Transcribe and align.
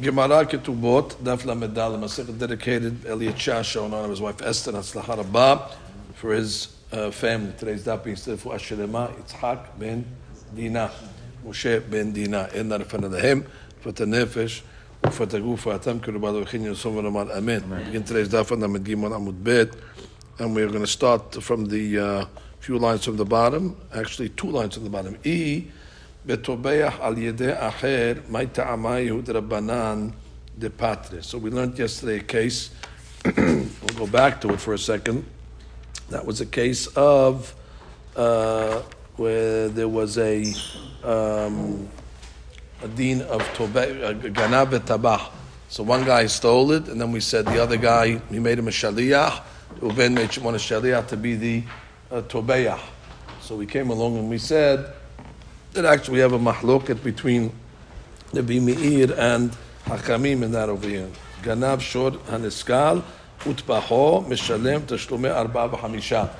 Gemara 0.00 0.44
Ketubot, 0.44 1.14
Daf 1.22 1.44
Lamedal, 1.44 1.96
Masechet 2.00 2.36
dedicated 2.36 3.06
Elliot 3.06 3.36
Shasha 3.36 3.84
and 3.84 4.10
his 4.10 4.20
wife 4.20 4.42
Esther 4.42 4.72
Hatzlacha 4.72 5.18
Rabba 5.18 5.70
for 6.14 6.32
his 6.32 6.74
uh, 6.90 7.12
family. 7.12 7.52
Today's 7.56 7.84
daf 7.84 8.02
being 8.02 8.16
said 8.16 8.40
for 8.40 8.54
Asherema 8.54 9.14
Yitzhak 9.14 9.78
ben 9.78 10.04
Dina, 10.52 10.90
Moshe 11.46 11.88
ben 11.88 12.10
Dina. 12.10 12.50
In 12.54 12.72
of 12.72 12.90
him 12.90 13.46
for 13.82 13.92
the 13.92 14.04
nefesh. 14.04 14.62
For 15.12 15.26
the 15.26 15.38
guf, 15.38 15.60
for 15.60 15.74
atam 15.74 16.00
kirubad 16.00 16.44
v'chin 16.44 16.62
yosov 16.62 16.94
v'ramad. 16.94 17.30
Amen. 17.30 17.62
Begin 17.84 18.02
today's 18.02 18.28
daf 18.30 18.50
on 18.50 18.58
Amud 18.58 18.82
Gimel 18.82 19.12
Amud 19.12 19.44
Bet, 19.44 19.76
and 20.40 20.56
we're 20.56 20.66
going 20.66 20.80
to 20.80 20.88
start 20.88 21.40
from 21.40 21.66
the 21.66 22.00
uh, 22.00 22.24
few 22.58 22.78
lines 22.78 23.04
from 23.04 23.16
the 23.16 23.24
bottom. 23.24 23.76
Actually, 23.94 24.30
two 24.30 24.50
lines 24.50 24.74
from 24.74 24.82
the 24.82 24.90
bottom. 24.90 25.16
E. 25.22 25.66
Betobeach 26.26 27.00
al 27.00 27.16
yedeh 27.16 27.58
acher, 27.60 28.22
ma'ita'amayu 28.22 29.22
drabanan 29.22 30.12
de 30.58 30.70
patre. 30.70 31.22
So 31.22 31.36
we 31.36 31.50
learned 31.50 31.78
yesterday 31.78 32.16
a 32.16 32.22
case, 32.22 32.70
we'll 33.36 33.66
go 33.96 34.06
back 34.06 34.40
to 34.40 34.54
it 34.54 34.60
for 34.60 34.72
a 34.72 34.78
second. 34.78 35.26
That 36.08 36.24
was 36.24 36.40
a 36.40 36.46
case 36.46 36.86
of 36.96 37.54
uh, 38.16 38.80
where 39.16 39.68
there 39.68 39.88
was 39.88 40.16
a, 40.16 40.44
um, 41.02 41.88
a 42.82 42.88
dean 42.88 43.20
of 43.22 43.42
Tobe, 43.54 43.74
Ganav 43.74 44.78
Tabah. 44.80 45.30
So 45.68 45.82
one 45.82 46.04
guy 46.04 46.26
stole 46.26 46.72
it, 46.72 46.88
and 46.88 47.00
then 47.00 47.12
we 47.12 47.20
said 47.20 47.46
the 47.46 47.62
other 47.62 47.76
guy, 47.76 48.18
he 48.30 48.38
made 48.38 48.58
him 48.58 48.68
a 48.68 48.70
shaliach. 48.70 49.42
Uven 49.80 50.14
made 50.14 50.36
one 50.38 50.54
a 50.54 50.58
shaliach 50.58 51.08
to 51.08 51.16
be 51.16 51.34
the 51.34 51.64
uh, 52.10 52.22
tobeach. 52.22 52.80
So 53.40 53.56
we 53.56 53.66
came 53.66 53.90
along 53.90 54.16
and 54.16 54.30
we 54.30 54.38
said, 54.38 54.92
that 55.74 55.84
actually 55.84 56.20
have 56.20 56.32
a 56.32 56.38
mahloket 56.38 57.02
between 57.02 57.52
the 58.32 58.42
Meir 58.42 59.12
and 59.18 59.50
Hakamim 59.84 60.42
in 60.42 60.52
that 60.52 60.68
over 60.68 60.88
here. 60.88 61.10
Ganav 61.42 61.80
shor 61.80 62.12
haniskal 62.12 63.02
utbaho 63.40 64.24
mishalem 64.24 64.82
tashlume 64.82 65.34
arba 65.34 65.76
v'hamisha. 65.76 66.30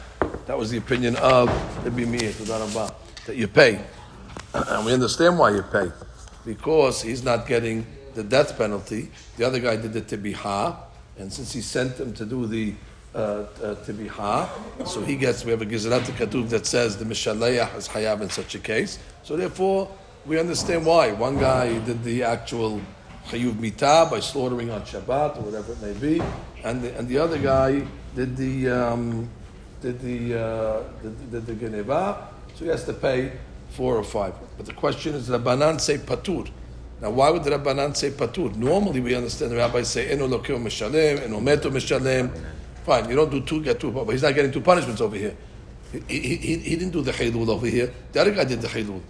That 0.47 0.57
was 0.57 0.71
the 0.71 0.79
opinion 0.79 1.17
of 1.17 1.49
the 1.85 1.91
Meir, 1.91 2.31
that 2.31 3.37
you 3.37 3.49
pay. 3.49 3.81
And 4.55 4.87
we 4.87 4.93
understand 4.93 5.39
why 5.39 5.51
you 5.51 5.63
pay. 5.63 5.91
Because 6.47 7.03
he's 7.03 7.25
not 7.25 7.49
getting 7.49 7.87
the 8.15 8.23
death 8.23 8.57
penalty. 8.57 9.11
The 9.37 9.47
other 9.47 9.59
guy 9.59 9.77
did 9.77 9.93
the 9.93 10.03
tibiha, 10.03 10.77
and 11.19 11.33
since 11.33 11.53
he 11.53 11.61
sent 11.61 11.99
him 11.99 12.13
to 12.15 12.25
do 12.25 12.47
the 12.47 12.75
uh, 13.15 13.19
uh, 13.19 13.75
tibiha, 13.77 14.87
so 14.87 15.01
he 15.03 15.17
gets, 15.17 15.45
we 15.45 15.53
have 15.53 15.63
a 15.63 15.67
Gizrat 15.67 16.03
Katuv 16.03 16.49
that 16.51 16.67
says 16.67 16.97
the 16.97 17.05
Mishalayah 17.05 17.77
is 17.77 17.89
Hayab 17.89 18.21
in 18.23 18.31
such 18.31 18.55
a 18.55 18.59
case. 18.59 18.99
So 19.23 19.37
therefore, 19.37 19.89
we 20.27 20.39
understand 20.39 20.85
why. 20.85 21.13
One 21.13 21.39
guy 21.39 21.79
did 21.81 22.03
the 22.03 22.25
actual 22.25 22.81
Chayuv 23.29 23.53
Mitah 23.53 24.11
by 24.11 24.21
slaughtering 24.21 24.71
on 24.71 24.83
Shabbat 24.83 25.39
or 25.39 25.43
whatever 25.43 25.73
it 25.73 25.81
may 25.83 25.93
be, 25.93 26.23
and 26.65 26.83
the, 26.83 26.97
and 26.99 27.09
the 27.09 27.19
other 27.19 27.39
guy 27.39 27.87
did 28.15 28.37
the, 28.37 28.69
um, 28.69 29.29
did 29.81 30.01
the, 30.01 30.41
uh, 30.41 30.83
did, 31.03 31.31
did 31.31 31.47
the 31.47 31.55
Geneva, 31.55 32.29
so 32.55 32.65
he 32.65 32.71
has 32.71 32.85
to 32.85 32.93
pay 32.93 33.33
four 33.71 33.97
or 33.97 34.05
five. 34.05 34.35
But 34.57 34.67
the 34.67 34.73
question 34.73 35.15
is, 35.15 35.29
Rabbanan 35.29 35.81
say 35.81 35.99
Patur. 35.99 36.51
Now, 37.01 37.11
why 37.11 37.31
would 37.31 37.43
Rabbanan 37.43 37.97
say 37.97 38.11
Patur? 38.11 38.55
Normally, 38.57 39.01
we 39.01 39.15
understand 39.15 39.53
the 39.53 39.57
rabbis 39.57 39.89
say, 39.89 40.09
Eno 40.11 40.29
lokeo 40.29 40.59
mishalem, 40.63 41.23
eno 41.25 41.41
meto 41.41 41.71
Fine, 42.85 43.09
you 43.09 43.17
don't 43.17 43.31
do 43.31 43.41
two, 43.41 43.63
get 43.63 43.81
two, 43.81 43.91
but 43.91 44.07
he's 44.11 44.23
not 44.23 44.35
getting 44.35 44.53
two 44.53 44.61
punishments 44.61 45.01
over 45.01 45.17
here. 45.17 45.35
He, 46.07 46.21
he, 46.21 46.59
he, 46.59 46.77
didn't 46.77 46.91
do 46.91 47.01
the 47.01 47.13
chilul 47.13 47.49
over 47.49 47.67
here. 47.67 47.91
The 48.13 48.21
other 48.21 48.33
guy 48.33 48.45
did 48.45 48.61
the 48.61 48.69
chilul. 48.69 49.01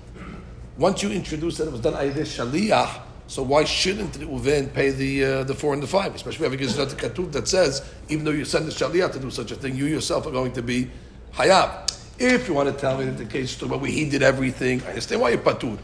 Once 0.79 1.03
you 1.03 1.11
introduce 1.11 1.59
that 1.59 1.67
it 1.67 1.73
was 1.73 1.81
done 1.81 1.95
by 1.95 2.09
shaliyah, 2.11 3.01
so 3.27 3.43
why 3.43 3.65
shouldn't 3.65 4.13
the 4.13 4.27
Uven 4.27 4.73
pay 4.73 4.91
the 4.91 5.25
uh, 5.25 5.45
the 5.45 5.55
four 5.55 5.73
and 5.73 5.83
the 5.83 5.87
five? 5.87 6.15
Especially 6.15 6.47
if 6.47 6.77
have 6.77 6.93
a 6.93 6.97
Ketub 6.97 7.33
that 7.33 7.49
says, 7.49 7.91
even 8.09 8.25
though 8.25 8.31
you 8.31 8.45
send 8.45 8.67
the 8.67 8.71
shaliyah 8.71 9.11
to 9.13 9.19
do 9.19 9.31
such 9.31 9.51
a 9.51 9.57
thing, 9.57 9.77
you 9.77 9.87
yourself 9.87 10.27
are 10.27 10.31
going 10.31 10.53
to 10.53 10.63
be 10.63 10.91
hayab. 11.33 11.91
If 12.19 12.47
you 12.47 12.55
want 12.55 12.73
to 12.73 12.79
tell 12.79 12.99
me 12.99 13.07
that 13.07 13.19
the 13.19 13.25
case 13.25 13.61
is 13.61 13.69
where 13.69 13.91
he 13.91 14.09
did 14.09 14.23
everything, 14.23 14.83
I 14.83 14.91
understand 14.91 15.21
why 15.21 15.31
you're 15.31 15.39
patur. 15.39 15.79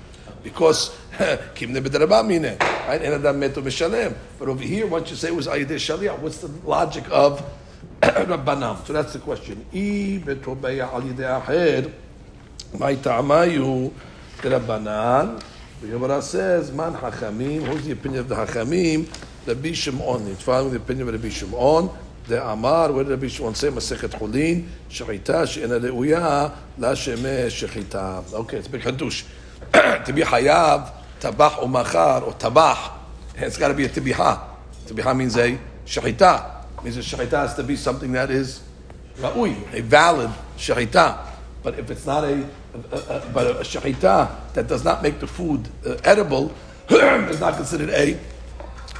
Because 0.44 0.97
kim 1.54 1.75
right? 1.75 1.82
But 4.38 4.48
over 4.48 4.62
here, 4.62 4.86
once 4.86 5.10
you 5.10 5.16
say 5.16 5.28
it 5.28 5.34
was 5.34 5.48
ayideh 5.48 5.66
shaliyah, 5.66 6.19
what's 6.19 6.38
the 6.38 6.48
logic 6.65 7.04
of 7.10 7.42
Rabbanam. 8.00 8.86
So 8.86 8.92
that's 8.92 9.12
the 9.12 9.18
question. 9.18 9.64
I 9.72 10.22
betobeya 10.24 10.92
al 10.92 11.02
yidei 11.02 11.28
aher, 11.28 11.92
my 12.78 12.94
ta'amayu 12.94 13.92
Rabbanan. 14.38 15.42
The 15.80 15.88
Gemara 15.88 16.22
says, 16.22 16.72
man 16.72 16.94
hachamim. 16.94 17.62
Who's 17.66 17.84
the 17.84 17.92
opinion 17.92 18.20
of 18.20 18.28
the 18.28 18.34
hachamim? 18.34 19.08
Rabbi 19.46 19.72
Shimon. 19.72 20.26
It's 20.28 20.42
following 20.42 20.72
the 20.72 20.76
opinion 20.76 21.08
of 21.08 21.14
Rabbi 21.14 21.28
Shimon. 21.28 21.91
The 22.26 22.46
Amar, 22.46 22.92
what 22.92 23.04
did 23.04 23.10
Rabbi 23.12 23.28
Shimon 23.28 23.54
say? 23.54 23.68
Masechet 23.68 24.10
Chulin, 24.10 24.66
shechita 24.88 25.48
she'ena 25.48 25.80
leuya, 25.80 26.54
la 26.78 26.92
shemeh 26.92 27.47
shechita. 27.47 28.32
Okay, 28.32 28.58
it's 28.58 28.68
a 28.68 28.70
big 28.70 28.82
hadush. 28.82 29.24
to 30.04 30.12
be 30.12 30.22
hayav, 30.22 30.92
tabach 31.18 31.58
or 31.58 32.26
or 32.26 32.32
tabach, 32.34 32.92
it's 33.36 33.56
got 33.56 33.68
to 33.68 33.74
be 33.74 33.84
a 33.84 33.88
tibiha. 33.88 34.41
Tibiha 34.86 35.16
means 35.16 35.36
a 35.36 35.58
shechita 35.86 36.59
means 36.84 36.96
a 36.96 37.00
shechita 37.00 37.30
has 37.32 37.54
to 37.54 37.62
be 37.62 37.76
something 37.76 38.12
that 38.12 38.30
is 38.30 38.62
ra'ui, 39.16 39.56
a 39.72 39.82
valid 39.82 40.30
shechita. 40.56 41.26
But 41.62 41.78
if 41.78 41.91
it's 41.91 42.06
not 42.06 42.24
a, 42.24 42.46
a, 42.92 42.96
a, 42.96 43.30
but 43.32 43.46
a 43.46 43.60
shechita 43.60 44.52
that 44.54 44.66
does 44.66 44.84
not 44.84 45.02
make 45.02 45.20
the 45.20 45.26
food 45.26 45.68
uh, 45.86 45.96
edible, 46.04 46.54
is 46.88 47.41
not 47.41 47.56
considered 47.56 47.91
a 47.91 48.18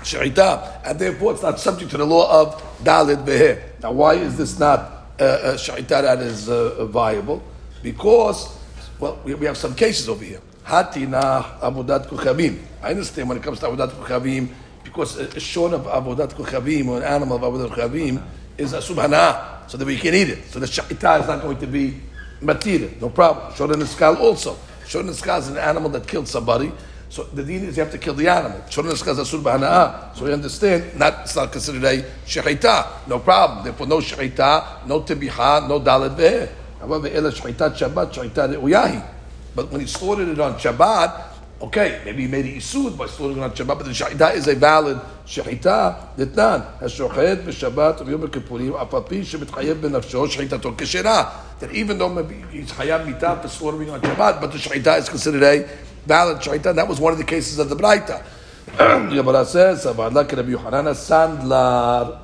shechita, 0.03 0.81
and 0.85 0.99
therefore 0.99 1.33
it's 1.33 1.43
not 1.43 1.59
subject 1.59 1.91
to 1.93 1.97
the 1.97 2.07
law 2.07 2.43
of 2.43 2.63
dalid 2.83 3.25
behe. 3.25 3.61
Now, 3.83 3.93
why 3.93 4.15
is 4.15 4.37
this 4.37 4.59
not 4.59 4.81
a, 5.19 5.53
a 5.53 5.55
shechita 5.55 5.89
that 6.03 6.21
is 6.21 6.49
uh, 6.49 6.87
viable? 6.87 7.43
Because, 7.83 8.59
well, 8.99 9.19
we, 9.25 9.35
we 9.35 9.47
have 9.47 9.57
some 9.57 9.75
cases 9.75 10.09
over 10.09 10.25
here. 10.25 10.41
Hatina 10.65 11.59
abudat 11.61 12.07
kuchavim. 12.07 12.59
I 12.83 12.91
understand 12.91 13.29
when 13.29 13.39
it 13.39 13.43
comes 13.43 13.59
to 13.61 13.67
abudat 13.67 13.91
kuchavim 13.91 14.51
because 14.91 15.17
a 15.17 15.41
short 15.41 15.73
of 15.73 15.83
avodat 15.83 16.35
kuchavim 16.35 16.89
or 16.89 16.99
an 16.99 17.05
animal 17.05 17.37
of 17.37 17.43
avodat 17.43 17.71
kuchavim 17.71 18.21
is 18.59 18.73
a 18.73 18.79
subhana, 18.79 19.71
so 19.71 19.79
that 19.79 19.87
we 19.87 19.97
can 19.97 20.15
eat 20.15 20.31
it. 20.31 20.45
So 20.47 20.59
the 20.59 20.67
sha'ita 20.67 21.21
is 21.21 21.29
not 21.29 21.43
going 21.43 21.59
to 21.59 21.67
be 21.67 21.95
matir, 22.43 23.01
no 23.01 23.09
problem. 23.09 23.55
Short 23.55 23.81
skull 23.87 24.17
also. 24.17 24.59
Short 24.87 25.07
skull 25.15 25.39
is 25.39 25.49
an 25.49 25.59
animal 25.59 25.91
that 25.91 26.09
killed 26.09 26.27
somebody. 26.27 26.73
So 27.09 27.23
the 27.23 27.45
deen 27.45 27.65
is 27.65 27.77
you 27.77 27.85
have 27.85 27.93
to 27.93 27.99
kill 27.99 28.15
the 28.15 28.29
animal. 28.29 28.65
Short 28.69 28.87
the 28.87 28.93
is 28.93 29.03
asur. 29.03 30.17
So 30.17 30.27
you 30.27 30.33
understand, 30.33 30.99
not, 30.99 31.21
it's 31.23 31.37
not 31.37 31.53
considered 31.53 31.85
a 31.85 32.03
shechita. 32.27 33.07
No 33.07 33.21
problem. 33.21 33.65
Therefore, 33.65 33.87
no 33.87 33.99
shechita, 33.99 34.87
no 34.87 35.03
tibiha, 35.03 35.69
no 35.69 35.81
dalad 35.81 36.17
ve'eh. 36.17 36.51
However, 36.81 37.09
ela 37.09 37.31
shechita 37.31 37.77
Shabbat, 37.77 38.13
shechita. 38.13 39.05
But 39.55 39.71
when 39.71 39.81
he 39.81 39.87
slaughtered 39.87 40.29
it 40.29 40.41
on 40.41 40.55
Shabbat, 40.55 41.30
Okay, 41.63 42.01
maybe 42.07 42.23
he 42.23 42.29
made 42.29 42.47
it 42.47 42.57
isud 42.57 42.97
by 42.97 43.07
slaughtering 43.07 43.43
on 43.43 43.51
Shabbat, 43.51 43.67
but 43.67 43.85
the 43.85 43.91
shahita 43.91 44.35
is 44.35 44.49
a 44.49 44.55
valid 44.55 44.99
shahita. 45.27 46.17
Ditnan 46.17 46.79
hashochet 46.79 47.45
b'Shabbat 47.45 47.99
v'yom 47.99 48.29
kippurim 48.29 48.73
apapi 48.73 49.21
shemitchayev 49.21 49.75
b'nafsho 49.75 50.27
shahitato 50.27 50.75
keshera. 50.75 51.31
That 51.59 51.71
even 51.73 51.99
though 51.99 52.09
maybe 52.09 52.43
he's 52.51 52.73
chayav 52.73 53.05
mitah 53.05 53.43
for 53.43 53.49
slaughtering 53.49 53.91
on 53.91 54.01
Shabbat, 54.01 54.41
but 54.41 54.53
the 54.53 54.59
shahita 54.59 55.01
is 55.01 55.11
considered 55.11 55.43
a 55.43 55.69
valid 56.07 56.39
shahita. 56.39 56.75
That 56.75 56.89
was 56.89 56.99
one 56.99 57.13
of 57.13 57.19
the 57.19 57.27
cases 57.27 57.59
of 57.59 57.69
the 57.69 57.77
Braita. 57.77 58.25
Yabara 58.79 59.45
says, 59.45 59.85
"Avad 59.85 60.15
like 60.15 60.33
Rabbi 60.33 60.49
Yohanan 60.49 60.95
Sandlar." 60.95 62.21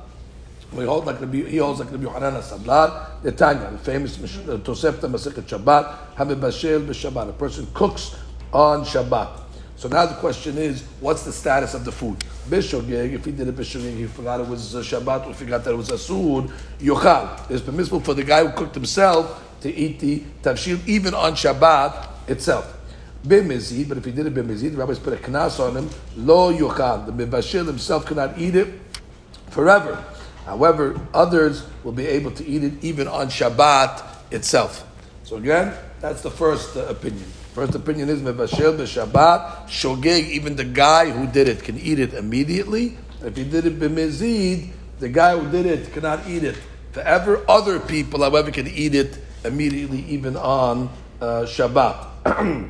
We 0.73 0.83
hold 0.85 1.05
like 1.05 1.21
Rabbi, 1.21 1.43
he 1.43 1.57
holds 1.57 1.79
like 1.79 1.91
Rabbi 1.91 2.03
Yohanan 2.03 2.41
Sandlar. 2.41 3.21
The 3.21 3.31
Tanya, 3.31 3.69
the 3.71 3.77
famous 3.77 4.17
Tosefta 4.17 5.01
Masechet 5.01 5.43
Shabbat, 5.43 6.15
Hamibashel 6.15 6.87
b'Shabbat. 6.87 7.29
A 7.29 7.33
person 7.33 7.67
cooks 7.75 8.15
on 8.57 8.83
Shabbat. 8.83 9.43
So 9.75 9.87
now 9.87 10.07
the 10.07 10.15
question 10.15 10.57
is, 10.57 10.81
what's 10.99 11.21
the 11.21 11.31
status 11.31 11.75
of 11.75 11.85
the 11.85 11.91
food? 11.91 12.17
Bishogeg, 12.49 13.13
if 13.13 13.23
he 13.23 13.31
did 13.31 13.47
a 13.47 13.51
bishogeg, 13.51 13.95
he 13.95 14.07
forgot 14.07 14.39
it 14.39 14.47
was 14.47 14.73
a 14.73 14.79
Shabbat, 14.79 15.27
or 15.27 15.33
forgot 15.35 15.63
that 15.63 15.73
it 15.73 15.77
was 15.77 15.91
a 15.91 15.93
Asur, 15.93 16.51
yochal. 16.79 17.51
It's 17.51 17.61
permissible 17.61 17.99
for 17.99 18.15
the 18.15 18.23
guy 18.23 18.43
who 18.43 18.51
cooked 18.53 18.73
himself 18.73 19.43
to 19.61 19.71
eat 19.71 19.99
the 19.99 20.23
tavshil 20.41 20.85
even 20.87 21.13
on 21.13 21.33
Shabbat 21.33 22.07
itself. 22.27 22.75
Bimizid, 23.23 23.89
but 23.89 23.99
if 23.99 24.05
he 24.05 24.11
did 24.11 24.25
it 24.25 24.33
bimizid, 24.33 24.71
the 24.71 24.77
rabbis 24.77 24.97
put 24.97 25.13
a 25.13 25.17
knas 25.17 25.59
on 25.59 25.77
him, 25.77 25.89
lo 26.15 26.51
yochal. 26.51 27.05
The 27.05 27.11
mibashil 27.11 27.67
himself 27.67 28.07
cannot 28.07 28.39
eat 28.39 28.55
it 28.55 28.69
forever. 29.51 30.03
However, 30.45 30.99
others 31.13 31.63
will 31.83 31.91
be 31.91 32.07
able 32.07 32.31
to 32.31 32.47
eat 32.47 32.63
it 32.63 32.83
even 32.83 33.07
on 33.07 33.27
Shabbat 33.27 34.03
itself. 34.31 34.83
So 35.25 35.35
again, 35.35 35.75
that's 35.99 36.23
the 36.23 36.31
first 36.31 36.75
uh, 36.75 36.85
opinion. 36.87 37.31
First 37.57 37.73
opinion 37.73 38.07
is 38.09 38.21
mevashel 38.21 38.77
b'Shabbat 38.77 39.65
shogeg. 39.65 40.29
Even 40.29 40.55
the 40.55 40.63
guy 40.63 41.09
who 41.09 41.25
did 41.25 41.47
it 41.47 41.63
can 41.63 41.79
eat 41.79 41.97
it 41.97 42.13
immediately. 42.13 42.95
If 43.23 43.35
he 43.35 43.45
did 43.45 43.65
it 43.65 43.79
b'mezid, 43.79 44.69
the 44.99 45.09
guy 45.09 45.35
who 45.35 45.49
did 45.49 45.65
it 45.65 45.91
cannot 45.91 46.29
eat 46.29 46.43
it 46.43 46.55
forever. 46.91 47.43
Other 47.49 47.79
people, 47.79 48.21
however, 48.21 48.51
can 48.51 48.67
eat 48.67 48.93
it 48.93 49.17
immediately, 49.43 50.05
even 50.05 50.37
on 50.37 50.91
uh, 51.19 51.47
Shabbat. 51.49 52.69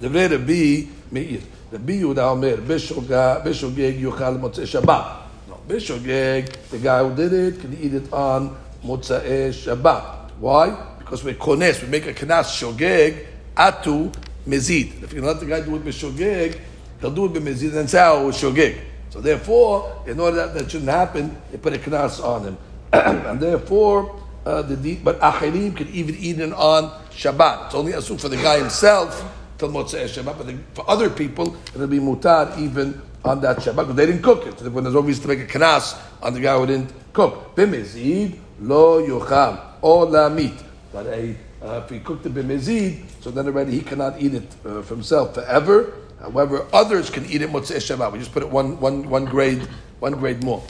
The 0.00 0.10
Rabbi 0.10 0.86
Meir. 1.10 1.40
The 1.70 1.78
Yehuda 1.78 2.18
Omer, 2.18 2.58
Bishogeg 2.58 3.98
Yuchal 3.98 4.38
Motzei 4.38 4.68
Shabbat. 4.68 5.22
No, 5.48 5.58
Bishogeg, 5.66 6.52
the 6.68 6.76
guy 6.76 7.02
who 7.02 7.16
did 7.16 7.32
it, 7.32 7.60
can 7.62 7.72
eat 7.80 7.94
it 7.94 8.12
on 8.12 8.58
Motzei 8.84 9.48
Shabbat. 9.48 10.32
Why? 10.38 10.68
Because 10.98 11.24
we're 11.24 11.32
kones, 11.32 11.80
we 11.80 11.88
make 11.88 12.06
a 12.06 12.12
kanas 12.12 12.60
shogeg 12.60 13.26
atu 13.56 14.12
mezid. 14.46 15.02
If 15.02 15.12
you 15.12 15.22
let 15.22 15.40
the 15.40 15.46
guy 15.46 15.60
do 15.60 15.76
it 15.76 15.84
b'shogeg, 15.84 16.60
he'll 17.00 17.10
do 17.10 17.26
it 17.26 17.32
b'mezid 17.32 17.76
and 17.76 17.88
say, 17.88 18.00
oh, 18.06 18.30
shogeg. 18.30 18.80
So 19.10 19.20
therefore, 19.20 20.04
in 20.06 20.20
order 20.20 20.36
that 20.36 20.54
that 20.54 20.70
shouldn't 20.70 20.90
happen, 20.90 21.36
they 21.50 21.58
put 21.58 21.74
a 21.74 21.78
knas 21.78 22.24
on 22.24 22.44
him. 22.44 22.58
and 22.92 23.40
therefore, 23.40 24.20
uh, 24.46 24.62
the 24.62 24.96
but 24.96 25.20
achirim 25.20 25.76
can 25.76 25.88
even 25.88 26.16
eat 26.16 26.40
it 26.40 26.52
on 26.52 26.90
Shabbat. 27.10 27.66
It's 27.66 27.74
only 27.74 27.92
asur 27.92 28.20
for 28.20 28.28
the 28.28 28.36
guy 28.36 28.58
himself 28.58 29.22
till 29.58 29.68
Motzei 29.68 30.04
Shabbat, 30.06 30.38
but 30.38 30.54
for 30.74 30.90
other 30.90 31.10
people, 31.10 31.56
it'll 31.74 31.86
be 31.86 31.98
mutar 31.98 32.56
even 32.58 33.00
on 33.24 33.40
that 33.42 33.58
Shabbat 33.58 33.76
because 33.76 33.96
they 33.96 34.06
didn't 34.06 34.22
cook 34.22 34.46
it. 34.46 34.58
So 34.58 34.70
when 34.70 34.84
there's 34.84 34.96
always 34.96 35.18
to 35.20 35.28
make 35.28 35.40
a 35.40 35.58
knas 35.58 36.00
on 36.22 36.34
the 36.34 36.40
guy 36.40 36.56
who 36.58 36.66
didn't 36.66 36.92
cook. 37.12 37.54
B'mezid 37.56 38.38
lo 38.60 39.02
yucham 39.02 39.60
or 39.82 40.06
la 40.06 40.28
meat. 40.28 40.54
But 40.92 41.06
a, 41.06 41.36
uh, 41.62 41.82
if 41.84 41.90
he 41.90 42.00
cooked 42.00 42.26
it 42.26 42.34
b'mezid, 42.34 43.04
so 43.20 43.30
then 43.30 43.46
already 43.46 43.72
he 43.72 43.80
cannot 43.80 44.20
eat 44.20 44.34
it 44.34 44.54
uh, 44.64 44.82
for 44.82 44.94
himself 44.94 45.34
forever. 45.34 45.94
However, 46.20 46.66
others 46.72 47.10
can 47.10 47.24
eat 47.26 47.42
it 47.42 47.50
motzei 47.50 47.76
Shabbat. 47.76 48.12
We 48.12 48.18
just 48.18 48.32
put 48.32 48.42
it 48.42 48.50
one, 48.50 48.78
one, 48.80 49.08
one 49.08 49.24
grade, 49.24 49.62
one 50.00 50.12
grade 50.12 50.44
more. 50.44 50.62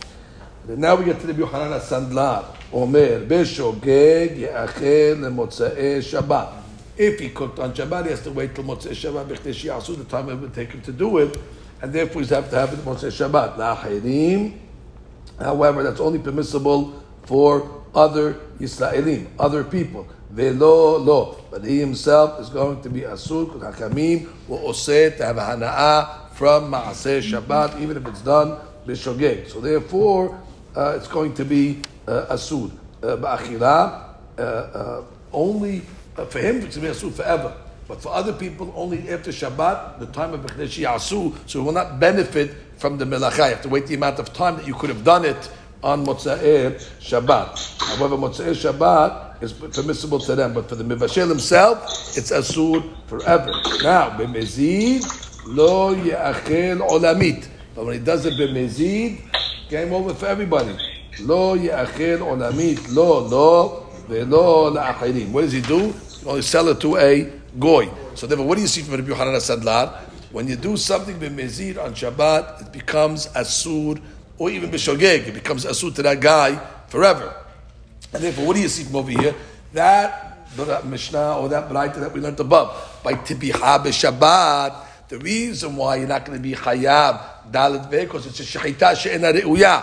And 0.69 0.79
now 0.79 0.95
we 0.95 1.05
get 1.05 1.21
to 1.21 1.27
the 1.27 1.35
Yohanan 1.35 1.81
Sandlar. 1.81 2.45
Omer, 2.73 3.27
b'shogeg 3.27 4.39
ye'achel 4.39 5.17
lemotzei 5.17 5.99
Shabbat. 5.99 6.61
If 6.97 7.19
he 7.19 7.31
cooked 7.31 7.59
on 7.59 7.73
Shabbat, 7.73 8.05
he 8.05 8.11
has 8.11 8.23
to 8.25 8.31
wait 8.31 8.55
till 8.55 8.65
Motzei 8.65 8.91
Shabbat 8.91 9.27
b'chtei 9.27 9.55
shi'asu, 9.55 9.97
the 9.97 10.05
time 10.05 10.29
it 10.29 10.35
would 10.35 10.53
take 10.53 10.71
him 10.73 10.83
to 10.83 10.93
do 10.93 11.17
it, 11.17 11.35
and 11.81 11.93
therefore 11.95 12.21
he 12.21 12.29
have 12.29 12.51
to 12.51 12.57
have 12.57 12.75
it 12.75 12.81
Motzei 12.81 13.11
Shabbat. 13.11 13.57
La'achirim, 13.57 14.59
however, 15.39 15.83
that's 15.83 15.99
only 15.99 16.19
permissible 16.19 17.03
for 17.23 17.83
other 17.95 18.35
Yisraelim, 18.61 19.29
other 19.39 19.65
people. 19.65 20.07
Velo 20.31 20.99
lo. 20.99 21.37
But 21.51 21.65
he 21.65 21.81
himself 21.81 22.41
is 22.41 22.49
going 22.49 22.83
to 22.83 22.89
be 22.89 23.01
asur, 23.01 23.53
because 23.53 23.75
Hakamim 23.75 24.29
will 24.49 24.59
oseh 24.59 25.17
to 25.17 25.25
have 25.25 25.37
a 25.37 25.41
hana'ah 25.41 26.31
from 26.31 26.71
Ma'aseh 26.71 27.21
Shabbat, 27.21 27.81
even 27.81 27.97
if 27.97 28.07
it's 28.07 28.23
done 28.23 28.59
b'shogeg. 28.87 29.49
So 29.49 29.61
therefore, 29.61 30.41
uh, 30.77 30.95
it's 30.97 31.09
going 31.09 31.35
to 31.35 31.45
be 31.45 31.83
uh, 32.07 32.27
asur. 32.31 32.71
Uh, 33.03 33.17
Ba'achira, 33.17 34.05
uh, 34.39 34.43
uh, 34.43 35.05
only, 35.33 35.83
uh, 36.17 36.25
for 36.27 36.39
him 36.39 36.57
it's 36.57 36.77
going 36.77 36.93
to 36.93 37.03
be 37.03 37.09
asur 37.09 37.13
forever. 37.13 37.57
But 37.89 38.01
for 38.01 38.11
other 38.11 38.33
people, 38.33 38.73
only 38.77 39.11
after 39.11 39.33
Shabbat, 39.33 39.99
the 39.99 40.07
time 40.07 40.33
of 40.33 40.43
Bechdeshi 40.43 40.85
Yasu, 40.85 41.37
so 41.47 41.59
he 41.59 41.65
will 41.65 41.73
not 41.73 41.99
benefit 41.99 42.55
from 42.77 42.99
the 42.99 43.05
melacha. 43.05 43.39
You 43.39 43.55
have 43.55 43.63
to 43.63 43.69
wait 43.69 43.89
the 43.89 43.97
amount 43.97 44.21
of 44.21 44.33
time 44.33 44.57
that 44.59 44.67
you 44.67 44.75
could 44.75 44.91
have 44.91 45.03
done 45.03 45.25
it 45.25 45.51
on 45.83 46.07
Motzei 46.07 46.81
Shabbat. 47.01 47.97
However, 47.97 48.17
Motzei 48.17 48.55
Shabbat 48.55 49.30
is 49.41 49.53
permissible 49.53 50.19
to 50.21 50.35
them, 50.35 50.53
but 50.55 50.69
for 50.69 50.75
the 50.75 50.85
Mivashel 50.85 51.29
himself, 51.29 51.83
it's 52.17 52.31
asur 52.31 52.83
forever. 53.07 53.53
Now, 53.83 54.11
b'mezid 54.11 55.03
lo 55.47 55.95
ya'achel 55.95 56.87
olamit. 56.89 57.49
But 57.75 57.87
when 57.87 57.95
he 57.99 58.05
does 58.05 58.27
it 58.27 58.35
b'mezid, 58.35 59.21
game 59.69 59.93
over 59.93 60.15
for 60.15 60.27
everybody. 60.27 60.77
Lo 61.21 61.57
ya'achel 61.57 62.19
olamit, 62.19 62.95
lo 62.95 63.21
lo 63.27 63.87
ve'lo 64.09 64.75
la'achirim. 64.77 65.31
What 65.31 65.43
does 65.43 65.53
he 65.53 65.63
do? 65.63 65.93
He 65.93 66.27
only 66.27 66.43
sell 66.43 66.69
it 66.69 66.81
to 66.81 66.97
a 66.99 67.33
goy. 67.59 67.89
So 68.15 68.27
therefore, 68.27 68.47
what 68.47 68.57
do 68.57 68.61
you 68.61 68.69
see 68.69 68.83
from 68.83 68.97
Rabbi 68.97 69.09
Yohanan 69.09 69.41
Sandlar? 69.41 69.99
When 70.33 70.47
you 70.47 70.57
do 70.57 70.77
something 70.77 71.19
b'mezid 71.19 71.83
on 71.83 71.95
Shabbat, 71.95 72.67
it 72.67 72.73
becomes 72.73 73.27
asur 73.29 74.01
or 74.39 74.51
even 74.51 74.71
b'shogeg, 74.71 75.29
it 75.29 75.35
becomes 75.35 75.65
asur 75.65 75.95
to 75.95 76.03
that 76.03 76.21
guy 76.21 76.57
forever. 76.89 77.35
And 78.13 78.23
therefore, 78.23 78.47
what 78.47 78.57
do 78.57 78.63
you 78.63 78.69
see 78.69 78.85
from 78.85 78.97
over 78.97 79.11
here? 79.11 79.35
That 79.73 80.31
Mishnah 80.85 81.39
or 81.39 81.49
that 81.49 81.69
Braita 81.69 82.01
that 82.01 82.13
we 82.13 82.21
learned 82.21 82.41
above, 82.41 83.01
by 83.05 83.15
tibiha 83.15 83.85
b'Shabbat, 83.85 84.87
the 85.09 85.19
reason 85.19 85.77
why 85.77 85.97
you're 85.97 86.09
not 86.09 86.25
going 86.25 86.39
to 86.39 86.43
be 86.43 86.55
chayab 86.55 87.51
dalit 87.51 87.91
Ve 87.91 88.05
because 88.05 88.27
it's 88.27 88.41
a 88.41 88.45
shechita 88.45 88.97
she'ena 88.97 89.33
re'uya. 89.33 89.83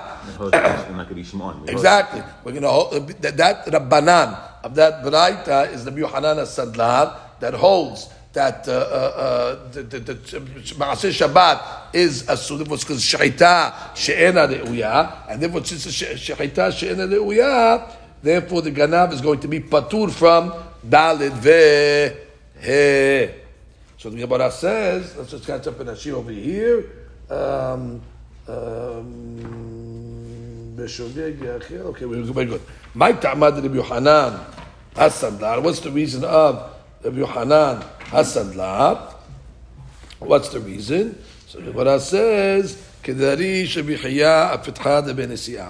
exactly. 1.70 2.22
We're 2.44 2.60
going 2.60 2.64
to 2.64 3.14
that, 3.22 3.38
that 3.38 3.66
rabbanan 3.66 4.40
of 4.64 4.76
that 4.76 5.04
Braita 5.04 5.74
is 5.74 5.86
the 5.86 5.92
Yohanan 5.92 6.38
Sandlar 6.46 7.18
that 7.40 7.54
holds 7.54 8.10
that 8.34 8.68
uh, 8.68 8.72
uh, 8.72 8.76
uh, 8.76 9.72
the, 9.72 9.84
the, 9.84 10.14
Shabbat 10.14 11.96
is 11.96 12.24
asur, 12.24 12.58
therefore 12.60 12.78
because 12.78 13.02
shechita 13.04 13.96
she'ena 13.96 14.48
re'uya, 14.48 15.30
and 15.30 15.42
therefore 15.42 15.66
since 15.66 15.88
shechita 15.88 16.72
she'ena 16.72 17.08
re'uya, 17.08 17.92
therefore 18.23 18.63
the 18.63 18.71
ganav 18.71 19.13
is 19.13 19.21
going 19.21 19.41
to 19.41 19.49
be 19.49 19.61
patur 19.61 20.11
from 20.11 20.53
dalit 20.87 21.33
ve 21.33 22.15
So 23.99 24.11
the 24.11 24.19
Gemara 24.19 24.51
says, 24.51 25.17
let's 25.17 25.31
just 25.31 25.47
catch 25.47 25.67
up 25.69 25.81
in 25.81 25.89
Ashir 25.89 26.17
over 26.17 26.33
here. 26.33 26.91
Um, 27.31 28.03
um, 28.49 29.73
okay, 30.77 32.05
we're 32.05 32.23
very 32.23 32.47
good. 32.47 32.61
My 32.95 33.13
ta'amad 33.13 33.63
Rabbi 33.63 33.77
Yohanan 33.77 34.41
Hasandlar. 34.97 35.63
What's 35.63 35.81
the 35.81 35.91
reason 35.91 36.25
of 36.25 36.75
Rabbi 37.05 37.19
Yohanan 37.19 37.83
Hasandlar? 38.11 39.15
What's 40.19 40.49
the 40.49 40.61
reason? 40.61 41.17
So 41.47 41.61
the 41.61 41.71
Gemara 41.71 42.01
says, 42.01 42.77
כדרי 43.03 43.67
שבחייה 43.67 44.53
הפתחה 44.53 45.01
דבנסיעה. 45.01 45.69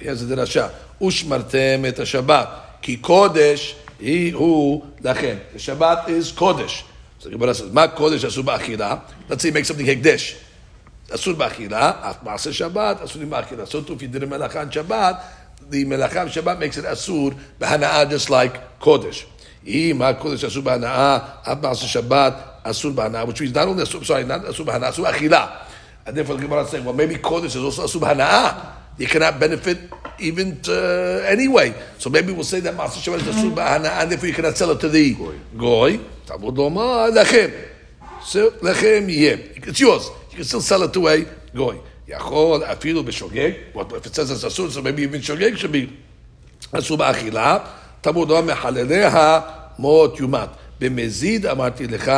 Here's 0.00 0.20
the 0.20 0.34
דרשה. 0.34 0.66
ושמרתם 1.02 1.82
את 1.88 1.98
השבת, 1.98 2.48
כי 2.82 2.96
קודש 2.96 3.76
היא 4.00 4.34
הוא 4.34 4.84
לכם. 5.04 5.36
The 5.54 5.58
Shabbat 5.58 6.08
is 6.08 6.38
קודש. 6.38 6.84
So 7.20 7.24
the 7.24 7.30
Gemara 7.30 7.54
says, 7.54 7.72
מה 7.72 7.88
קודש 7.88 8.24
אסור 8.24 8.44
באכילה? 8.44 8.96
Let's 9.28 9.34
say 9.34 9.48
you 9.48 9.52
make 9.52 9.66
something 9.66 9.90
הקדש. 9.90 10.36
אסור 11.14 11.34
באכילה, 11.34 11.92
אף 12.00 12.16
מעשה 12.22 12.52
שבת, 12.52 13.00
אסורים 13.00 13.30
באכילה. 13.30 13.64
So 13.64 13.88
too, 13.88 13.92
if 13.92 14.02
you 14.02 14.18
did 14.18 14.22
a 14.22 14.26
מלאכה 14.26 14.62
on 14.62 14.74
Shabbat, 14.74 15.14
the 15.70 15.84
מלאכה 15.84 16.22
on 16.22 16.28
Shabbat 16.28 16.58
makes 16.58 16.78
it 16.78 16.92
אסור 16.92 17.30
בהנאה 17.60 18.02
just 18.10 18.28
like 18.28 18.58
קודש. 18.78 19.26
אם 19.66 20.02
הקודש 20.02 20.44
אסור 20.44 20.62
בהנאה, 20.62 21.18
אף 21.42 21.58
מעשה 21.62 21.86
שבת, 21.86 22.34
אסור 22.62 22.92
בהנאה, 22.92 23.24
which 23.24 23.40
means 23.40 23.54
not 23.54 23.66
only 23.66 23.82
אסור, 23.82 24.00
sorry, 24.00 24.28
not 24.28 24.50
אסור 24.50 24.66
בהנאה, 24.66 24.88
אסור 24.88 25.04
באכילה. 25.04 25.46
And 26.06 26.10
therefore 26.10 26.36
the 26.36 26.42
Gemara 26.42 26.64
is 26.64 26.70
saying, 26.70 26.84
well, 26.84 26.92
maybe 26.92 27.16
Kodesh 27.16 27.56
is 27.56 27.56
also 27.56 27.86
Asub 27.86 28.02
Hana'ah. 28.02 28.77
You 28.99 29.07
cannot 29.07 29.39
benefit 29.39 29.79
even 30.19 30.59
to, 30.61 31.23
anyway. 31.25 31.73
So 31.97 32.09
maybe 32.09 32.33
we'll 32.33 32.43
say 32.43 32.59
that 32.59 32.75
Master 32.75 32.99
Shabbat 32.99 33.25
is 33.25 33.35
Asub 33.35 33.55
Hana'ah, 33.55 34.01
and 34.01 34.11
therefore 34.11 34.27
you 34.27 34.35
cannot 34.35 34.57
sell 34.57 34.71
it 34.71 34.79
to 34.81 34.89
the 34.89 35.15
Goy. 35.57 35.99
Talmud 36.25 36.55
Lechem. 36.55 37.51
So, 38.21 38.51
Lechem, 38.51 39.07
yeah. 39.07 39.37
It's 39.55 39.79
yours. 39.79 40.09
You 40.31 40.35
can 40.35 40.43
still 40.43 40.61
sell 40.61 40.83
it 40.83 40.93
to 40.93 41.07
a 41.07 41.25
Goy. 41.55 41.79
יכול 42.09 42.63
אפילו 42.63 43.03
בשוגג, 43.03 43.51
if 43.75 44.05
it 44.05 44.15
says 44.15 44.31
it's 44.31 44.43
אסור, 44.47 44.67
so 44.69 44.81
maybe 44.81 45.03
even 45.03 45.21
שוגג 45.21 45.55
should 45.55 45.71
be 45.71 45.87
אסור 46.71 46.97
באכילה, 46.97 47.57
תמוד 48.01 48.29
לא 48.29 48.41
מחלליה 48.41 49.39
מות 49.79 50.19
יומת. 50.19 50.49
במזיד 50.80 51.46
אמרתי 51.46 51.86
לך 51.86 52.12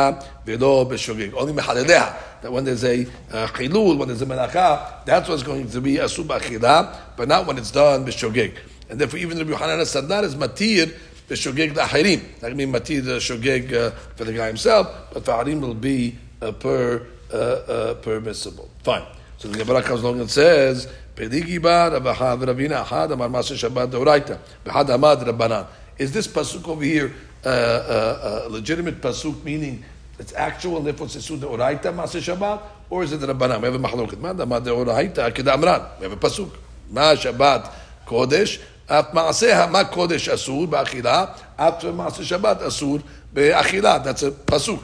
ולא 0.45 0.85
בשוגג. 0.89 1.33
Only 1.33 1.53
מחלליה. 1.53 2.13
That 2.41 2.51
when 2.51 2.65
there's 2.65 2.83
a 2.83 3.05
uh, 3.31 3.47
chilul, 3.47 3.97
when 3.97 4.07
there's 4.09 4.21
a 4.21 4.25
melacha, 4.25 5.03
that's 5.05 5.27
what's 5.27 5.43
going 5.43 5.69
to 5.71 5.81
be 5.81 5.95
asub 5.95 6.27
achila, 6.27 6.95
but 7.15 7.27
not 7.27 7.47
when 7.47 7.57
it's 7.57 7.71
done 7.71 8.05
b'shogeg. 8.05 8.55
And 8.89 8.99
therefore, 8.99 9.19
even 9.19 9.37
the 9.37 9.45
Yohanan 9.45 9.79
Sadnar 9.79 10.23
is 10.23 10.35
matir 10.35 10.93
b'shogeg 11.27 11.73
lahirim. 11.73 12.39
That 12.39 12.55
means 12.55 12.73
matir 12.73 13.01
shogeg 13.01 13.73
uh, 13.73 13.91
for 14.15 14.23
the 14.25 14.33
guy 14.33 14.47
himself, 14.47 14.87
but 15.13 15.25
for 15.25 15.31
harim 15.31 15.61
will 15.61 15.73
be 15.73 16.15
uh, 16.41 16.51
per 16.51 17.07
uh, 17.33 17.35
uh, 17.35 17.93
permissible. 17.95 18.69
Fine. 18.83 19.05
So 19.37 19.47
the 19.47 19.57
Gemara 19.57 19.81
comes 19.81 20.03
along 20.03 20.19
and 20.19 20.29
says, 20.29 20.87
"Pedigi 21.15 21.61
bar 21.61 21.91
Abaha 21.91 22.37
v'Ravina 22.39 22.85
Ahad 22.85 23.11
Amar 23.11 23.29
Maseh 23.29 23.69
Shabbat 23.69 23.91
Deoraita 23.91 24.39
Behad 24.63 24.87
Amad 24.87 25.23
Rabbanan." 25.23 25.67
Is 25.97 26.11
this 26.11 26.27
pasuk 26.27 26.67
over 26.67 26.83
here 26.83 27.13
uh, 27.45 27.49
uh, 27.49 27.51
uh, 27.51 28.47
legitimate 28.49 29.01
pasuk, 29.01 29.43
meaning 29.43 29.83
it's 30.19 30.33
actual 30.33 30.77
and 30.77 30.87
therefore 30.87 31.07
it's 31.07 31.27
the 31.27 31.35
oraita 31.35 31.93
Maseh 31.93 32.21
Shabbat, 32.21 32.61
or 32.89 33.03
is 33.03 33.13
it 33.13 33.19
Rabbanan? 33.21 33.61
We 33.61 33.65
have 33.65 33.75
a 33.75 33.79
machloket. 33.79 34.19
Ma 34.19 34.33
Amad 34.33 34.63
Deoraita 34.63 35.31
Kedamran. 35.31 35.99
We 35.99 36.03
have 36.03 36.13
a 36.13 36.17
pasuk. 36.17 36.51
Ma 36.89 37.13
Shabbat 37.13 37.71
Kodesh. 38.05 38.59
אף 38.87 39.13
מעשיה, 39.13 39.67
מה 39.67 39.83
קודש 39.83 40.29
אסור 40.29 40.67
באכילה, 40.67 41.25
אף 41.55 41.83
מעשה 41.83 42.23
שבת 42.23 42.61
אסור 42.61 42.97
באכילה, 43.33 43.97
that's 44.03 44.19
a 44.19 44.31
פסוק. 44.45 44.83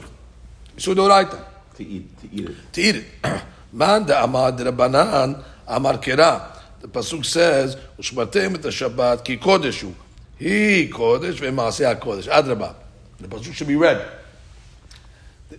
איסור 0.76 0.94
דאורייתא. 0.94 1.36
To 1.76 1.80
eat, 1.80 1.82
to 2.20 2.36
eat 2.36 2.48
it. 2.48 2.76
To 2.76 2.80
eat 2.80 2.96
it. 2.96 3.26
מאן 3.72 4.04
דאמר 4.04 4.50
דרבנן 4.50 5.32
אמר 5.76 5.96
קרא. 5.96 6.38
The 6.82 6.86
pasuk 6.86 7.24
says, 7.24 7.76
ושמרתם 7.98 8.54
את 8.54 8.64
השבת 8.64 9.20
כי 9.20 9.36
קודש 9.36 9.80
הוא. 9.80 9.92
He 10.39 10.89
Kodesh 10.89 11.35
V'Maaseh 11.35 11.99
HaKodesh. 11.99 12.29
Adrabah. 12.29 12.73
The 13.19 13.27
Pasuk 13.27 13.53
should 13.53 13.67
be 13.67 13.75
read. 13.75 14.09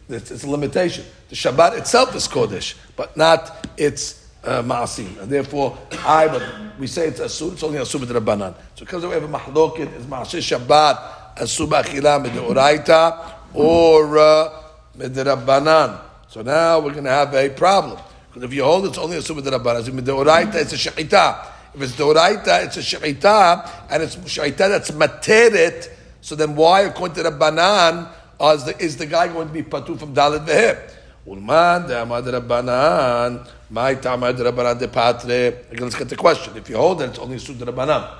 It's, 0.08 0.44
a 0.44 0.48
limitation. 0.48 1.04
The 1.28 1.36
Shabbat 1.36 1.78
itself 1.78 2.14
is 2.14 2.26
Kodesh, 2.26 2.74
but 2.96 3.16
not 3.16 3.68
its 3.76 4.26
uh, 4.42 4.62
Maasim. 4.62 5.20
And 5.20 5.30
therefore, 5.30 5.76
I, 6.06 6.28
but 6.28 6.42
we 6.78 6.86
say 6.86 7.08
it's 7.08 7.20
Asur, 7.20 7.52
it's 7.52 7.62
only 7.62 7.78
Asur 7.78 8.00
rabbanan. 8.00 8.54
So 8.74 8.86
because 8.86 9.04
we 9.04 9.12
have 9.12 9.24
a 9.24 9.28
Mahlokin, 9.28 9.92
it's 9.94 10.06
Maaseh 10.06 10.40
Shabbat, 10.40 11.36
Asur 11.36 11.68
B'Achila 11.68 12.24
Mid'Oraita, 12.24 13.32
or 13.52 14.18
uh, 14.18 14.62
rabbanan. 14.96 16.00
So 16.28 16.40
now 16.40 16.78
we're 16.80 16.92
going 16.92 17.04
to 17.04 17.10
have 17.10 17.34
a 17.34 17.50
problem. 17.50 17.98
Because 18.28 18.44
if 18.44 18.54
you 18.54 18.62
hold 18.62 18.86
it's 18.86 18.96
only 18.96 19.18
Asur 19.18 19.38
B'Drabanan, 19.38 19.80
it's 19.80 19.88
Mid'Oraita, 19.90 20.54
it's 20.54 20.72
a 20.72 20.76
Shechitah. 20.76 21.46
If 21.74 21.82
it's 21.82 21.92
Doraita, 21.92 22.66
it's 22.66 22.76
a 22.76 22.80
Shechita, 22.80 23.86
and 23.90 24.02
it's 24.02 24.16
Shechita 24.16 24.56
that's 24.56 24.90
Materet, 24.90 25.88
so 26.20 26.34
then 26.34 26.54
why, 26.56 26.82
according 26.82 27.16
to 27.16 27.22
the 27.22 27.30
Banan, 27.30 28.08
is 28.40 28.64
the, 28.64 28.82
is 28.82 28.96
the 28.96 29.06
guy 29.06 29.28
going 29.28 29.48
to 29.48 29.54
be 29.54 29.62
patu 29.62 29.98
from 29.98 30.14
Dalit 30.14 30.46
Veher? 30.46 30.90
Ulman 31.26 31.86
de 31.86 31.94
Amad 31.94 32.24
Rabbanan, 32.24 33.46
my 33.70 33.94
Tamad 33.94 34.36
Rabbanan 34.36 34.78
de 34.78 34.88
Patre. 34.88 35.66
Again, 35.70 35.84
let's 35.84 35.94
get 35.94 36.08
the 36.08 36.16
question. 36.16 36.56
If 36.56 36.68
you 36.68 36.76
hold 36.76 37.02
it, 37.02 37.10
it's 37.10 37.18
only 37.18 37.38
Sud 37.38 37.56
Rabbanan. 37.56 38.18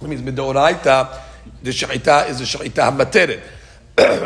That 0.00 0.08
means 0.08 0.22
Midoraita, 0.22 1.20
the 1.62 1.70
Shechita 1.70 2.30
is 2.30 2.38
the 2.38 2.44
Shechita 2.44 2.96
Materet. 2.96 3.42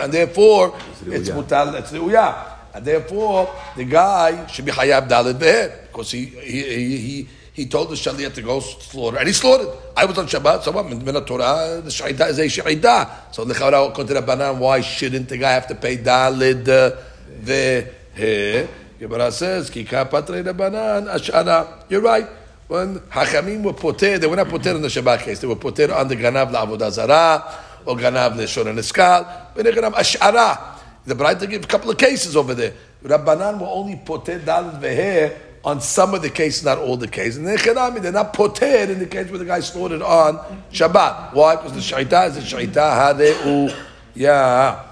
and 0.03 0.13
therefore, 0.13 0.79
it's 1.07 1.29
mutal, 1.29 1.75
it's 1.75 1.93
Uyah. 1.93 2.53
And 2.75 2.85
therefore, 2.85 3.53
the 3.77 3.85
guy 3.85 4.47
should 4.47 4.65
be 4.65 4.73
Hayab 4.73 5.09
Dalit 5.09 5.35
Veher, 5.35 5.83
because 5.89 6.11
he, 6.13 6.27
he, 6.27 6.99
he, 6.99 7.29
he 7.57 7.65
told 7.65 7.89
the 7.89 7.95
shaliach 7.95 8.35
to 8.35 8.43
go 8.43 8.61
slaughter, 8.61 9.17
and 9.17 9.27
he 9.27 9.33
slaughtered. 9.33 9.69
I 9.97 10.05
was 10.05 10.19
on 10.19 10.27
Shabbat, 10.27 10.63
so 10.63 10.73
what? 10.73 10.91
Min 10.91 11.25
Torah, 11.25 11.81
the 11.83 11.89
shaita 11.89 12.29
is 12.29 12.39
a 12.39 12.45
shaita. 12.45 13.35
So 13.35 13.47
the 13.47 13.55
chawra 13.55 13.89
according 13.89 14.15
to 14.15 14.21
Rabbanan, 14.21 14.59
why 14.59 14.83
shouldn't 14.83 15.31
the 15.31 15.39
guy 15.39 15.53
have 15.53 15.67
to 15.69 15.75
pay 15.75 15.97
dalid 15.97 16.69
uh, 16.69 17.01
the 17.43 17.91
he? 18.15 18.69
Gemara 18.99 19.33
says, 19.33 19.71
Kika 19.71 20.11
patre 20.11 20.45
Rabbanan 20.45 21.09
ashara. 21.09 21.85
You're 21.89 22.03
right. 22.03 22.29
When 22.69 22.99
Hachamim 22.99 23.63
were 23.63 23.73
poter, 23.73 24.19
they 24.19 24.27
were 24.27 24.37
not 24.37 24.51
poter 24.51 24.77
in 24.77 24.83
the 24.83 24.89
Shabbat 24.89 25.21
case. 25.21 25.41
They 25.41 25.47
were 25.47 25.57
poter 25.57 25.95
on 25.95 26.09
the 26.09 26.17
ganav 26.17 26.53
la'avodah 26.53 26.91
zarah 26.91 27.59
or 27.87 27.97
ganav 27.97 28.37
l'shon 28.37 28.67
and 28.67 28.79
eskal. 28.79 29.55
Ganav 29.55 29.95
ashara. 29.95 30.79
The 31.07 31.15
Braita 31.15 31.49
give 31.49 31.65
a 31.65 31.67
couple 31.67 31.91
of 31.91 31.97
cases 31.97 32.37
over 32.37 32.53
there. 32.53 32.75
Rabbanan 33.03 33.61
were 33.61 33.67
only 33.67 33.97
poter 34.05 34.41
dalid 34.41 34.79
vehe 34.79 35.46
on 35.66 35.80
some 35.80 36.14
of 36.14 36.22
the 36.22 36.30
cases, 36.30 36.64
not 36.64 36.78
all 36.78 36.98
the 36.98 37.08
cases. 37.08 37.38
And 37.38 37.48
they're 37.48 38.12
not 38.12 38.34
poter 38.34 38.66
in 38.66 39.00
the 39.00 39.06
case 39.06 39.30
where 39.30 39.40
the 39.40 39.46
guy 39.46 39.60
slaughtered 39.60 40.02
on 40.02 40.38
Shabbat. 40.72 41.34
Why? 41.34 41.56
Because 41.56 41.74
the 41.74 41.80
shaita 41.80 42.30
is 42.30 42.36
the 42.36 42.58
shaita 42.58 43.18
hadeu 43.18 43.76
yeah. 44.14 44.84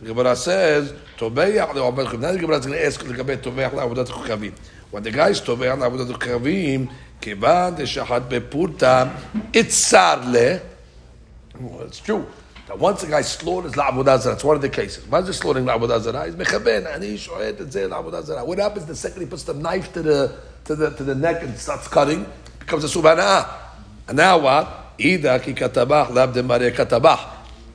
The 0.00 0.06
Gemara 0.08 0.36
says, 0.36 0.92
Tobeach 1.16 1.72
le'obat 1.72 2.18
Now 2.18 2.32
the 2.32 2.38
Gemara 2.38 2.58
is 2.58 2.66
going 2.66 2.78
to 2.78 2.86
ask 2.86 3.02
לגבי 3.02 3.42
tobeach 3.42 3.74
לעבודת 3.74 4.08
כוכבים. 4.08 4.52
When 4.90 5.02
the 5.02 5.10
guy 5.10 5.30
is 5.30 5.40
tobeach 5.40 5.78
לעבודת 5.78 6.22
כוכבים, 6.22 6.86
כיוון 7.20 7.74
דשחט 7.76 8.22
בפורתא, 8.28 9.04
איצר 9.54 10.20
ל... 10.26 10.56
It's 11.88 12.00
true. 12.00 12.26
That 12.71 12.79
once 12.79 13.03
a 13.03 13.07
guy 13.07 13.21
slaughters 13.21 13.73
la'abudah 13.73 14.21
zarah, 14.21 14.35
it's 14.35 14.45
one 14.45 14.55
of 14.55 14.61
the 14.61 14.69
cases. 14.69 15.05
Why 15.05 15.19
is 15.19 15.27
he 15.27 15.33
slaughtering 15.33 15.65
la'abudah 15.65 15.99
zarah? 15.99 16.23
He's 16.25 16.35
mechaben, 16.35 16.85
and 16.95 17.03
he 17.03 17.15
shoyet 17.15 17.59
and 17.59 17.73
say 17.73 17.81
la'abudah 17.81 18.23
zarah. 18.23 18.45
What 18.45 18.59
happens 18.59 18.85
the 18.85 18.95
second 18.95 19.23
he 19.23 19.27
puts 19.27 19.43
the 19.43 19.53
knife 19.53 19.91
to 19.91 20.01
the, 20.01 20.37
to 20.63 20.75
the, 20.77 20.91
to 20.91 21.03
the 21.03 21.13
neck 21.13 21.43
and 21.43 21.57
starts 21.57 21.89
cutting? 21.89 22.25
becomes 22.59 22.85
a 22.85 22.87
subhana'ah. 22.87 23.49
And 24.07 24.15
now 24.15 24.37
what? 24.37 24.93
Ida 24.97 25.41
ki 25.41 25.53
katabach 25.53 26.11
labde 26.11 26.71
katabach. 26.71 27.29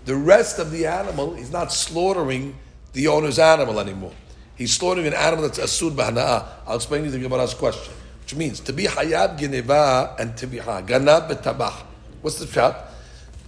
The 0.07 0.17
rest 0.17 0.59
of 0.59 0.71
the 0.71 0.87
animal, 0.87 1.35
he's 1.35 1.53
not 1.53 1.75
slaughtering 1.75 2.57
the 2.95 3.09
owner's 3.09 3.39
animal 3.39 3.79
anymore. 3.79 4.15
He's 4.55 4.73
slaughtering 4.73 5.09
an 5.09 5.13
animal 5.13 5.47
that's 5.47 5.59
asud 5.59 5.91
b'hana'ah. 5.91 6.47
I'll 6.67 6.77
explain 6.77 7.05
you 7.05 7.11
the 7.11 7.19
Gemara's 7.19 7.53
question. 7.53 7.93
Which 8.23 8.35
means, 8.35 8.61
to 8.61 8.73
be 8.73 8.85
hayab 8.85 9.39
gineva 9.39 10.19
and 10.19 10.35
to 10.39 10.47
be 10.47 10.57
ha. 10.57 10.81
Ganab 10.81 11.29
betabach. 11.29 11.83
What's 12.23 12.39
the 12.39 12.47
shot? 12.47 12.86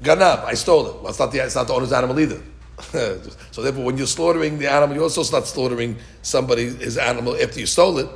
Ganab, 0.02 0.44
I 0.44 0.54
stole 0.54 0.86
it. 0.86 0.94
Well, 0.96 1.08
it's 1.08 1.18
not 1.18 1.32
the, 1.32 1.38
it's 1.38 1.54
not 1.54 1.66
the 1.66 1.74
owner's 1.74 1.92
animal 1.92 2.18
either. 2.20 2.40
so 3.50 3.62
therefore, 3.62 3.84
when 3.84 3.98
you're 3.98 4.06
slaughtering 4.06 4.58
the 4.58 4.70
animal, 4.70 4.94
you're 4.94 5.04
also 5.04 5.24
not 5.36 5.46
slaughtering 5.46 5.96
somebody 6.22 6.66
his 6.66 6.96
animal 6.96 7.36
after 7.40 7.58
you 7.58 7.66
stole 7.66 7.98
it. 7.98 8.08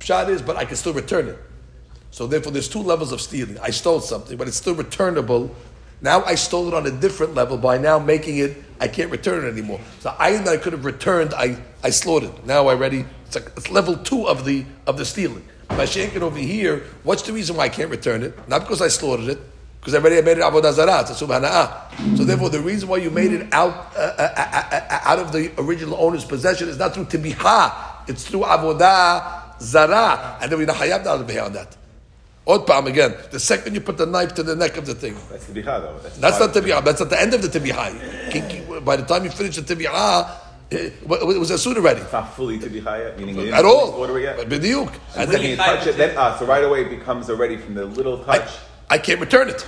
Pshat 0.00 0.28
is, 0.28 0.42
but 0.42 0.56
I 0.56 0.64
can 0.64 0.76
still 0.76 0.92
return 0.92 1.28
it. 1.28 1.38
So 2.10 2.26
therefore, 2.26 2.52
there's 2.52 2.68
two 2.68 2.82
levels 2.82 3.12
of 3.12 3.20
stealing. 3.20 3.58
I 3.60 3.70
stole 3.70 4.00
something, 4.00 4.36
but 4.36 4.48
it's 4.48 4.56
still 4.56 4.74
returnable. 4.74 5.54
Now 6.02 6.22
I 6.24 6.34
stole 6.34 6.68
it 6.68 6.74
on 6.74 6.86
a 6.86 6.90
different 6.90 7.34
level 7.34 7.56
by 7.56 7.78
now 7.78 7.98
making 7.98 8.38
it. 8.38 8.56
I 8.80 8.88
can't 8.88 9.10
return 9.10 9.44
it 9.44 9.48
anymore. 9.48 9.80
So 10.00 10.14
item 10.18 10.44
that 10.44 10.54
I 10.54 10.56
could 10.58 10.72
have 10.72 10.84
returned, 10.84 11.32
I, 11.32 11.56
I 11.82 11.90
slaughtered. 11.90 12.44
Now 12.44 12.66
I 12.66 12.74
ready. 12.74 13.06
It's, 13.26 13.36
like, 13.36 13.46
it's 13.56 13.70
level 13.70 13.96
two 13.96 14.26
of 14.26 14.44
the 14.44 14.66
of 14.86 14.98
the 14.98 15.04
stealing. 15.04 15.44
By 15.68 15.86
shaking 15.86 16.22
over 16.22 16.38
here, 16.38 16.84
what's 17.02 17.22
the 17.22 17.32
reason 17.32 17.56
why 17.56 17.64
I 17.64 17.68
can't 17.70 17.90
return 17.90 18.22
it? 18.22 18.36
Not 18.46 18.62
because 18.62 18.82
I 18.82 18.88
slaughtered 18.88 19.28
it, 19.28 19.38
because 19.82 19.94
everybody 19.94 20.22
made 20.22 20.38
it 20.38 20.44
avodah 20.44 20.72
zarah, 20.72 21.00
it's 21.00 21.10
a 21.10 21.24
subhana'ah. 21.26 22.16
So 22.16 22.22
therefore, 22.22 22.50
the 22.50 22.60
reason 22.60 22.88
why 22.88 22.98
you 22.98 23.10
made 23.10 23.32
it 23.32 23.52
out 23.52 23.90
uh, 23.96 24.14
uh, 24.16 24.32
uh, 24.36 24.70
uh, 24.70 25.00
out 25.02 25.18
of 25.18 25.32
the 25.32 25.50
original 25.58 25.96
owner's 26.00 26.24
possession 26.24 26.68
is 26.68 26.78
not 26.78 26.94
through 26.94 27.06
tibiha, 27.06 28.08
it's 28.08 28.28
through 28.28 28.42
avodah 28.42 29.60
zarah, 29.60 30.38
and 30.40 30.52
then 30.52 30.60
we're 30.60 30.66
not 30.66 30.76
hayab 30.76 31.04
on 31.04 31.52
that. 31.54 31.76
Odd 32.46 32.64
palm 32.64 32.86
again. 32.86 33.16
The 33.32 33.40
second 33.40 33.74
you 33.74 33.80
put 33.80 33.96
the 33.96 34.06
knife 34.06 34.34
to 34.34 34.44
the 34.44 34.54
neck 34.54 34.76
of 34.76 34.86
the 34.86 34.94
thing. 34.94 35.16
That's 35.28 35.46
tibiha 35.46 35.64
though. 35.64 35.98
That's, 36.00 36.18
that's 36.18 36.38
not 36.38 36.50
tibiha. 36.50 36.84
That's 36.84 37.00
at 37.00 37.10
the 37.10 37.20
end 37.20 37.34
of 37.34 37.42
the 37.42 37.48
tibiha. 37.48 38.84
By 38.84 38.94
the 38.94 39.04
time 39.04 39.24
you 39.24 39.30
finish 39.30 39.56
the 39.56 39.62
tibiha, 39.62 40.30
it 40.70 41.06
was 41.08 41.50
a 41.50 41.58
suit 41.58 41.76
already. 41.76 42.02
It's 42.02 42.12
not 42.12 42.34
fully 42.36 42.60
tibiha 42.60 42.98
yet, 42.98 43.18
meaning 43.18 43.48
at 43.50 43.64
all. 43.64 43.90
Order 43.90 44.20
yet. 44.20 44.38
B'diuk. 44.48 44.92
And 45.16 45.28
then 45.28 45.42
you 45.42 45.56
touch 45.56 45.88
it, 45.88 45.96
then 45.96 46.16
ah, 46.16 46.36
so 46.38 46.46
right 46.46 46.62
away 46.62 46.82
it 46.82 46.90
becomes 46.90 47.28
already 47.28 47.56
from 47.56 47.74
the 47.74 47.84
little 47.84 48.22
touch. 48.24 48.48
I, 48.48 48.71
I 48.92 48.98
can't 48.98 49.20
return 49.20 49.48
it. 49.48 49.66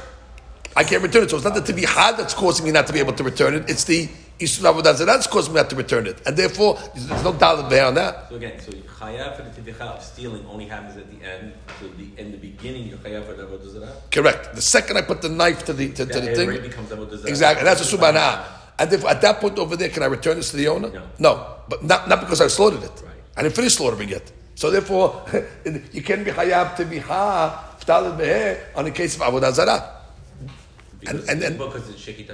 I 0.77 0.85
can't 0.85 1.03
return 1.03 1.23
it. 1.23 1.31
So 1.31 1.37
it's 1.37 1.47
not 1.47 1.55
the 1.55 1.63
tibihad 1.63 2.19
that's 2.19 2.35
causing 2.35 2.67
me 2.67 2.73
not 2.73 2.87
to 2.89 2.93
be 2.93 2.99
able 2.99 3.15
to 3.15 3.25
return 3.25 3.55
it. 3.55 3.71
It's 3.71 3.85
the 3.85 4.07
Yisrael 4.39 4.75
Avodah 4.75 5.07
that's 5.07 5.27
causing 5.27 5.55
me 5.55 5.61
not 5.63 5.71
to 5.71 5.77
return 5.77 6.07
it. 6.07 6.21
And 6.27 6.37
therefore, 6.37 6.79
there's 6.95 7.25
no 7.25 7.33
dollar 7.33 7.67
there 7.71 7.87
on 7.87 7.95
that. 7.95 8.29
So 8.29 8.37
again, 8.37 8.61
so 8.61 8.73
chayav 8.73 9.37
for 9.37 9.43
the 9.45 9.51
tibicha 9.59 9.81
of 9.81 10.03
stealing 10.03 10.45
only 10.45 10.67
happens 10.67 10.99
at 10.99 11.11
the 11.11 11.27
end. 11.27 11.55
So 11.81 11.89
the, 11.89 12.07
in 12.21 12.33
the 12.33 12.37
beginning, 12.37 12.87
you're 12.87 12.99
chayav 12.99 13.25
for 13.25 13.33
the 13.33 13.45
Avodah 13.45 14.11
Correct. 14.11 14.55
The 14.55 14.61
second 14.61 14.99
I 14.99 15.03
put 15.03 15.23
the 15.23 15.31
knife 15.31 15.65
to 15.65 15.73
the, 15.73 15.89
to, 15.93 16.05
to 16.05 16.21
the 16.21 16.35
thing. 16.35 16.61
becomes 16.61 16.93
Exactly. 17.25 17.65
That's 17.65 17.81
a 17.81 17.97
subhanah. 17.97 18.45
And 18.79 18.91
therefore, 18.91 19.09
at 19.09 19.23
that 19.23 19.41
point 19.41 19.59
over 19.59 19.75
there, 19.75 19.89
can 19.89 20.03
I 20.03 20.07
return 20.07 20.37
this 20.37 20.51
to 20.51 20.59
the 20.59 20.69
owner? 20.69 20.91
No. 20.91 21.03
No. 21.19 21.57
But 21.71 21.83
not, 21.83 22.11
not 22.11 22.21
because 22.21 22.43
I 22.43 22.49
slaughtered 22.49 22.83
it. 22.83 23.03
Right. 23.03 23.15
I 23.39 23.43
didn't 23.43 23.55
finish 23.55 23.73
slaughtering 23.73 24.11
it. 24.11 24.33
So 24.55 24.71
therefore, 24.71 25.25
you 25.93 26.03
can't 26.03 26.27
be 26.27 26.31
chayav 26.31 26.77
to 26.77 26.85
be 26.85 26.99
ha 26.99 27.74
on 27.91 28.85
the 28.85 28.91
case 28.93 29.17
of 29.17 29.23
avodah 29.23 29.53
zarah. 29.53 29.91
And, 31.07 31.21
and, 31.29 31.43
and, 31.43 31.59
because 31.59 31.91
it's 31.91 32.01
shekita 32.01 32.29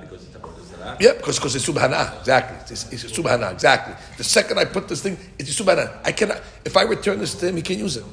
because 0.00 0.26
it's 0.26 0.36
avodah 0.36 0.64
zarah. 0.64 0.96
Yeah, 1.00 1.12
because 1.12 1.38
because 1.38 1.54
it's 1.56 1.68
subhana 1.68 2.18
exactly. 2.20 2.56
It's, 2.74 2.92
it's 2.92 3.18
subhana 3.18 3.52
exactly. 3.52 3.94
The 4.16 4.24
second 4.24 4.58
I 4.58 4.64
put 4.64 4.88
this 4.88 5.02
thing, 5.02 5.18
it's 5.38 5.60
subhana. 5.60 5.98
I 6.04 6.12
cannot. 6.12 6.40
If 6.64 6.76
I 6.76 6.82
return 6.82 7.18
this 7.18 7.34
to 7.34 7.48
him, 7.48 7.56
he 7.56 7.62
can't 7.62 7.78
use 7.78 7.96
it. 7.96 8.04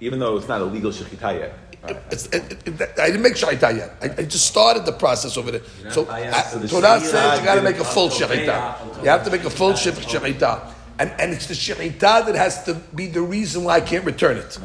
Even 0.00 0.18
though 0.18 0.36
it's 0.36 0.48
not 0.48 0.60
a 0.60 0.64
legal 0.64 0.90
shechita 0.90 1.38
yet. 1.38 1.58
It, 1.82 2.28
it, 2.34 2.68
it, 2.68 2.98
I 2.98 3.06
didn't 3.06 3.22
make 3.22 3.34
shechita 3.34 3.76
yet. 3.76 3.96
I, 4.02 4.22
I, 4.22 4.24
just 4.24 4.46
started 4.46 4.84
the 4.84 4.92
process 4.92 5.38
over 5.38 5.50
there. 5.50 5.62
So, 5.90 6.04
Torah 6.04 7.00
says 7.00 7.40
you 7.40 7.46
got 7.46 7.54
to 7.54 7.62
make 7.62 7.78
a 7.78 7.84
full 7.84 8.10
shechita. 8.10 9.02
You 9.02 9.08
have 9.08 9.24
to 9.24 9.30
make 9.30 9.44
a 9.44 9.50
full 9.50 9.72
shechita. 9.72 10.74
And, 10.98 11.10
and 11.18 11.32
it's 11.32 11.46
the 11.46 11.54
shechita 11.54 12.26
that 12.26 12.34
has 12.34 12.64
to 12.64 12.74
be 12.74 13.06
the 13.06 13.22
reason 13.22 13.64
why 13.64 13.76
I 13.76 13.80
can't 13.80 14.04
return 14.04 14.36
it. 14.36 14.58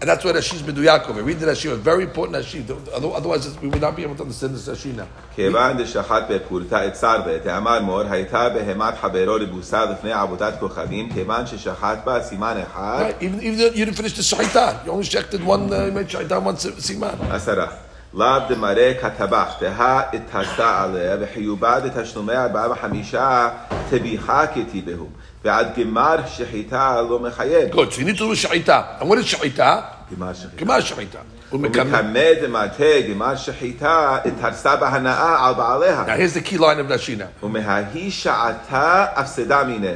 And 0.00 0.10
that's 0.10 0.22
why 0.24 0.32
Rashi's 0.32 0.62
Meduyak 0.62 1.08
over. 1.08 1.22
Read 1.22 1.38
the 1.40 1.46
Rashi, 1.46 1.72
a 1.72 1.74
very 1.76 2.02
important 2.02 2.44
Rashi. 2.44 2.60
Otherwise, 2.92 3.58
we 3.62 3.68
would 3.68 3.80
not 3.80 3.96
be 3.96 4.02
able 4.02 4.14
to 4.14 4.22
understand 4.22 4.54
this 4.54 4.68
Rashi 4.68 4.94
now. 4.94 5.06
כיוון 5.34 5.76
דשחט 5.78 6.22
בפורתא 6.30 6.86
את 6.86 6.96
שר 6.96 7.22
ותאמר 7.26 7.80
מור, 7.80 8.00
הייתה 8.00 8.48
בהמת 8.48 8.94
חברו 9.00 9.38
לבוסה 9.38 9.84
לפני 9.84 10.12
עבודת 10.12 10.54
כוכבים, 10.60 11.12
כיוון 11.12 11.46
ששחט 11.46 11.98
בה 12.04 12.22
סימן 12.22 12.56
אחד. 12.62 13.04
Even 13.20 13.56
though 13.56 13.74
you 13.74 13.84
didn't 13.84 13.96
finish 13.96 14.12
the 14.12 14.36
shahita, 14.36 14.84
you 14.84 14.92
only 14.92 15.04
checked 15.04 15.34
it 15.34 15.42
one, 15.42 15.72
uh, 15.72 15.86
you 15.86 15.92
made 15.92 16.08
shahita 16.08 16.42
one 16.44 16.56
סימן. 16.80 17.14
עשרה. 17.30 17.66
לאו 18.14 18.38
דמראה 18.48 18.92
כטבח, 19.00 19.54
דהה 19.60 20.02
התעשתה 20.12 20.82
עליה, 20.82 21.16
וחיובה 21.20 21.80
דתשלומי 21.80 22.32
ארבעה 22.36 22.70
וחמישה, 22.70 23.48
תביחה 23.90 24.46
כתיבהו. 24.46 25.08
ועד 25.44 25.78
גמר 25.78 26.16
שחיטה 26.26 27.02
לא 27.02 27.18
מחייב. 27.18 27.72
Good, 27.72 27.92
so 27.92 27.98
you 27.98 28.04
need 28.04 28.18
to 28.18 28.32
do 28.32 28.34
שחיטה. 28.34 28.82
And 29.00 29.04
what 29.04 29.18
is 29.18 29.26
שחיטה? 29.26 29.80
גמר 30.16 30.32
שחיטה. 30.34 30.56
גמר 30.56 30.80
שחיטה. 30.80 31.18
ומקמא 31.52 32.32
דמטה 32.42 32.84
גמר 33.10 33.36
שחיטה, 33.36 34.18
התרסה 34.24 34.76
בהנאה 34.76 35.46
על 35.48 35.54
בעליה. 35.54 36.04
Now 36.06 36.16
here's 36.16 36.34
the 36.34 36.40
key 36.40 36.58
line 36.58 36.78
of 36.78 36.88
Nashina. 36.88 37.26
ומההיא 37.42 38.10
שעתה 38.10 39.06
הפסדה 39.14 39.64
מיניה. 39.64 39.92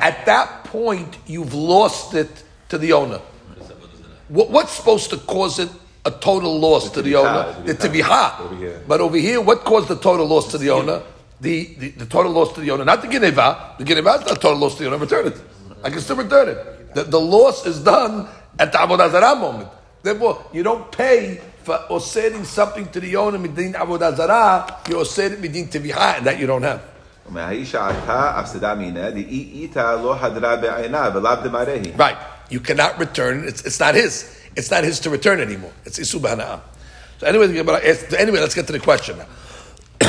At 0.00 0.26
that 0.26 0.48
point, 0.72 1.16
you've 1.28 1.54
lost 1.54 2.14
it 2.14 2.42
to 2.70 2.78
the 2.78 2.92
owner. 2.92 3.20
What, 4.28 4.50
what's 4.50 4.72
supposed 4.72 5.10
to 5.10 5.16
cause 5.16 5.58
it 5.58 5.70
a 6.04 6.10
total 6.10 6.58
loss 6.60 6.90
to 6.90 7.02
the 7.02 7.14
owner? 7.16 7.54
The 7.64 7.74
tibiha. 7.74 8.86
But 8.86 9.00
over 9.00 9.16
here, 9.16 9.40
what 9.40 9.64
caused 9.64 9.88
the 9.88 9.96
total 9.96 10.26
loss 10.26 10.48
to 10.52 10.58
the 10.58 10.70
owner? 10.70 11.02
the, 11.43 11.75
the, 11.77 11.89
the 11.89 12.05
total 12.05 12.31
loss 12.31 12.53
to 12.53 12.61
the 12.61 12.71
owner, 12.71 12.85
not 12.85 13.01
the 13.01 13.07
gineva. 13.09 13.77
The 13.77 13.83
gineva 13.83 14.21
is 14.21 14.25
not 14.25 14.41
total 14.41 14.55
loss 14.55 14.75
to 14.75 14.83
the 14.83 14.89
owner. 14.89 14.97
Return 14.97 15.27
it. 15.27 15.41
I 15.83 15.89
can 15.89 15.99
still 15.99 16.15
return 16.15 16.49
it. 16.49 16.95
The, 16.95 17.03
the 17.03 17.19
loss 17.19 17.65
is 17.65 17.83
done 17.83 18.27
at 18.57 18.71
the 18.71 18.77
Avodah 18.77 19.11
Zarah 19.11 19.35
moment. 19.35 19.69
Therefore, 20.01 20.45
you 20.53 20.63
don't 20.63 20.89
pay 20.91 21.41
for 21.63 21.99
selling 21.99 22.45
something 22.45 22.87
to 22.91 22.99
the 22.99 23.15
owner 23.17 23.37
midin 23.37 23.73
Avodah 23.73 24.15
Zarah. 24.15 24.81
You 24.87 24.95
osering 24.95 25.41
midin 25.41 25.67
Teviha, 25.67 26.17
and 26.17 26.27
that 26.27 26.39
you 26.39 26.47
don't 26.47 26.63
have. 26.63 26.81
Right. 31.97 32.17
You 32.49 32.59
cannot 32.59 32.99
return. 32.99 33.45
It's, 33.45 33.65
it's 33.65 33.79
not 33.79 33.95
his. 33.95 34.39
It's 34.55 34.71
not 34.71 34.83
his 34.83 34.99
to 35.01 35.09
return 35.09 35.39
anymore. 35.39 35.71
It's 35.83 35.99
Isubah 35.99 36.61
So 37.17 37.27
anyway, 37.27 37.45
anyway, 37.57 38.39
let's 38.39 38.55
get 38.55 38.67
to 38.67 38.73
the 38.73 38.79
question 38.79 39.17
now. 39.17 39.25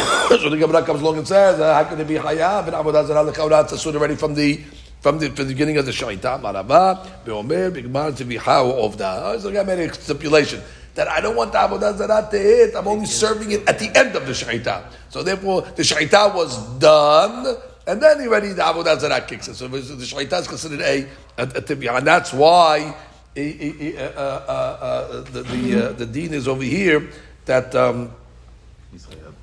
so 0.28 0.50
the 0.50 0.56
Gemara 0.56 0.82
comes 0.82 1.00
along 1.00 1.18
and 1.18 1.28
says, 1.28 1.61
uh, 1.61 1.75
how 1.75 1.84
can 1.84 2.00
it 2.00 2.06
be 2.06 2.14
hayav 2.14 2.66
and 2.66 2.75
avodah 2.75 3.06
zarah 3.06 3.30
lekaurat 3.30 3.68
asur 3.70 3.94
already 3.94 4.16
from 4.16 4.34
the 4.34 4.61
from 5.00 5.18
the, 5.18 5.28
from 5.28 5.46
the 5.46 5.52
beginning 5.52 5.76
of 5.76 5.87
the 5.87 5.92
shaita 5.92 6.40
marava 6.40 7.06
beomer 7.25 7.70
bigmar 7.70 8.11
teviha 8.12 8.64
ovda. 8.73 9.40
So 9.40 9.49
I 9.49 9.62
made 9.62 9.78
a 9.78 9.94
stipulation 9.94 10.62
that 10.94 11.08
I 11.08 11.20
don't 11.20 11.37
want 11.37 11.52
the 11.52 11.58
avodah 11.58 11.96
zarah 11.96 12.28
to 12.30 12.38
hit. 12.38 12.75
I'm 12.75 12.88
only 12.88 13.06
serving 13.06 13.50
it 13.50 13.68
at 13.68 13.78
the 13.78 13.96
end 13.96 14.16
of 14.16 14.26
the 14.26 14.32
shaita. 14.32 14.84
So 15.11 15.23
therefore, 15.23 15.62
the 15.62 15.82
shaita 15.82 16.34
was 16.34 16.58
done. 16.78 17.56
And 17.87 18.00
then 18.02 18.20
he 18.20 18.26
already 18.26 18.49
the 18.49 18.62
avodah 18.62 18.99
zarah 18.99 19.20
kicks 19.20 19.49
in. 19.49 19.54
So 19.54 19.68
the 19.68 19.78
shaita 19.78 20.40
is 20.40 20.49
considered 20.49 20.80
a, 20.80 21.06
a, 21.38 21.42
a 21.42 21.96
and 21.96 22.06
that's 22.06 22.32
why 22.32 22.94
eh, 23.37 23.54
eh, 23.61 23.73
eh, 23.80 23.96
uh, 23.99 24.11
uh, 24.18 24.52
uh, 24.52 25.20
the 25.23 25.42
the, 25.42 25.88
uh, 25.88 25.92
the 25.92 26.06
dean 26.06 26.34
is 26.34 26.49
over 26.49 26.62
here 26.62 27.11
that. 27.46 27.75
Um, 27.75 28.11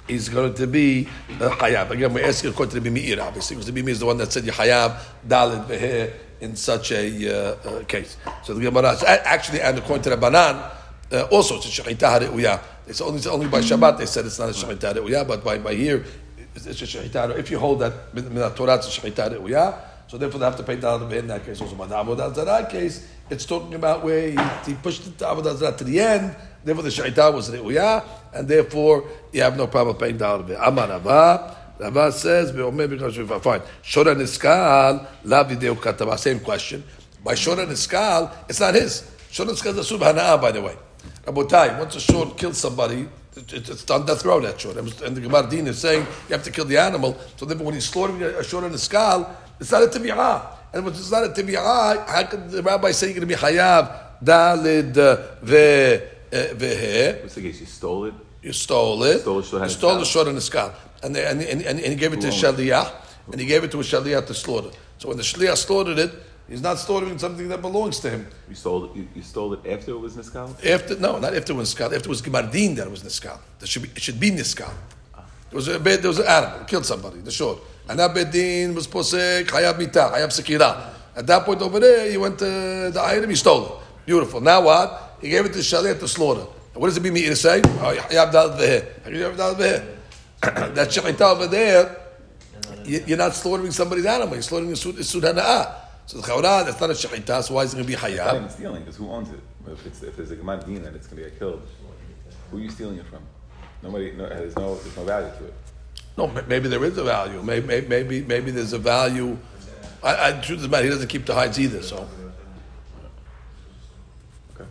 is 0.08 0.30
going 0.30 0.54
to 0.56 0.68
be 0.68 1.08
uh, 1.40 1.50
Hayab. 1.50 1.92
Again, 1.92 2.14
we're 2.14 2.26
asking 2.26 2.52
according 2.52 2.74
to 2.76 2.80
the 2.80 2.90
Meir, 2.90 3.22
obviously, 3.22 3.56
because 3.56 3.68
the 3.68 3.74
Meir 3.74 3.90
is 3.90 4.00
the 4.00 4.06
one 4.06 4.18
that 4.18 4.32
said 4.32 4.44
Hayab, 4.44 5.00
Dalit, 5.28 5.66
Behe, 5.68 6.14
in 6.42 6.56
such 6.56 6.92
a 6.92 7.30
uh, 7.30 7.70
uh, 7.70 7.84
case. 7.86 8.18
So 8.44 8.54
the 8.54 8.62
Gemara, 8.62 8.98
actually, 9.08 9.62
and 9.62 9.78
according 9.78 10.04
to 10.04 10.10
the 10.10 10.18
Banan, 10.18 10.72
uh, 11.12 11.28
also 11.32 11.58
it's 11.58 11.80
a 11.80 11.82
Shechita 11.82 12.20
Hareuya. 12.20 12.60
It's 12.88 13.00
only, 13.00 13.18
it's 13.18 13.28
only 13.28 13.48
by 13.48 13.62
Shabbat 13.62 14.00
they 14.00 14.06
said 14.08 14.26
it's 14.26 14.40
not 14.40 14.50
a 14.50 14.54
Shechita 14.54 14.96
Hareuya, 14.96 15.28
but 15.28 15.44
by, 15.44 15.60
by 15.60 15.76
here, 15.76 16.04
it's 16.56 16.66
it's 16.66 16.82
a 16.82 16.86
Shechita 16.86 17.38
If 17.38 17.52
you 17.52 17.60
hold 17.60 17.80
that, 17.80 18.14
min 18.14 18.34
min 18.34 18.52
Torah, 18.54 18.76
it's 18.76 18.98
a 18.98 19.02
Shechita 19.02 19.30
Hareuya. 19.30 19.80
So 20.08 20.18
therefore, 20.18 20.40
they 20.40 20.46
have 20.46 20.58
to 20.58 20.64
pay 20.64 20.78
Dalit 20.78 21.10
Behe 21.10 21.20
in 21.20 21.28
that 21.28 21.46
case 21.46 21.62
also. 21.62 21.76
But 21.76 21.90
Avodah 21.90 22.34
Zarah 22.34 22.68
case, 22.70 23.08
it's 23.32 23.46
talking 23.46 23.74
about 23.74 24.04
where 24.04 24.32
he, 24.32 24.38
he 24.66 24.74
pushed 24.76 25.08
it 25.08 25.18
to 25.20 25.26
Avodah 25.26 25.78
to 25.78 25.84
the 25.84 26.00
end, 26.00 26.36
Therefore, 26.64 26.84
the 26.84 26.90
shaita 26.90 27.34
was 27.34 27.50
re'uyah, 27.50 28.04
and 28.34 28.48
therefore 28.48 29.06
you 29.32 29.42
have 29.42 29.58
no 29.58 29.68
problem 29.68 29.98
paying 29.98 30.22
of 30.22 30.50
it. 30.50 30.58
Amar 30.62 30.88
Rava, 30.88 31.58
Rava 31.80 32.12
says, 32.12 32.52
"Be'omer 32.52 32.88
because 32.88 33.18
we 33.18 33.26
fine." 33.26 33.62
Shora 33.84 34.16
niskal 34.16 35.08
lav 35.24 35.50
yideu 35.50 35.76
katava. 35.76 36.18
Same 36.20 36.40
question. 36.40 36.84
By 37.24 37.34
shora 37.34 37.66
niskal, 37.66 38.32
it's 38.48 38.60
not 38.60 38.76
his. 38.76 39.04
Shora 39.32 39.48
niskal 39.48 39.78
is 39.78 39.92
a 39.92 39.96
Subhana'ah, 39.96 40.40
by 40.40 40.52
the 40.52 40.62
way. 40.62 40.78
Rabotai, 41.26 41.80
once 41.80 41.96
a 41.96 42.00
shor 42.00 42.32
kills 42.36 42.58
somebody, 42.58 43.08
it- 43.36 43.54
it- 43.54 43.70
it's 43.70 43.90
on 43.90 44.06
death 44.06 44.24
row. 44.24 44.40
That 44.40 44.62
shor, 44.62 44.78
and 44.78 45.18
the 45.18 45.22
Gemara 45.22 45.48
Din 45.50 45.66
is 45.66 45.80
saying 45.80 46.06
you 46.30 46.36
have 46.36 46.44
to 46.44 46.52
kill 46.52 46.66
the 46.66 46.78
animal. 46.78 47.18
So 47.38 47.48
then, 47.48 47.58
when 47.58 47.74
he's 47.74 47.86
slaughtering 47.90 48.22
a 48.22 48.38
a 48.38 48.44
shor 48.44 48.62
niskal, 48.62 49.28
it's 49.60 49.72
not 49.72 49.82
a 49.82 49.88
tibiyah. 49.88 50.42
And 50.74 50.86
when 50.86 50.94
it's 50.94 51.12
not 51.12 51.26
a 51.26 51.30
tibiyah, 51.30 52.08
how 52.08 52.24
could 52.24 52.50
the 52.50 52.64
rabbi 52.64 52.92
say 52.92 53.08
you're 53.08 53.16
going 53.16 53.28
to 53.28 53.36
be 53.36 53.40
hayav 53.40 53.94
dalid 54.24 54.98
uh, 54.98 55.36
ve 55.42 55.96
uh, 55.96 56.36
vehe? 56.56 57.22
What's 57.22 57.36
the 57.36 57.42
case? 57.42 57.60
You 57.60 57.66
stole 57.66 58.06
it? 58.06 58.14
You 58.42 58.54
stole 58.54 59.04
it. 59.04 59.20
Stole 59.20 59.44
you 59.64 59.70
stole 59.70 60.00
the 60.00 60.06
shor 60.06 60.28
and 60.28 60.38
the 60.38 60.42
skull, 60.42 60.74
and, 61.04 61.16
they, 61.16 61.26
and, 61.26 61.42
and, 61.42 61.62
and 61.62 61.80
he 61.80 61.96
gave 61.96 62.14
it 62.14 62.22
to 62.22 62.28
a 62.28 62.32
shaliyah, 62.32 62.92
and 63.32 63.40
he 63.40 63.46
gave 63.46 63.64
it 63.64 63.72
to 63.72 63.80
a 63.80 63.84
shaliyah 63.84 64.26
to 64.26 64.34
slaughter. 64.34 64.72
So 64.98 65.10
when 65.10 65.18
the 65.18 65.24
shaliyah 65.24 65.58
slaughtered 65.58 66.00
it, 66.00 66.12
he's 66.48 66.62
not 66.62 66.80
slaughtering 66.80 67.20
something 67.20 67.50
that 67.50 67.62
belongs 67.62 68.00
to 68.00 68.10
him. 68.10 68.28
You 68.48 68.56
stole 68.56 68.86
it, 68.86 68.96
you, 68.96 69.08
you 69.14 69.22
stole 69.22 69.54
it 69.54 69.68
after 69.68 69.92
it 69.92 70.00
was 70.00 70.16
niskal? 70.16 70.66
After 70.66 70.98
no, 70.98 71.20
not 71.20 71.36
after 71.36 71.54
it 71.54 71.56
was 71.56 71.76
niskal. 71.76 71.86
After 71.88 71.98
it 71.98 72.08
was 72.08 72.22
gemardin 72.22 72.78
that 72.78 72.88
it 72.88 72.92
was 72.92 73.04
niskal. 73.04 73.40
That 73.60 73.68
should 73.68 73.84
be 73.84 73.90
it 73.90 74.02
should 74.02 74.20
be 74.20 74.32
niskal. 74.32 74.74
It 75.52 75.56
was 75.56 75.68
a 75.68 75.80
bed. 75.80 76.02
There 76.02 76.08
was 76.08 76.20
an 76.20 76.28
animal 76.28 76.66
killed 76.66 76.86
somebody. 76.86 77.20
The 77.20 77.32
short. 77.32 77.60
And 77.90 78.00
that 78.00 78.14
bedin 78.16 78.74
was 78.76 78.88
posek 78.88 79.46
hayab 79.48 79.78
mita 79.78 80.12
hayab 80.14 80.30
sekira. 80.30 80.90
At 81.16 81.28
that 81.28 81.46
point 81.46 81.62
over 81.62 81.80
there, 81.80 82.10
he 82.10 82.18
went 82.18 82.40
to 82.40 82.46
the 82.94 83.02
item. 83.04 83.30
He 83.30 83.36
stole 83.36 83.66
it. 83.66 83.72
Beautiful. 84.06 84.40
Now 84.42 84.62
what? 84.62 85.18
He 85.22 85.30
gave 85.30 85.46
it 85.46 85.54
to 85.54 85.60
Shaliyah 85.60 86.00
to 86.00 86.08
slaughter. 86.08 86.46
What 86.74 86.88
does 86.88 86.98
it 86.98 87.04
mean 87.04 87.14
me 87.14 87.26
to 87.26 87.36
say? 87.36 87.62
Hayab 87.62 88.32
dal 88.32 88.52
vehe. 88.52 89.86
That 90.42 90.88
shechita 90.90 91.22
over 91.22 91.48
there. 91.48 91.98
you- 92.86 93.04
You're 93.06 93.18
not 93.18 93.36
slaughtering 93.36 93.72
somebody's 93.72 94.06
animal. 94.06 94.34
You're 94.36 94.42
slaughtering 94.42 94.72
a 94.72 94.76
sud. 94.76 95.04
So 95.04 95.20
the 96.18 96.24
chawra, 96.24 96.66
that's 96.66 96.80
not 96.82 96.90
a 96.90 96.94
shechita. 96.94 97.44
So 97.44 97.54
why 97.56 97.64
is 97.64 97.74
it 97.74 97.78
going 97.78 97.86
to 97.88 97.92
be 97.92 97.98
Hayab? 97.98 98.12
It's 98.12 98.18
not 98.26 98.36
even 98.36 98.50
stealing, 98.50 98.80
because 98.82 98.96
who 98.98 99.10
owns 99.12 99.30
it? 99.30 99.40
If, 99.68 99.86
it's, 99.86 100.02
if 100.04 100.16
there's 100.18 100.32
a 100.32 100.36
Gemara 100.36 100.64
Din 100.66 100.82
that 100.84 100.96
it's 100.96 101.08
going 101.08 101.24
to 101.24 101.30
get 101.30 101.38
killed, 101.38 101.62
who 102.50 102.58
are 102.58 102.62
you 102.62 102.70
stealing 102.72 102.98
it 102.98 103.06
from? 103.06 103.20
Nobody, 103.84 104.12
no, 104.14 104.28
there's 104.28 104.56
no, 104.56 104.76
there's 104.76 104.98
no 104.98 105.04
value 105.04 105.30
to 105.38 105.46
it. 105.46 105.54
No, 106.22 106.44
maybe 106.48 106.70
there 106.70 106.84
is 106.86 106.98
a 106.98 107.04
value. 107.04 107.42
Maybe, 107.42 107.82
maybe, 107.88 108.22
maybe 108.22 108.52
there's 108.52 108.74
a 108.74 108.78
value. 108.78 109.38
I, 110.04 110.30
I 110.30 110.32
truth 110.34 110.60
is, 110.60 110.70
matter, 110.70 110.84
he 110.84 110.90
doesn't 110.90 111.08
keep 111.08 111.26
the 111.26 111.34
hides 111.34 111.60
either. 111.60 111.82
So, 111.82 112.08
Okay. 114.56 114.70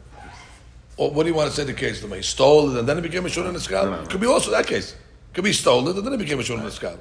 or 0.97 1.11
what 1.11 1.25
do 1.25 1.29
you 1.29 1.35
want 1.35 1.51
to 1.51 1.57
say 1.57 1.65
the 1.65 1.75
case 1.75 2.01
to 2.03 2.09
me? 2.09 2.19
He 2.19 2.23
stole 2.23 2.71
it 2.71 2.79
and 2.79 2.89
then 2.89 2.99
it 2.99 3.03
became 3.03 3.27
a 3.27 3.29
shul 3.29 3.47
in 3.47 3.55
the 3.55 3.61
skull. 3.61 3.87
No, 3.87 4.03
no. 4.03 4.07
Could 4.07 4.21
be 4.21 4.27
also 4.29 4.51
that 4.53 4.67
case. 4.67 4.95
Could 5.33 5.45
be 5.45 5.53
stolen 5.53 5.97
and 5.97 6.07
then 6.07 6.13
it 6.13 6.19
became 6.19 6.39
a 6.39 6.43
shul 6.45 6.59
in 6.59 6.65
the 6.65 6.71
skull. 6.71 6.99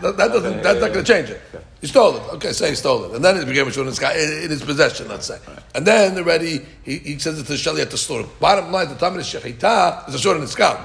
That, 0.00 0.16
that 0.16 0.28
doesn't. 0.32 0.62
That's 0.64 0.80
not 0.80 0.92
going 0.92 1.04
to 1.04 1.12
change 1.12 1.30
it. 1.30 1.40
He 1.80 1.86
stole 1.86 2.16
it. 2.16 2.22
Okay, 2.34 2.52
say 2.52 2.70
he 2.70 2.74
stole 2.74 3.04
it, 3.04 3.12
and 3.14 3.24
then 3.24 3.36
it 3.36 3.46
became 3.46 3.68
a 3.68 3.72
shul 3.72 3.86
in 3.86 3.94
the 3.94 4.36
in, 4.38 4.44
in 4.44 4.50
his 4.50 4.64
possession. 4.64 5.06
Let's 5.06 5.26
say, 5.26 5.38
and 5.76 5.86
then 5.86 6.18
already 6.18 6.66
he, 6.82 6.98
he 6.98 7.18
says 7.20 7.38
it 7.38 7.46
to 7.46 7.52
Shali 7.52 7.80
at 7.82 7.90
the 7.90 7.98
store. 7.98 8.24
Bottom 8.40 8.72
line, 8.72 8.88
the 8.88 8.96
time 8.96 9.16
of 9.16 9.18
the 9.18 9.22
shechita 9.22 10.08
is 10.08 10.14
a 10.16 10.18
shul 10.18 10.34
in 10.34 10.40
the 10.40 10.48
skull. 10.48 10.76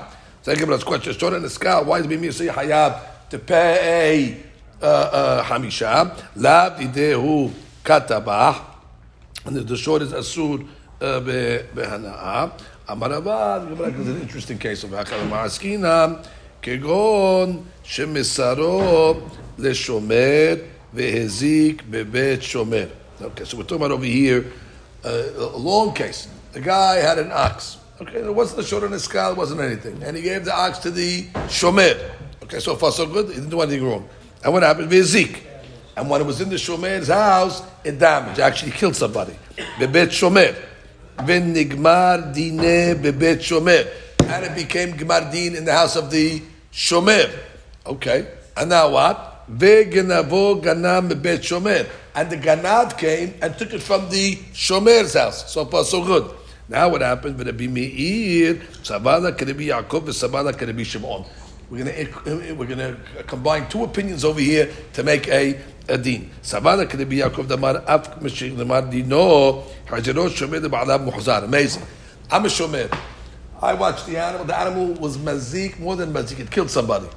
So 0.47 0.53
I 0.53 0.55
give 0.57 0.71
us 0.71 0.83
question: 0.85 1.13
shul 1.17 1.35
in 1.35 1.43
the 1.43 1.51
skull. 1.51 1.85
Why 1.85 1.99
is 1.99 2.07
it 2.07 2.09
being 2.09 2.33
say 2.33 2.47
hayab 2.49 3.01
to 3.31 3.39
pay 3.39 4.37
uh, 4.81 4.87
uh, 4.87 5.45
hamisha? 5.45 6.17
Lab 6.37 6.79
idehu 6.79 7.51
katabah. 7.85 8.61
And 9.45 9.57
the- 9.57 9.61
the 9.63 9.77
short 9.77 10.03
is 10.03 10.13
asur 10.13 10.67
uh, 11.01 11.21
be- 11.21 11.65
behana'ah. 11.75 12.53
Amar 12.89 13.11
Rava, 13.11 13.65
the 13.65 13.75
Gemara 13.75 13.91
gives 13.93 14.09
an 14.09 14.21
interesting 14.21 14.59
case 14.59 14.83
of 14.85 14.91
Hakal 14.91 15.29
Ma'askina, 15.29 16.25
כגון 16.63 17.63
שמסרו 17.85 19.15
לשומר 19.59 20.55
והזיק 20.95 21.83
בבית 21.91 22.43
שומר. 22.43 22.87
Okay, 23.21 23.45
so 23.45 23.57
we're 23.57 23.63
talking 23.63 23.77
about 23.77 23.93
over 23.93 24.05
here 24.05 24.45
uh, 25.05 25.23
a 25.39 25.57
long 25.57 25.93
case. 25.95 26.27
The 26.53 26.61
guy 26.61 26.97
had 26.97 27.19
an 27.19 27.31
ox. 27.33 27.76
Okay, 28.00 28.20
it 28.20 28.34
wasn't 28.34 28.60
a 28.60 28.64
short 28.64 28.84
on 28.84 28.92
his 28.92 29.06
skull, 29.06 29.32
it 29.32 29.38
wasn't 29.38 29.60
anything. 29.60 30.04
And 30.04 30.16
he 30.16 30.22
gave 30.22 30.46
the 30.46 30.56
ox 30.56 30.78
to 30.80 30.92
the 30.92 31.24
shomer. 31.48 32.00
Okay, 32.44 32.60
so 32.60 32.76
far 32.76 32.92
so 32.92 33.08
good, 33.08 33.30
he 33.30 33.34
didn't 33.36 33.50
do 33.50 33.60
anything 33.62 33.84
wrong. 33.84 34.08
And 34.44 34.54
what 34.54 34.62
happened? 34.62 34.92
Vezik. 34.92 35.42
And 35.96 36.08
when 36.08 36.22
it 36.22 36.26
was 36.26 36.40
in 36.40 36.50
the 36.50 36.58
shomer's 36.58 37.08
house, 37.08 37.64
it 37.84 37.98
damaged, 37.98 38.40
actually 38.40 38.72
killed 38.74 38.96
somebody. 38.96 39.34
Bebet 39.80 40.10
shomer. 40.10 40.56
V'nigmar 41.18 42.36
dine 42.36 43.02
bebet 43.02 43.40
shomer. 43.40 43.88
And 44.30 44.46
it 44.46 44.56
became 44.56 44.94
gmar 44.94 45.32
din 45.32 45.56
in 45.56 45.66
the 45.66 45.74
house 45.74 45.96
of 45.96 46.12
the 46.12 46.44
shomer. 46.72 47.36
Okay. 47.84 48.28
And 48.56 48.70
now 48.70 48.90
what? 48.92 49.48
Ve'genavo 49.52 50.62
ganam 50.62 51.10
bebet 51.10 51.40
shomer. 51.40 51.90
And 52.14 52.30
the 52.30 52.38
ganad 52.38 52.96
came 52.96 53.34
and 53.42 53.58
took 53.58 53.74
it 53.74 53.82
from 53.82 54.08
the 54.12 54.36
shomer's 54.54 55.16
house. 55.16 55.52
So 55.52 55.66
far, 55.66 55.84
so 55.84 56.06
good. 56.06 56.32
Now 56.70 56.90
what 56.90 57.02
happened? 57.02 57.40
Rabbi 57.40 57.68
Meir, 57.68 58.56
Sabana 58.84 59.32
Kerebi 59.32 59.68
Yaakov, 59.68 60.04
Sabala 60.10 60.52
Sabana 60.52 60.54
Kerebi 60.54 60.86
Shimon. 60.86 61.26
We're 61.70 61.80
gonna 61.80 61.92
eh, 61.92 62.52
we're 62.54 62.66
gonna 62.68 62.98
combine 63.26 63.70
two 63.70 63.84
opinions 63.86 64.26
over 64.26 64.40
here 64.40 64.70
to 64.94 65.04
make 65.04 65.28
a 65.30 65.60
a 65.88 65.98
din. 65.98 66.30
Sabana 66.42 66.86
Kerebi 66.86 67.20
Yaakov 67.22 67.48
Damar 67.48 67.84
Af 67.88 68.20
Meshik 68.20 68.58
Damar 68.58 68.82
Dino 68.82 69.64
Hajarot 69.86 70.30
Shomer 70.32 70.60
Ba'alav 70.68 71.10
Muhzar. 71.10 71.46
Amazing. 71.46 71.84
I'm 72.30 72.44
a 72.44 72.50
shomer. 72.50 72.94
I 73.62 73.74
watched 73.74 74.06
the 74.06 74.18
animal. 74.18 74.46
The 74.46 74.58
animal 74.58 74.88
was 74.96 75.18
mazik 75.18 75.80
more 75.80 75.96
than 75.96 76.12
mazik. 76.12 76.40
It 76.40 76.52
killed 76.52 76.70
somebody. 76.70 77.08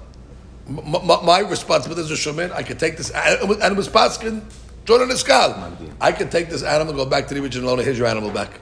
M- 0.69 0.79
m- 0.79 1.25
my 1.25 1.41
responsibility 1.41 2.03
as 2.03 2.11
a 2.13 2.15
shomer, 2.15 2.53
I 2.53 2.63
could 2.63 2.79
take 2.79 2.97
this 2.97 3.11
animal. 3.11 3.61
And 3.61 3.73
it 3.73 3.77
was 3.77 3.89
paskin. 3.89 4.43
Jordan 4.85 5.09
Iskal. 5.09 5.93
I 6.01 6.13
could 6.13 6.31
take 6.31 6.49
this 6.49 6.63
animal, 6.63 6.95
go 6.95 7.05
back 7.05 7.27
to 7.29 7.35
the 7.35 7.43
original 7.43 7.71
owner. 7.71 7.83
Here's 7.83 7.99
your 7.99 8.07
animal 8.07 8.31
back. 8.31 8.61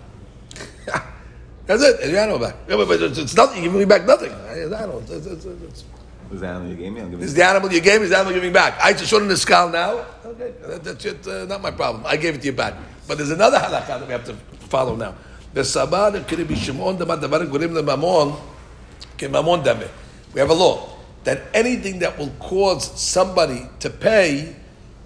That's 1.67 1.83
it. 1.83 2.01
Here's 2.01 2.13
your 2.13 2.21
animal 2.21 2.39
back. 2.39 2.57
Yeah, 2.69 2.77
but, 2.77 3.03
it's, 3.03 3.19
it's 3.19 3.35
nothing. 3.37 3.63
You're 3.63 3.73
giving 3.73 3.81
me 3.81 3.85
back 3.85 4.07
nothing. 4.07 4.31
The 4.31 4.77
animal. 4.77 5.01
It's, 5.01 5.27
it's, 5.27 5.45
it's, 5.45 5.85
Was 6.31 6.41
the 6.41 6.49
animal 6.49 6.71
you 6.71 6.77
gave 6.77 6.93
me? 6.93 7.01
I'm 7.01 7.07
giving 7.11 7.21
this 7.21 7.29
is 7.31 7.35
the 7.35 7.45
animal 7.45 7.73
you 7.73 7.81
gave 7.81 8.01
me. 8.01 8.07
The 8.09 8.17
animal 8.17 8.35
giving 8.35 8.53
back. 8.53 8.79
I 8.83 8.93
just 8.93 9.07
showed 9.07 9.23
him 9.23 9.29
the 9.29 9.37
skull 9.37 9.69
now. 9.69 10.05
Okay, 10.25 10.55
that, 10.63 10.85
that's 10.85 11.05
it. 11.05 11.27
Uh, 11.27 11.45
not 11.45 11.61
my 11.61 11.71
problem. 11.71 12.05
I 12.07 12.17
gave 12.17 12.35
it 12.37 12.41
to 12.41 12.47
you 12.47 12.53
back. 12.53 12.75
But 13.07 13.19
there's 13.19 13.31
another 13.31 13.59
halakha 13.59 14.01
that 14.01 14.07
we 14.07 14.13
have 14.13 14.25
to 14.25 14.35
follow 14.69 14.97
now. 14.97 15.15
The 15.53 15.61
sabah 15.63 16.13
the 16.13 16.21
kiri 16.21 16.45
b'shimon 16.45 16.99
davar 16.99 17.21
davar 17.21 17.47
gurim 17.47 17.75
the 17.75 17.83
mamon 17.83 18.39
ke 19.17 19.31
mamon 19.31 19.65
dame. 19.65 19.89
We 20.35 20.41
have 20.41 20.51
a 20.51 20.55
law. 20.55 20.99
that 21.29 21.43
anything 21.53 21.99
that 21.99 22.19
will 22.19 22.33
cause 22.39 22.99
somebody 22.99 23.67
to 23.81 23.91
pay 23.91 24.57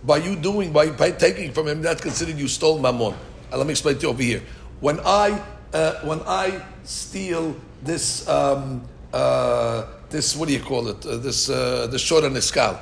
by 0.04 0.18
you 0.18 0.36
doing, 0.36 0.72
by, 0.72 0.88
by 0.90 1.10
taking 1.10 1.52
from 1.52 1.66
him, 1.66 1.82
that's 1.82 2.00
considered 2.00 2.38
you 2.38 2.46
stole 2.46 2.78
mammon. 2.78 3.14
Uh, 3.52 3.58
let 3.58 3.66
me 3.66 3.72
explain 3.72 3.96
to 3.96 4.02
you 4.02 4.08
over 4.08 4.22
here. 4.22 4.42
When 4.78 5.00
I, 5.00 5.42
uh, 5.72 6.00
when 6.02 6.20
I 6.26 6.62
steal 6.84 7.56
this, 7.82 8.28
um, 8.28 8.82
uh, 9.12 9.86
this, 10.10 10.36
what 10.36 10.48
do 10.48 10.54
you 10.54 10.60
call 10.60 10.88
it? 10.88 11.04
Uh, 11.04 11.16
this, 11.16 11.48
uh, 11.48 11.86
the 11.90 11.98
short 11.98 12.30
the 12.32 12.42
skull. 12.42 12.80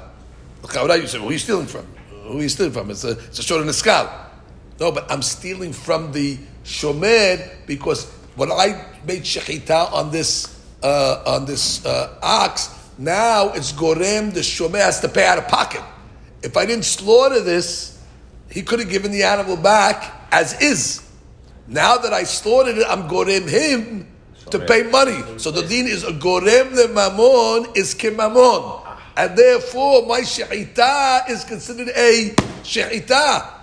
You 0.62 1.06
say, 1.06 1.18
who 1.18 1.28
are 1.28 1.32
you 1.32 1.38
stealing 1.38 1.66
from? 1.66 1.86
Who 2.24 2.38
are 2.38 2.42
you 2.42 2.48
stealing 2.48 2.72
from? 2.72 2.90
It's 2.90 3.04
a, 3.04 3.12
it's 3.12 3.38
a 3.38 3.42
short. 3.42 3.66
No, 3.66 4.92
but 4.92 5.10
I'm 5.10 5.22
stealing 5.22 5.72
from 5.72 6.12
the 6.12 6.38
shomer 6.64 7.66
because 7.66 8.10
when 8.36 8.50
I 8.50 8.84
made 9.06 9.22
shechita 9.22 9.92
on 9.92 10.10
this 10.10 10.58
uh, 10.82 11.22
on 11.26 11.44
this 11.44 11.84
uh, 11.84 12.18
ox, 12.22 12.90
now 12.96 13.50
it's 13.50 13.72
gorem. 13.72 14.32
The 14.32 14.40
shomer 14.40 14.80
has 14.80 15.00
to 15.00 15.08
pay 15.08 15.26
out 15.26 15.38
of 15.38 15.48
pocket. 15.48 15.82
If 16.42 16.56
I 16.56 16.64
didn't 16.64 16.86
slaughter 16.86 17.40
this, 17.40 18.02
he 18.50 18.62
could 18.62 18.80
have 18.80 18.88
given 18.88 19.12
the 19.12 19.22
animal 19.24 19.56
back 19.56 20.28
as 20.32 20.60
is. 20.62 21.09
Now 21.70 21.98
that 21.98 22.12
I 22.12 22.24
slaughtered 22.24 22.78
it, 22.78 22.86
I'm 22.88 23.08
gorem 23.08 23.48
him 23.48 24.08
to 24.50 24.58
pay 24.58 24.82
money. 24.82 25.22
So 25.38 25.52
the 25.52 25.62
deen 25.62 25.86
is 25.86 26.02
a 26.02 26.10
gorem 26.10 26.74
the 26.74 26.90
mamon 26.92 27.76
is 27.76 27.94
kimamon. 27.94 28.82
Ah. 28.84 29.00
And 29.16 29.38
therefore, 29.38 30.04
my 30.04 30.22
shechita 30.22 31.30
is 31.30 31.44
considered 31.44 31.90
a 31.94 32.34
shechita. 32.64 33.60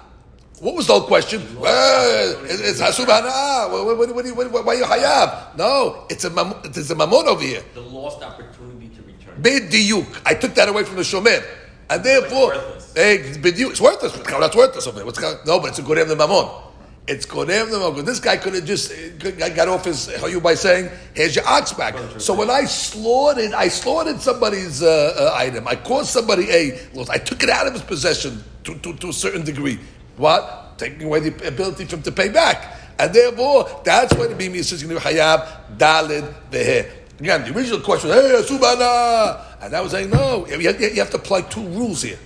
What 0.59 0.75
was 0.75 0.87
the 0.87 0.93
whole 0.93 1.05
question? 1.05 1.41
Well, 1.59 2.45
it's 2.45 2.79
hasub 2.79 3.07
hana. 3.07 3.67
Why 3.75 4.73
are 4.73 4.77
you 4.77 4.85
hayab? 4.85 5.57
No, 5.57 6.05
it's 6.09 6.23
a 6.23 6.29
mam, 6.29 6.55
it's 6.63 6.89
a 6.89 6.95
mamon 6.95 7.25
over 7.25 7.43
here. 7.43 7.61
The 7.73 7.81
lost 7.81 8.23
opportunity 8.23 8.87
to 8.95 9.01
return. 9.03 9.41
Bidiyuk. 9.41 10.21
I 10.25 10.33
took 10.33 10.55
that 10.55 10.69
away 10.69 10.85
from 10.85 10.95
the 10.95 11.01
shomer, 11.01 11.45
and 11.89 12.03
therefore, 12.05 12.51
worthless. 12.55 12.93
hey, 12.95 13.17
bidiyuk. 13.35 13.71
It's 13.71 13.81
worthless. 13.81 14.13
That's 14.13 14.55
worthless 14.55 14.87
over. 14.87 15.05
What's 15.05 15.19
no, 15.45 15.59
but 15.59 15.71
it's 15.71 15.79
a 15.79 15.83
gorem 15.83 16.07
the 16.07 16.15
mamon. 16.15 16.66
It's 17.07 17.25
the 17.25 17.35
mamon. 17.35 18.05
This 18.05 18.19
guy 18.19 18.35
could 18.35 18.53
have 18.53 18.65
just 18.65 18.91
uh, 18.91 19.49
got 19.49 19.69
off 19.69 19.85
his 19.85 20.11
you 20.29 20.41
by 20.41 20.55
saying, 20.55 20.89
"Here's 21.13 21.35
your 21.35 21.47
ox 21.47 21.71
back." 21.71 21.95
So 22.19 22.33
when 22.33 22.49
I 22.49 22.65
slaughtered, 22.65 23.53
I 23.53 23.69
slaughtered 23.69 24.19
somebody's 24.19 24.83
uh, 24.83 25.15
uh, 25.17 25.37
item. 25.37 25.67
I 25.69 25.75
caused 25.77 26.09
somebody 26.09 26.49
a 26.49 26.79
loss. 26.93 27.09
I 27.09 27.17
took 27.17 27.43
it 27.43 27.49
out 27.49 27.65
of 27.65 27.73
his 27.73 27.81
possession 27.81 28.43
to, 28.65 28.75
to, 28.79 28.93
to 28.93 29.09
a 29.09 29.13
certain 29.13 29.45
degree. 29.45 29.79
What? 30.17 30.77
Taking 30.77 31.03
away 31.03 31.21
the 31.21 31.47
ability 31.47 31.85
for 31.85 31.95
him 31.95 32.03
to 32.03 32.11
pay 32.11 32.27
back. 32.27 32.75
And 32.99 33.13
therefore, 33.13 33.81
that's 33.83 34.13
why 34.15 34.27
the 34.27 34.35
Bimi 34.35 34.55
is 34.55 34.71
going 34.83 34.95
to 34.95 35.01
be 35.01 35.15
Hayab, 35.15 35.77
Dalid, 35.77 36.33
Vehe. 36.51 36.91
Again, 37.19 37.43
the 37.43 37.55
original 37.57 37.79
question 37.79 38.09
was, 38.09 38.47
hey, 38.49 38.55
Subana! 38.55 39.43
And 39.61 39.75
I 39.75 39.81
was 39.81 39.91
saying, 39.91 40.09
no, 40.09 40.45
you 40.47 40.67
have, 40.67 40.81
you 40.81 40.99
have 40.99 41.09
to 41.11 41.17
apply 41.17 41.41
two 41.41 41.65
rules 41.69 42.01
here. 42.01 42.17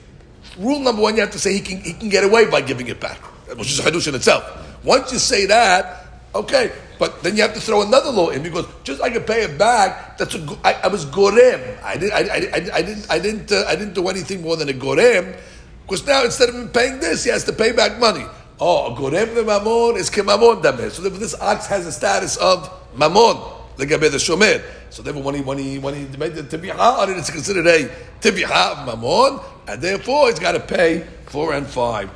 Rule 0.57 0.79
number 0.79 1.01
one, 1.01 1.15
you 1.15 1.21
have 1.21 1.31
to 1.31 1.39
say 1.39 1.53
he 1.53 1.59
can, 1.59 1.81
he 1.81 1.93
can 1.93 2.09
get 2.09 2.23
away 2.23 2.49
by 2.49 2.61
giving 2.61 2.87
it 2.87 2.99
back, 2.99 3.17
which 3.57 3.71
is 3.71 3.79
a 3.79 3.83
Hadush 3.83 4.07
in 4.07 4.15
itself. 4.15 4.70
Once 4.83 5.11
you 5.13 5.19
say 5.19 5.45
that, 5.45 6.07
okay, 6.33 6.71
but 6.97 7.23
then 7.23 7.35
you 7.35 7.41
have 7.41 7.53
to 7.53 7.59
throw 7.61 7.81
another 7.81 8.11
law 8.11 8.29
in 8.29 8.43
because 8.43 8.65
just 8.83 9.01
I 9.01 9.09
can 9.09 9.23
pay 9.23 9.43
it 9.43 9.57
back. 9.57 10.17
That's 10.17 10.35
a, 10.35 10.57
I, 10.63 10.73
I 10.83 10.87
was 10.87 11.05
gorem. 11.05 11.83
I 11.83 11.97
didn't. 11.97 12.13
I, 12.13 12.19
I, 12.19 12.77
I 12.77 12.81
didn't. 12.81 13.09
I 13.09 13.19
didn't. 13.19 13.51
Uh, 13.51 13.63
I 13.67 13.75
didn't 13.75 13.93
do 13.93 14.07
anything 14.07 14.41
more 14.41 14.55
than 14.55 14.69
a 14.69 14.73
gorem. 14.73 15.35
Because 15.83 16.05
now 16.05 16.23
instead 16.23 16.49
of 16.49 16.55
him 16.55 16.69
paying 16.69 16.99
this, 16.99 17.23
he 17.23 17.31
has 17.31 17.43
to 17.45 17.53
pay 17.53 17.71
back 17.71 17.99
money. 17.99 18.25
Oh, 18.59 18.95
gorem 18.97 19.33
the 19.33 19.41
mamon 19.41 19.97
is 19.97 20.11
kemamon 20.11 20.61
damer. 20.61 20.91
So 20.91 21.01
this 21.09 21.33
ox 21.41 21.65
has 21.65 21.85
the 21.85 21.91
status 21.91 22.37
of 22.37 22.69
mamon, 22.95 23.51
like 23.79 23.89
the 23.89 23.97
shomer. 23.97 24.63
So 24.91 25.01
therefore, 25.01 25.23
when 25.23 25.35
he 25.35 25.41
when 25.41 25.57
he 25.57 25.79
when 25.79 25.95
he 25.95 26.17
made 26.17 26.35
the 26.35 26.43
tibiha 26.43 26.99
on 26.99 27.09
it, 27.09 27.17
it's 27.17 27.31
considered 27.31 27.65
a 27.65 27.89
tibiha 28.21 28.73
of 28.73 28.87
mamon, 28.87 29.43
and 29.67 29.81
therefore 29.81 30.29
he's 30.29 30.37
got 30.37 30.51
to 30.51 30.59
pay 30.59 31.07
four 31.25 31.53
and 31.53 31.65
five. 31.65 32.11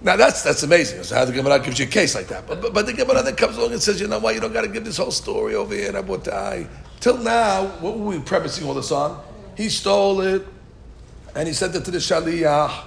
Now 0.00 0.16
that's 0.16 0.42
that's 0.42 0.62
amazing. 0.62 1.02
So 1.02 1.16
how 1.16 1.24
the 1.24 1.32
Gemara 1.32 1.58
gives 1.58 1.78
you 1.78 1.86
a 1.86 1.88
case 1.88 2.14
like 2.14 2.28
that. 2.28 2.46
But, 2.46 2.60
but, 2.60 2.72
but 2.72 2.86
the 2.86 2.92
Gemara 2.92 3.22
then 3.22 3.34
comes 3.34 3.56
along 3.56 3.72
and 3.72 3.82
says, 3.82 4.00
you 4.00 4.06
know 4.06 4.20
what, 4.20 4.34
you 4.34 4.40
don't 4.40 4.52
got 4.52 4.62
to 4.62 4.68
give 4.68 4.84
this 4.84 4.96
whole 4.96 5.10
story 5.10 5.54
over 5.54 5.74
here, 5.74 5.96
I 5.96 6.02
bought 6.02 6.24
the 6.24 6.30
Rabotai. 6.30 6.68
Till 7.00 7.18
now, 7.18 7.66
what 7.80 7.98
were 7.98 8.06
we 8.06 8.18
premising 8.20 8.66
all 8.66 8.74
this 8.74 8.92
on? 8.92 9.20
He 9.56 9.68
stole 9.68 10.20
it, 10.20 10.46
and 11.34 11.48
he 11.48 11.54
sent 11.54 11.74
it 11.74 11.84
to 11.84 11.90
the 11.90 11.98
Shaliyah. 11.98 12.84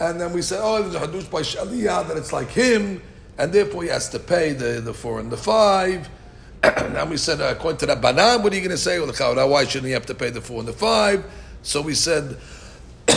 And 0.00 0.20
then 0.20 0.32
we 0.32 0.42
said, 0.42 0.60
oh, 0.62 0.82
there's 0.82 0.94
a 0.94 1.00
Hadush 1.00 1.30
by 1.30 1.40
Shaliyah, 1.40 2.08
that 2.08 2.16
it's 2.16 2.32
like 2.32 2.50
him, 2.50 3.02
and 3.36 3.52
therefore 3.52 3.82
he 3.82 3.88
has 3.88 4.08
to 4.10 4.18
pay 4.18 4.52
the, 4.52 4.80
the 4.80 4.94
four 4.94 5.20
and 5.20 5.30
the 5.30 5.36
five. 5.36 6.08
now 6.62 7.04
we 7.06 7.16
said, 7.16 7.40
uh, 7.40 7.54
according 7.56 7.78
to 7.78 7.86
that 7.86 8.00
Banan, 8.00 8.42
what 8.42 8.52
are 8.52 8.56
you 8.56 8.62
going 8.62 8.70
to 8.70 8.78
say? 8.78 8.98
Well, 8.98 9.48
why 9.48 9.64
shouldn't 9.64 9.86
he 9.86 9.92
have 9.92 10.06
to 10.06 10.14
pay 10.14 10.30
the 10.30 10.40
four 10.40 10.58
and 10.58 10.68
the 10.68 10.72
five? 10.72 11.24
So 11.62 11.80
we 11.80 11.94
said, 11.94 12.36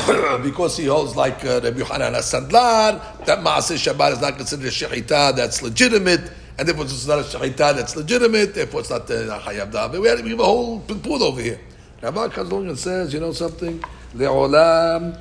because 0.43 0.77
he 0.77 0.87
holds 0.87 1.17
like 1.17 1.45
uh, 1.45 1.61
Rabbi 1.63 1.79
Yohanan 1.79 2.15
Sandlar, 2.23 3.01
that 3.25 3.39
Maaseh 3.41 3.77
Shabbat 3.77 4.13
is 4.13 4.21
not 4.21 4.37
considered 4.37 4.67
a 4.67 4.71
shechita 4.71 5.35
that's 5.35 5.63
legitimate, 5.63 6.31
and 6.59 6.69
therefore 6.69 6.85
it's 6.85 7.07
not 7.07 7.19
a 7.19 7.23
shechita 7.23 7.75
that's 7.75 7.97
legitimate, 7.97 8.55
therefore 8.55 8.81
it's 8.81 8.91
not 8.91 9.07
the 9.07 9.33
uh, 9.33 9.41
Hayab 9.41 9.73
David. 9.73 10.01
We, 10.01 10.09
have, 10.09 10.23
we 10.23 10.31
have 10.31 10.41
a 10.41 10.45
whole 10.45 10.81
pool 10.81 11.23
over 11.23 11.41
here. 11.41 11.61
Rabbi 12.03 12.29
comes 12.29 12.51
along 12.51 12.69
and 12.69 12.79
says, 12.79 13.13
you 13.13 13.21
know 13.21 13.33
something? 13.33 13.83
לעולם 14.15 15.13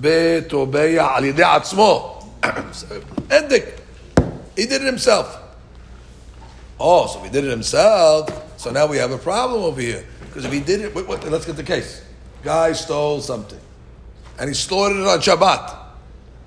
בתובע 0.00 1.16
על 1.16 1.24
ידי 1.24 1.44
עצמו. 1.44 2.18
Endik. 3.30 3.64
He 4.56 4.66
did 4.66 4.82
it 4.82 4.86
himself. 4.86 5.38
Oh, 6.78 7.06
so 7.06 7.20
if 7.20 7.26
he 7.26 7.30
did 7.30 7.44
it 7.44 7.50
himself, 7.50 8.28
so 8.58 8.70
now 8.70 8.86
we 8.86 8.98
have 8.98 9.12
a 9.12 9.18
problem 9.18 9.62
over 9.62 9.80
here. 9.80 10.04
Because 10.26 10.44
if 10.44 10.52
he 10.52 10.60
did 10.60 10.80
it, 10.80 10.94
wait, 10.94 11.06
wait, 11.08 11.24
let's 11.24 11.46
get 11.46 11.56
the 11.56 11.62
case. 11.62 12.02
Guy 12.42 12.72
stole 12.72 13.20
something. 13.20 13.60
And 14.39 14.49
he 14.49 14.53
slaughtered 14.53 14.97
it 14.97 15.07
on 15.07 15.19
Shabbat. 15.19 15.77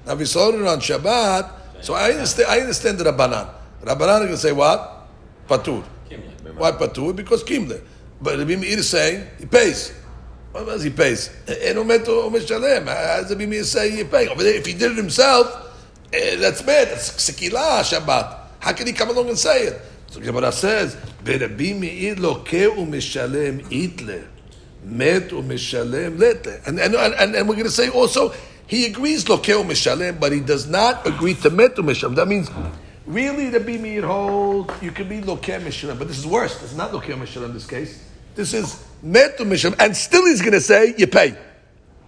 Now 0.07 0.13
if 0.13 0.19
he 0.21 0.25
slaughtered 0.25 0.61
it 0.61 0.67
on 0.67 0.81
Shabbat, 0.81 1.51
so 1.83 1.95
I 1.95 2.11
understand, 2.13 2.49
I 2.51 2.61
understand 2.61 2.99
the 2.99 3.05
Rabbanan. 3.05 3.49
Rabbanan 3.83 4.29
can 4.29 4.37
say 4.37 4.53
what? 4.53 5.09
Patur. 5.49 5.83
Why 6.57 6.73
Patur? 6.73 7.17
Because 7.17 7.43
Kimle. 7.43 7.81
But 8.21 8.39
Rabbi 8.39 8.57
Meir 8.57 8.79
is 8.79 8.89
saying 8.89 9.27
he 9.39 9.47
pays. 9.47 9.95
What 10.53 10.67
does 10.67 10.83
he 10.83 10.91
pays? 10.91 11.31
Eno 11.49 11.85
meto 11.85 12.31
meshalem. 12.31 12.87
How 12.87 13.23
does 13.23 13.31
Rabbi 13.31 13.63
say 13.63 13.91
he 13.91 14.05
pay? 14.05 14.29
Over 14.29 14.45
if 14.45 14.67
he 14.67 14.75
did 14.75 14.93
it 14.93 14.97
himself, 14.97 15.47
eh, 16.13 16.37
that's 16.37 16.61
bad. 16.63 16.89
That's 16.89 17.11
sekila 17.13 17.81
Shabbat. 17.81 18.37
How 18.59 18.73
can 18.73 18.87
he 18.87 18.93
come 18.93 19.11
along 19.11 19.29
and 19.29 19.39
say 19.39 19.69
it? 19.69 19.81
So 20.09 20.21
Gemara 20.21 20.53
says, 20.53 20.97
"Rabbi 21.25 21.73
Meir 21.73 22.17
lokeh 22.17 22.77
u'mishalem 22.77 23.63
itle, 23.71 24.25
met 24.85 25.31
u'mishalem 25.31 26.19
lete." 26.19 26.61
And 26.67 26.79
and 26.79 26.95
and, 26.95 27.35
and 27.35 27.49
we're 27.49 27.55
going 27.55 27.65
to 27.65 27.71
say 27.71 27.89
also 27.89 28.33
he 28.67 28.87
agrees 28.87 29.25
lokeh 29.25 29.63
u'mishalem, 29.63 30.21
but 30.21 30.33
he 30.33 30.41
does 30.41 30.67
not 30.67 31.07
agree 31.07 31.35
to 31.35 31.51
met 31.51 31.77
u'mishalem. 31.77 32.15
That 32.17 32.29
means. 32.29 32.51
Really, 33.07 33.49
the 33.49 33.59
Bimir 33.59 34.05
hold 34.05 34.73
you 34.81 34.93
can 34.93 35.09
be 35.09 35.21
lokem 35.21 35.63
mishalem, 35.63 35.99
but 35.99 36.07
this 36.07 36.19
is 36.19 36.27
worse. 36.27 36.63
Is 36.63 36.77
not 36.77 36.93
lokem 36.93 37.19
mishalem 37.19 37.47
in 37.47 37.55
this 37.55 37.67
case. 37.67 38.05
This 38.37 38.55
is 38.55 38.85
metu 39.05 39.39
mishalem, 39.39 39.75
and 39.81 39.97
still 39.97 40.25
he's 40.27 40.41
going 40.41 40.53
to 40.53 40.61
say 40.61 40.95
you 40.97 41.09
pay. 41.09 41.37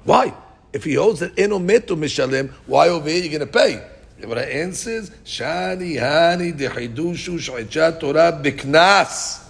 Why? 0.05 0.33
If 0.73 0.85
he 0.85 0.95
holds 0.95 1.21
that 1.21 1.37
eno 1.39 1.59
metu 1.59 1.97
mishalem, 1.97 2.53
why 2.67 2.89
over 2.89 3.09
here 3.09 3.19
you're 3.19 3.39
going 3.39 3.41
to 3.41 3.47
pay? 3.47 3.83
What 4.25 4.39
I 4.39 4.43
answers, 4.43 5.11
shani 5.25 5.99
hani 5.99 6.57
dechidushu 6.57 7.41
sh'ichat 7.41 7.99
Torah 7.99 8.41
biknas. 8.41 9.42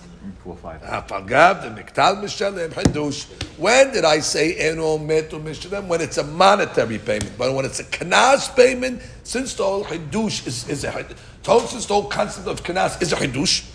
Four 0.45 0.57
five. 0.57 0.81
Apagav 0.83 1.63
the 1.63 1.83
miktal 1.83 2.23
mishalem 2.23 2.71
hidush. 2.71 3.27
When 3.59 3.93
did 3.93 4.05
I 4.05 4.21
say 4.21 4.55
eno 4.57 4.99
metu 4.99 5.43
mishalem? 5.43 5.87
When 5.87 6.01
it's 6.01 6.19
a 6.19 6.25
monetary 6.25 6.99
payment, 6.99 7.33
but 7.37 7.53
when 7.55 7.65
it's 7.65 7.81
a 7.81 7.85
knas 7.85 8.55
payment, 8.55 9.03
since 9.25 9.55
the 9.55 9.65
whole 9.65 9.85
hidush 9.85 10.47
is 10.47 10.69
is 10.69 10.85
a 10.85 11.07
told 11.43 11.69
since 11.69 11.87
the 11.87 11.95
whole 11.95 12.09
concept 12.09 12.47
of 12.47 12.63
knas 12.63 13.01
is 13.03 13.13
a 13.13 13.17
hidush. 13.17 13.69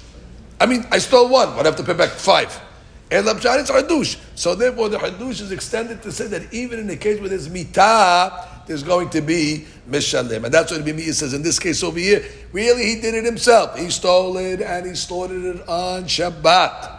I 0.60 0.66
mean, 0.66 0.86
I 0.92 0.98
stole 0.98 1.30
one, 1.30 1.50
but 1.56 1.62
I 1.62 1.70
have 1.70 1.76
to 1.76 1.84
pay 1.84 1.94
back 1.94 2.10
five. 2.10 2.62
Labshan 3.10 3.64
is 3.64 3.70
Hadush. 3.70 4.20
So 4.36 4.56
therefore 4.56 4.90
the 4.90 4.98
Hadush 4.98 5.42
is 5.42 5.52
extended 5.52 6.02
to 6.04 6.12
say 6.12 6.28
that 6.28 6.54
even 6.54 6.80
in 6.80 6.88
the 6.88 6.98
case 6.98 7.20
where 7.20 7.30
there's 7.30 7.48
Mitah, 7.48 8.57
there's 8.68 8.84
going 8.84 9.10
to 9.12 9.22
be 9.22 9.66
Mishalim. 9.90 10.44
And 10.44 10.54
that's 10.54 10.72
what 10.72 10.84
the 10.84 10.92
Bimiyah 10.92 11.14
says 11.14 11.34
in 11.34 11.42
this 11.42 11.58
case 11.58 11.84
over 11.84 11.98
here. 11.98 12.24
Really, 12.52 12.86
he 12.86 13.02
did 13.02 13.16
it 13.16 13.24
himself. 13.24 13.78
He 13.78 13.90
stole 13.90 14.38
it 14.38 14.62
and 14.62 14.86
he 14.86 14.94
slaughtered 14.94 15.44
it 15.44 15.68
on 15.68 16.04
Shabbat. 16.04 16.98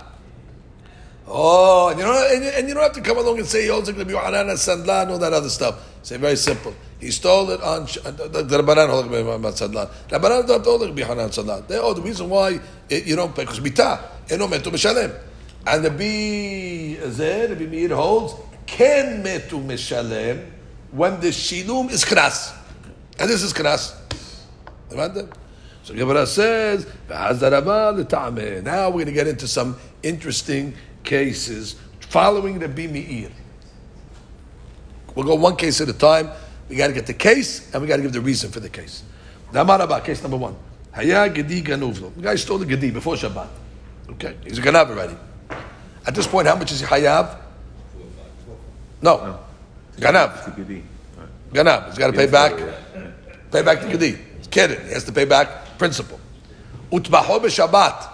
Oh, 1.30 1.90
and 1.90 1.98
you, 1.98 2.04
know, 2.06 2.28
and, 2.32 2.42
and 2.42 2.68
you 2.68 2.72
don't 2.72 2.82
have 2.82 2.94
to 2.94 3.02
come 3.02 3.18
along 3.18 3.38
and 3.38 3.46
say 3.46 3.66
to 3.66 4.04
be 4.04 4.12
Yohanan 4.12 4.46
Sandlan 4.56 5.02
and 5.02 5.10
all 5.10 5.18
that 5.18 5.34
other 5.34 5.50
stuff. 5.50 5.86
Say 6.02 6.16
very 6.16 6.36
simple. 6.36 6.74
He 6.98 7.10
stole 7.10 7.50
it 7.50 7.60
on 7.62 7.82
uh, 7.82 7.86
Sh- 7.86 7.98
the 8.02 8.62
Rabbanan 8.62 8.88
Sandlan. 9.52 9.90
Rabbanan 10.08 10.46
don't 10.48 10.64
hold 10.64 10.94
be 10.94 11.02
Yohanan 11.02 11.28
Sandlan. 11.28 11.66
They 11.68 11.76
oh 11.76 11.92
the 11.92 12.00
reason 12.00 12.30
why 12.30 12.58
it, 12.88 13.06
you 13.06 13.14
don't 13.14 13.36
pay 13.36 13.42
because 13.42 13.60
mitah. 13.60 14.00
Eno 14.30 14.46
metu 14.46 14.72
mishalem. 14.72 15.14
And 15.66 15.84
the 15.84 15.90
B 15.90 16.94
the 16.94 17.66
Meir 17.68 17.94
holds, 17.94 18.34
ken 18.66 19.22
metu 19.22 19.62
mishalem 19.62 20.57
when 20.90 21.20
the 21.20 21.28
shilum 21.28 21.90
is 21.90 22.04
kras. 22.04 22.54
And 23.18 23.28
this 23.28 23.42
is 23.42 23.52
kras. 23.52 23.94
So 25.82 25.94
Gemara 25.94 26.26
says. 26.26 26.86
Now 27.08 28.90
we're 28.90 28.92
going 28.92 29.06
to 29.06 29.12
get 29.12 29.26
into 29.26 29.48
some 29.48 29.76
interesting 30.02 30.74
cases 31.04 31.76
following 32.00 32.58
the 32.58 32.68
Meir. 32.68 33.30
We'll 35.14 35.26
go 35.26 35.34
one 35.34 35.56
case 35.56 35.80
at 35.80 35.88
a 35.88 35.92
time. 35.92 36.30
We 36.68 36.76
got 36.76 36.88
to 36.88 36.92
get 36.92 37.06
the 37.06 37.14
case, 37.14 37.72
and 37.72 37.82
we 37.82 37.88
got 37.88 37.96
to 37.96 38.02
give 38.02 38.12
the 38.12 38.20
reason 38.20 38.50
for 38.50 38.60
the 38.60 38.68
case. 38.68 39.02
Damaraba, 39.52 40.04
case 40.04 40.20
number 40.22 40.36
one. 40.36 40.54
Haya 40.92 41.28
Gedi 41.28 41.62
Ganuvlo. 41.62 42.14
The 42.14 42.22
guy 42.22 42.36
stole 42.36 42.58
the 42.58 42.66
Gedi 42.66 42.90
before 42.90 43.14
Shabbat. 43.14 43.48
Okay, 44.10 44.36
he's 44.44 44.58
a 44.58 44.62
Ganav 44.62 44.90
already. 44.90 45.16
At 46.06 46.14
this 46.14 46.26
point, 46.26 46.46
how 46.46 46.56
much 46.56 46.72
is 46.72 46.80
he 46.80 46.86
Hayav? 46.86 47.36
No. 49.00 49.40
Ganav. 49.97 50.43
TPD. 50.43 50.81
Ganav. 51.53 51.89
He's 51.89 51.97
got 51.97 52.07
to 52.07 52.13
pay 52.13 52.27
back. 52.27 52.53
Pay 53.51 53.61
back 53.61 53.81
the 53.81 53.89
Gedi. 53.89 54.17
He's 54.37 54.47
kidding. 54.47 54.85
He 54.87 54.93
has 54.93 55.03
to 55.05 55.11
pay 55.11 55.25
back 55.25 55.77
principal. 55.77 56.19
Utbaho 56.91 57.39
b'Shabbat. 57.39 58.09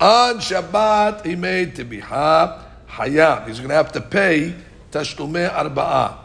On 0.00 0.38
Shabbat, 0.38 1.24
he 1.24 1.36
made 1.36 1.74
tibiha 1.74 2.62
Hayav. 2.88 3.48
He's 3.48 3.58
going 3.58 3.70
to 3.70 3.74
have 3.74 3.92
to 3.92 4.00
pay 4.00 4.54
tashlume 4.90 5.50
arba'ah. 5.50 6.16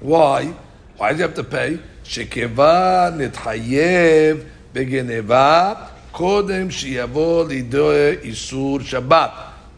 Why? 0.00 0.54
Why 0.96 1.10
does 1.10 1.18
he 1.18 1.22
have 1.22 1.34
to 1.34 1.44
pay? 1.44 1.78
שכיוון 2.10 3.20
נתחייב 3.20 4.36
בגנבה 4.72 5.72
קודם 6.12 6.70
שיבוא 6.70 7.48
לידי 7.48 8.16
איסור 8.22 8.80
שבת. 8.80 9.30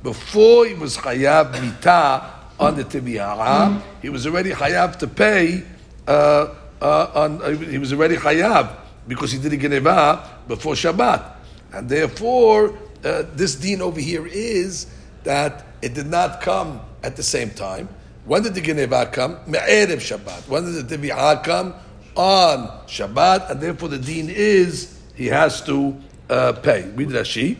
Before 0.04 0.64
he 0.66 0.74
was 0.74 0.96
chayav 0.96 1.52
mita 1.60 2.20
on 2.59 2.75
the 2.75 2.83
tibiyara, 2.83 3.81
he 4.01 4.09
was 4.09 4.25
already 4.25 4.51
chayav 4.51 4.97
to 4.97 5.07
pay. 5.07 5.63
Uh, 6.07 6.53
uh, 6.81 7.11
on, 7.15 7.41
uh, 7.41 7.49
he 7.49 7.77
was 7.77 7.91
already 7.93 8.15
chayav 8.15 8.75
because 9.07 9.31
he 9.31 9.39
did 9.39 9.53
a 9.53 9.57
geneva 9.57 10.29
before 10.47 10.73
Shabbat, 10.73 11.33
and 11.73 11.89
therefore 11.89 12.77
uh, 13.03 13.23
this 13.33 13.55
deen 13.55 13.81
over 13.81 13.99
here 13.99 14.27
is 14.27 14.87
that 15.23 15.65
it 15.81 15.93
did 15.93 16.07
not 16.07 16.41
come 16.41 16.81
at 17.03 17.15
the 17.15 17.23
same 17.23 17.49
time. 17.51 17.89
When 18.25 18.43
did 18.43 18.55
the 18.55 18.61
geneva 18.61 19.05
come? 19.11 19.37
Me'erev 19.47 19.97
Shabbat. 19.97 20.47
When 20.47 20.65
did 20.65 20.87
the 20.87 20.97
tibiyah 20.97 21.43
come? 21.43 21.73
On 22.15 22.67
Shabbat, 22.87 23.51
and 23.51 23.61
therefore 23.61 23.89
the 23.89 23.99
deen 23.99 24.29
is 24.29 24.99
he 25.15 25.27
has 25.27 25.61
to 25.63 25.95
uh, 26.29 26.53
pay. 26.53 26.89
Read 26.95 27.09
Rashi. 27.09 27.57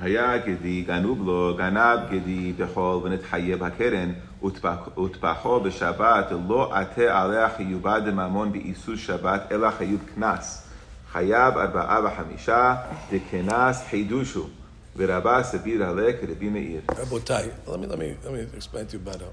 היה 0.00 0.38
גדי 0.38 0.82
גנוב 0.82 1.26
לו, 1.26 1.54
גנב 1.58 1.98
גדי 2.10 2.52
בחול 2.52 2.96
ונתחייב 3.02 3.62
הקרן, 3.62 4.12
וטבחו 4.44 5.60
בשבת, 5.60 6.26
לא 6.48 6.74
עטה 6.74 7.22
עליה 7.22 7.48
חיובה 7.56 8.00
דממון 8.00 8.52
באיסור 8.52 8.96
שבת, 8.96 9.42
אלא 9.52 9.70
חיוב 9.70 10.00
קנס. 10.14 10.68
חייב 11.12 11.58
ארבעה 11.58 12.00
וחמישה, 12.04 12.74
דקנס 13.10 13.82
חידושו, 13.90 14.48
ורבה 14.96 15.42
סביר 15.42 15.84
עליה 15.84 16.12
כרבי 16.12 16.48
מאיר. 16.48 16.80
Rabotai, 16.88 17.68
let 17.68 17.80
me 17.80 17.86
let 17.86 17.98
me 17.98 18.14
let 18.24 18.32
me 18.32 18.40
explain 18.56 18.86
to 18.86 18.92
you 18.92 18.98
better. 18.98 19.30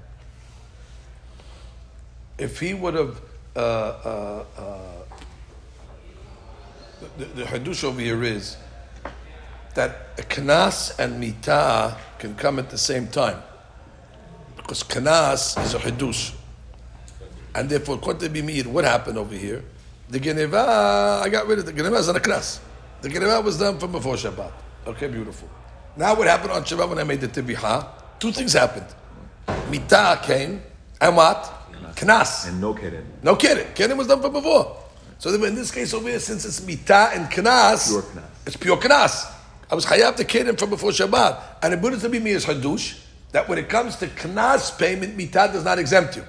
If 2.38 2.60
he 2.60 2.74
would 2.74 2.94
have 2.94 3.20
uh, 3.56 3.60
uh, 3.60 4.44
uh, 4.56 4.64
the, 7.18 7.24
the 7.24 7.44
hadush 7.44 7.84
over 7.84 8.00
here 8.00 8.22
is 8.22 8.56
that 9.75 10.07
a 10.17 10.21
kanas 10.23 10.97
and 10.97 11.19
mita 11.19 11.95
can 12.17 12.35
come 12.35 12.59
at 12.59 12.69
the 12.69 12.77
same 12.77 13.07
time 13.07 13.41
because 14.55 14.83
kanas 14.83 15.63
is 15.63 15.73
a 15.75 15.79
hadush, 15.79 16.33
and 17.53 17.69
therefore 17.69 17.97
to 17.97 18.29
Bimir, 18.29 18.65
what 18.65 18.83
happened 18.83 19.17
over 19.17 19.35
here? 19.35 19.63
The 20.09 20.19
geneva, 20.19 21.21
I 21.23 21.29
got 21.29 21.47
rid 21.47 21.59
of 21.59 21.65
the 21.65 21.73
geneva 21.73 21.97
is 21.97 22.09
on 22.09 22.15
a 22.15 22.19
knas. 22.19 22.59
The 23.01 23.09
geneva 23.09 23.41
was 23.41 23.59
done 23.59 23.77
from 23.77 23.91
before 23.91 24.15
Shabbat. 24.15 24.51
Okay, 24.87 25.07
beautiful. 25.07 25.49
Now 25.95 26.15
what 26.15 26.27
happened 26.27 26.51
on 26.51 26.63
Shabbat 26.63 26.89
when 26.89 26.99
I 26.99 27.03
made 27.03 27.21
the 27.21 27.27
tibiha? 27.27 27.87
Two 28.19 28.31
things 28.31 28.53
happened. 28.53 28.87
Mitah 29.69 30.23
came, 30.23 30.61
and 30.99 31.15
what? 31.15 31.51
Knas. 31.95 32.47
And 32.47 32.59
no 32.59 32.73
keren. 32.73 33.05
No 33.21 33.35
kidding. 33.35 33.67
Kidding 33.73 33.97
was 33.97 34.07
done 34.07 34.21
from 34.21 34.33
before. 34.33 34.77
So 35.19 35.29
in 35.33 35.55
this 35.55 35.71
case 35.71 35.93
over 35.93 36.09
here, 36.09 36.19
since 36.19 36.45
it's 36.45 36.59
mitah 36.61 37.15
and 37.15 37.29
knas. 37.31 38.03
it's 38.45 38.57
pure 38.57 38.77
knas. 38.77 39.31
I 39.69 39.75
was 39.75 39.85
chayav 39.85 40.15
the 40.17 40.25
kidding 40.25 40.55
from 40.55 40.69
before 40.69 40.91
Shabbat. 40.91 41.41
And 41.63 41.73
the 41.73 41.77
Buddha 41.77 41.97
to 41.99 42.09
be 42.09 42.19
me 42.19 42.31
is 42.31 42.45
hadush, 42.45 42.99
that 43.31 43.49
when 43.49 43.57
it 43.57 43.67
comes 43.67 43.95
to 43.97 44.07
knas 44.07 44.77
payment, 44.77 45.15
mita 45.15 45.49
does 45.51 45.63
not 45.63 45.79
exempt 45.79 46.15
you. 46.15 46.23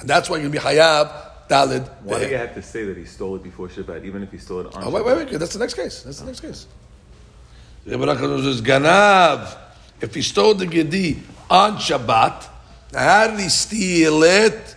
And 0.00 0.08
that's 0.08 0.28
why 0.28 0.38
you'll 0.38 0.50
be 0.50 0.58
chayav, 0.58 1.48
dalid. 1.48 1.88
Why 2.02 2.20
do 2.20 2.28
you 2.28 2.36
have 2.36 2.54
to 2.54 2.62
say 2.62 2.84
that 2.84 2.96
he 2.96 3.04
stole 3.04 3.36
it 3.36 3.42
before 3.42 3.68
Shabbat, 3.68 4.04
even 4.04 4.22
if 4.22 4.30
he 4.30 4.38
stole 4.38 4.60
it 4.60 4.74
on 4.74 4.84
Oh, 4.84 4.90
wait, 4.90 5.02
Shabbat? 5.02 5.06
wait, 5.06 5.30
wait. 5.30 5.38
That's 5.38 5.52
the 5.54 5.58
next 5.58 5.74
case. 5.74 6.02
That's 6.02 6.20
the 6.20 6.26
next 6.26 6.40
case. 6.40 6.66
Ganav. 7.86 9.56
If 10.00 10.14
he 10.14 10.22
stole 10.22 10.54
the 10.54 10.66
Gedi 10.66 11.22
on 11.48 11.76
Shabbat, 11.76 12.48
how 12.92 13.28
did 13.28 13.40
he 13.40 13.48
steal 13.48 14.22
it? 14.22 14.76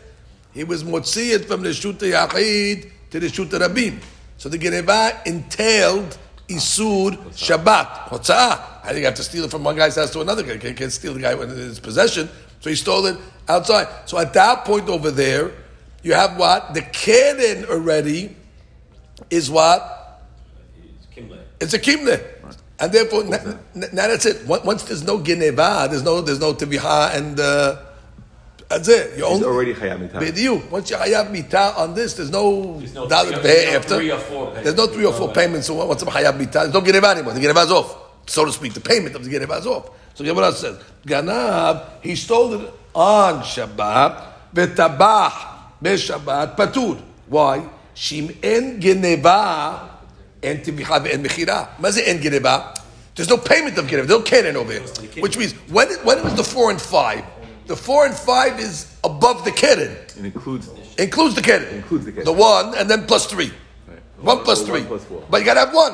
He 0.54 0.64
was 0.64 0.84
motzi 0.84 1.34
it 1.34 1.46
from 1.46 1.64
the 1.64 1.70
Shuta 1.70 2.10
Yachid 2.12 2.92
to 3.10 3.20
the 3.20 3.28
Shuta 3.28 3.60
Rabim. 3.60 4.00
So 4.38 4.50
the 4.50 4.58
Geneva 4.58 5.22
entailed 5.26 6.18
Isur 6.48 7.18
Shabbat. 7.32 8.10
Hotzah. 8.10 8.84
I 8.84 8.90
think 8.90 9.00
you 9.00 9.06
have 9.06 9.16
to 9.16 9.24
steal 9.24 9.46
it 9.46 9.52
from 9.52 9.64
one 9.64 9.76
guy's 9.76 9.96
house 9.96 10.12
to 10.12 10.22
another 10.22 10.44
guy. 10.44 10.54
You 10.54 10.74
can't 10.74 10.92
steal 10.92 11.14
the 11.14 11.20
guy 11.20 11.34
when 11.34 11.50
in 11.50 11.58
his 11.58 11.80
possession. 11.80 12.30
So 12.60 12.70
he 12.70 12.76
stole 12.76 13.06
it 13.08 13.18
outside. 13.48 13.88
So 14.06 14.18
at 14.18 14.34
that 14.34 14.66
point 14.66 14.90
over 14.90 15.12
there, 15.12 15.52
you 16.04 16.14
have 16.14 16.38
what? 16.38 16.74
The 16.74 16.82
Keren 16.82 17.66
already 17.66 18.36
is 19.30 19.50
what? 19.50 20.22
It's 20.84 21.08
Kimle. 21.16 21.40
It's 21.60 21.74
a 21.74 21.80
kimle. 21.80 22.24
And 22.80 22.92
therefore, 22.92 23.24
na- 23.24 23.56
now 23.74 24.08
that's 24.08 24.26
it. 24.26 24.46
Once 24.46 24.84
there's 24.84 25.04
no 25.04 25.22
geneva, 25.22 25.88
there's 25.90 26.04
no 26.04 26.22
there's 26.22 26.42
no 26.42 26.54
tibiha, 26.54 27.16
and 27.16 27.40
uh, 27.40 27.78
that's 28.68 28.88
it. 28.88 29.18
You 29.18 29.26
He's 29.26 29.34
only, 29.34 29.46
already 29.46 29.74
chayav 29.74 30.10
mitah. 30.10 30.72
Once 30.72 30.90
you 30.90 30.98
chayav 30.98 31.32
mitah 31.32 31.78
on 31.78 31.94
this, 31.94 32.14
there's 32.16 32.32
no 32.32 32.80
there's 32.80 32.94
no, 32.94 33.08
dollar 33.08 33.40
pay 33.42 33.70
no 33.72 33.78
after. 33.78 33.96
Three 33.98 34.12
or 34.12 34.20
four 34.20 34.48
payments. 34.48 34.64
There's 34.64 34.78
no 34.78 34.88
three 34.88 35.06
or 35.06 35.14
four 35.14 35.34
payments. 35.34 35.68
So 35.68 35.86
what's 35.86 36.04
a 36.04 36.06
chayav 36.06 36.38
mitah? 36.40 36.52
There's 36.52 36.74
no 36.74 36.82
gereva 36.82 37.12
anymore. 37.14 37.34
The 37.34 37.40
gereva 37.40 37.70
off, 37.70 37.96
so 38.28 38.46
to 38.46 38.52
speak. 38.52 38.74
The 38.74 38.82
payment 38.82 39.16
of 39.16 39.24
the 39.24 39.30
gereva 39.30 39.60
is 39.60 39.68
off. 39.68 39.90
So 40.16 40.24
Gemara 40.24 40.54
says, 40.54 40.82
Ganav, 41.06 42.02
he 42.02 42.16
stole 42.16 42.54
it 42.54 42.74
on 42.96 43.42
Shabbat, 43.42 44.32
v'tabach 44.54 45.48
b'Shabbat 45.84 46.56
patur. 46.56 47.02
Why? 47.28 47.70
Shim'en 47.94 48.80
geneva 48.80 49.90
and 50.42 50.60
tibicha 50.60 51.14
and 51.14 51.26
mechira. 51.26 51.80
Maze 51.80 52.00
en 52.00 52.22
geneva. 52.22 52.74
There's 53.14 53.30
no 53.30 53.38
payment 53.38 53.78
of 53.78 53.88
geneva. 53.88 54.08
There's 54.08 54.20
no 54.20 54.26
canon 54.26 54.56
over 54.56 54.72
here. 54.72 54.82
Which 55.22 55.38
means, 55.38 55.54
when, 55.70 55.90
when 56.06 56.24
was 56.24 56.36
the 56.36 56.44
four 56.44 56.72
and 56.72 56.82
five? 56.82 57.24
The 57.68 57.76
four 57.76 58.06
and 58.06 58.14
five 58.16 58.60
is 58.60 58.96
above 59.04 59.44
the 59.44 59.52
canon. 59.52 59.92
It 60.18 60.26
includes 60.26 60.70
Includes 60.98 61.36
the 61.36 61.42
kid. 61.42 61.62
Includes 61.74 62.06
the 62.06 62.12
kid. 62.12 62.26
The 62.26 62.32
one 62.32 62.76
and 62.78 62.90
then 62.90 63.06
plus 63.06 63.26
three. 63.26 63.52
One 64.20 64.44
plus 64.44 64.62
Or 64.64 64.66
three. 64.68 64.80
one 64.82 64.88
plus 64.88 65.04
four. 65.06 65.24
But 65.30 65.40
you 65.40 65.46
gotta 65.46 65.60
have 65.62 65.74
one. 65.74 65.94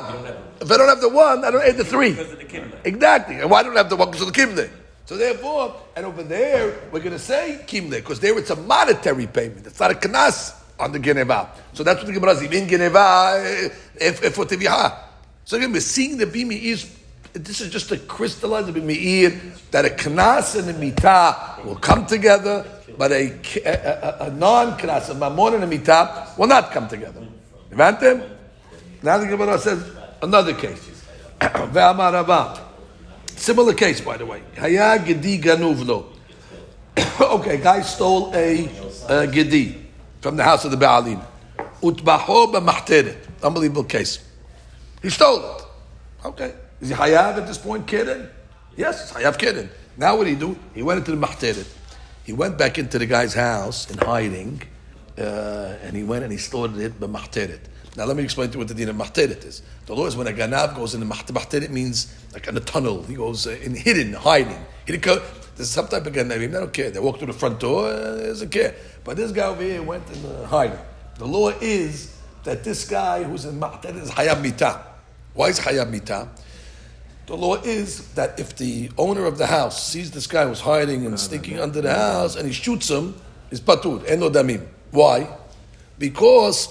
If 0.60 0.70
I 0.70 0.76
don't 0.76 0.88
have 0.88 1.00
the 1.00 1.08
one, 1.08 1.44
I 1.44 1.50
don't 1.50 1.62
add 1.66 1.76
the 1.76 1.84
three. 1.84 2.10
Because 2.10 2.32
of 2.32 2.38
the 2.38 2.44
Kimle. 2.44 2.78
Exactly. 2.84 3.36
And 3.36 3.50
why 3.50 3.62
don't 3.62 3.74
I 3.74 3.78
have 3.78 3.90
the 3.90 3.96
one? 3.96 4.10
Because 4.10 4.26
of 4.28 4.32
the 4.32 4.40
kimle. 4.40 4.70
So 5.06 5.16
therefore, 5.16 5.74
and 5.96 6.06
over 6.06 6.22
there, 6.22 6.78
we're 6.92 7.00
gonna 7.00 7.18
say 7.18 7.60
kimle, 7.66 7.90
because 7.90 8.20
there 8.20 8.38
it's 8.38 8.50
a 8.50 8.56
monetary 8.56 9.26
payment. 9.26 9.66
It's 9.66 9.80
not 9.80 9.90
a 9.90 9.94
knas 9.94 10.54
on 10.78 10.92
the 10.92 10.98
geneva. 11.00 11.50
So 11.72 11.82
that's 11.82 11.98
what 11.98 12.06
the 12.06 12.12
Gemara 12.12 12.36
says. 12.36 12.50
In 12.52 12.68
geneva, 12.68 13.34
eh, 13.44 13.68
if 14.00 14.22
if 14.22 14.34
for 14.34 14.44
tibiha. 14.44 14.96
So 15.44 15.56
again, 15.56 15.72
we're 15.72 15.80
seeing 15.80 16.16
the 16.18 16.26
bimi 16.26 16.60
is. 16.62 16.98
This 17.32 17.62
is 17.62 17.70
just 17.70 17.88
to 17.88 17.96
crystallize 17.96 18.66
the 18.66 18.72
bimi 18.72 19.40
that 19.70 19.86
a 19.86 19.88
knas 19.88 20.58
and 20.58 20.68
a 20.68 20.78
mita 20.78 21.60
will 21.64 21.76
come 21.76 22.04
together, 22.04 22.66
but 22.98 23.10
a, 23.10 23.32
a, 23.64 23.72
a, 23.72 24.26
a 24.26 24.30
non-knas, 24.30 25.08
a 25.08 25.14
mamon 25.14 25.54
and 25.54 25.64
a 25.64 25.66
mita 25.66 26.28
will 26.36 26.46
not 26.46 26.70
come 26.72 26.88
together. 26.88 27.26
Now 27.70 27.90
the 29.18 29.26
Gemara 29.26 29.58
says 29.58 29.82
another 30.20 30.52
case. 30.54 31.04
Similar 33.36 33.74
case, 33.74 34.00
by 34.02 34.18
the 34.18 34.26
way. 34.26 34.42
Gedi 34.54 35.40
ganuvno. 35.40 36.04
okay, 37.20 37.56
guy 37.56 37.80
stole 37.80 38.30
a, 38.34 38.68
a 39.08 39.26
gedi 39.26 39.86
from 40.20 40.36
the 40.36 40.44
house 40.44 40.66
of 40.66 40.70
the 40.70 40.76
Baalim. 40.76 41.24
Unbelievable 43.42 43.84
case. 43.84 44.18
He 45.00 45.08
stole 45.10 45.56
it. 45.56 45.64
Okay. 46.26 46.54
Is 46.82 46.88
he 46.88 46.94
hayav 46.96 47.36
at 47.36 47.46
this 47.46 47.58
point 47.58 47.86
kidding? 47.86 48.26
Yes, 48.76 49.08
he's 49.08 49.22
hayav 49.22 49.38
kidding. 49.38 49.68
Now 49.96 50.16
what 50.16 50.24
did 50.24 50.30
he 50.30 50.36
do? 50.36 50.58
He 50.74 50.82
went 50.82 50.98
into 50.98 51.12
the 51.12 51.26
mahteret. 51.26 51.72
He 52.24 52.32
went 52.32 52.58
back 52.58 52.76
into 52.76 52.98
the 52.98 53.06
guy's 53.06 53.34
house 53.34 53.88
in 53.88 53.98
hiding, 53.98 54.62
uh, 55.16 55.76
and 55.84 55.96
he 55.96 56.02
went 56.02 56.24
and 56.24 56.32
he 56.32 56.38
stored 56.38 56.76
it 56.76 56.98
b'mahteret. 56.98 57.60
Now 57.96 58.06
let 58.06 58.16
me 58.16 58.24
explain 58.24 58.48
to 58.48 58.54
you 58.54 58.58
what 58.58 58.66
the 58.66 58.74
din 58.74 58.88
of 58.88 58.96
mahteret 58.96 59.44
is. 59.44 59.62
The 59.86 59.94
law 59.94 60.06
is 60.06 60.16
when 60.16 60.26
a 60.26 60.32
ganav 60.32 60.74
goes 60.74 60.94
in 60.94 61.00
the 61.00 61.06
mahteret, 61.06 61.36
mahteret 61.36 61.70
means 61.70 62.12
like 62.32 62.48
in 62.48 62.56
a 62.56 62.60
tunnel. 62.60 63.04
He 63.04 63.14
goes 63.14 63.46
uh, 63.46 63.50
in 63.62 63.76
hidden, 63.76 64.14
hiding. 64.14 64.64
Go, 65.00 65.22
there's 65.54 65.70
some 65.70 65.86
type 65.86 66.04
of 66.04 66.12
ganav, 66.12 66.38
they 66.38 66.48
don't 66.48 66.72
care. 66.72 66.90
They 66.90 66.98
walk 66.98 67.18
through 67.18 67.28
the 67.28 67.32
front 67.32 67.60
door, 67.60 67.86
uh, 67.86 68.16
doesn't 68.16 68.50
care. 68.50 68.74
But 69.04 69.16
this 69.16 69.30
guy 69.30 69.46
over 69.46 69.62
here 69.62 69.84
went 69.84 70.10
in 70.10 70.26
uh, 70.26 70.46
hiding. 70.46 70.80
The 71.16 71.26
law 71.26 71.50
is 71.60 72.18
that 72.42 72.64
this 72.64 72.88
guy 72.88 73.22
who's 73.22 73.44
in 73.44 73.60
mahteret 73.60 74.02
is 74.02 74.10
hayab 74.10 74.42
mita. 74.42 74.84
Why 75.34 75.48
is 75.50 75.60
hayab 75.60 75.88
mita? 75.88 76.28
The 77.26 77.36
law 77.36 77.54
is 77.62 78.12
that 78.14 78.38
if 78.40 78.56
the 78.56 78.90
owner 78.98 79.26
of 79.26 79.38
the 79.38 79.46
house 79.46 79.86
sees 79.86 80.10
this 80.10 80.26
guy 80.26 80.46
who's 80.46 80.60
hiding 80.60 81.06
and 81.06 81.18
sneaking 81.18 81.60
under 81.60 81.80
the 81.80 81.94
house 81.94 82.34
and 82.34 82.46
he 82.46 82.52
shoots 82.52 82.90
him, 82.90 83.14
he's 83.48 83.60
patur, 83.60 84.04
eno 84.08 84.28
damim. 84.28 84.66
Why? 84.90 85.28
Because 85.98 86.66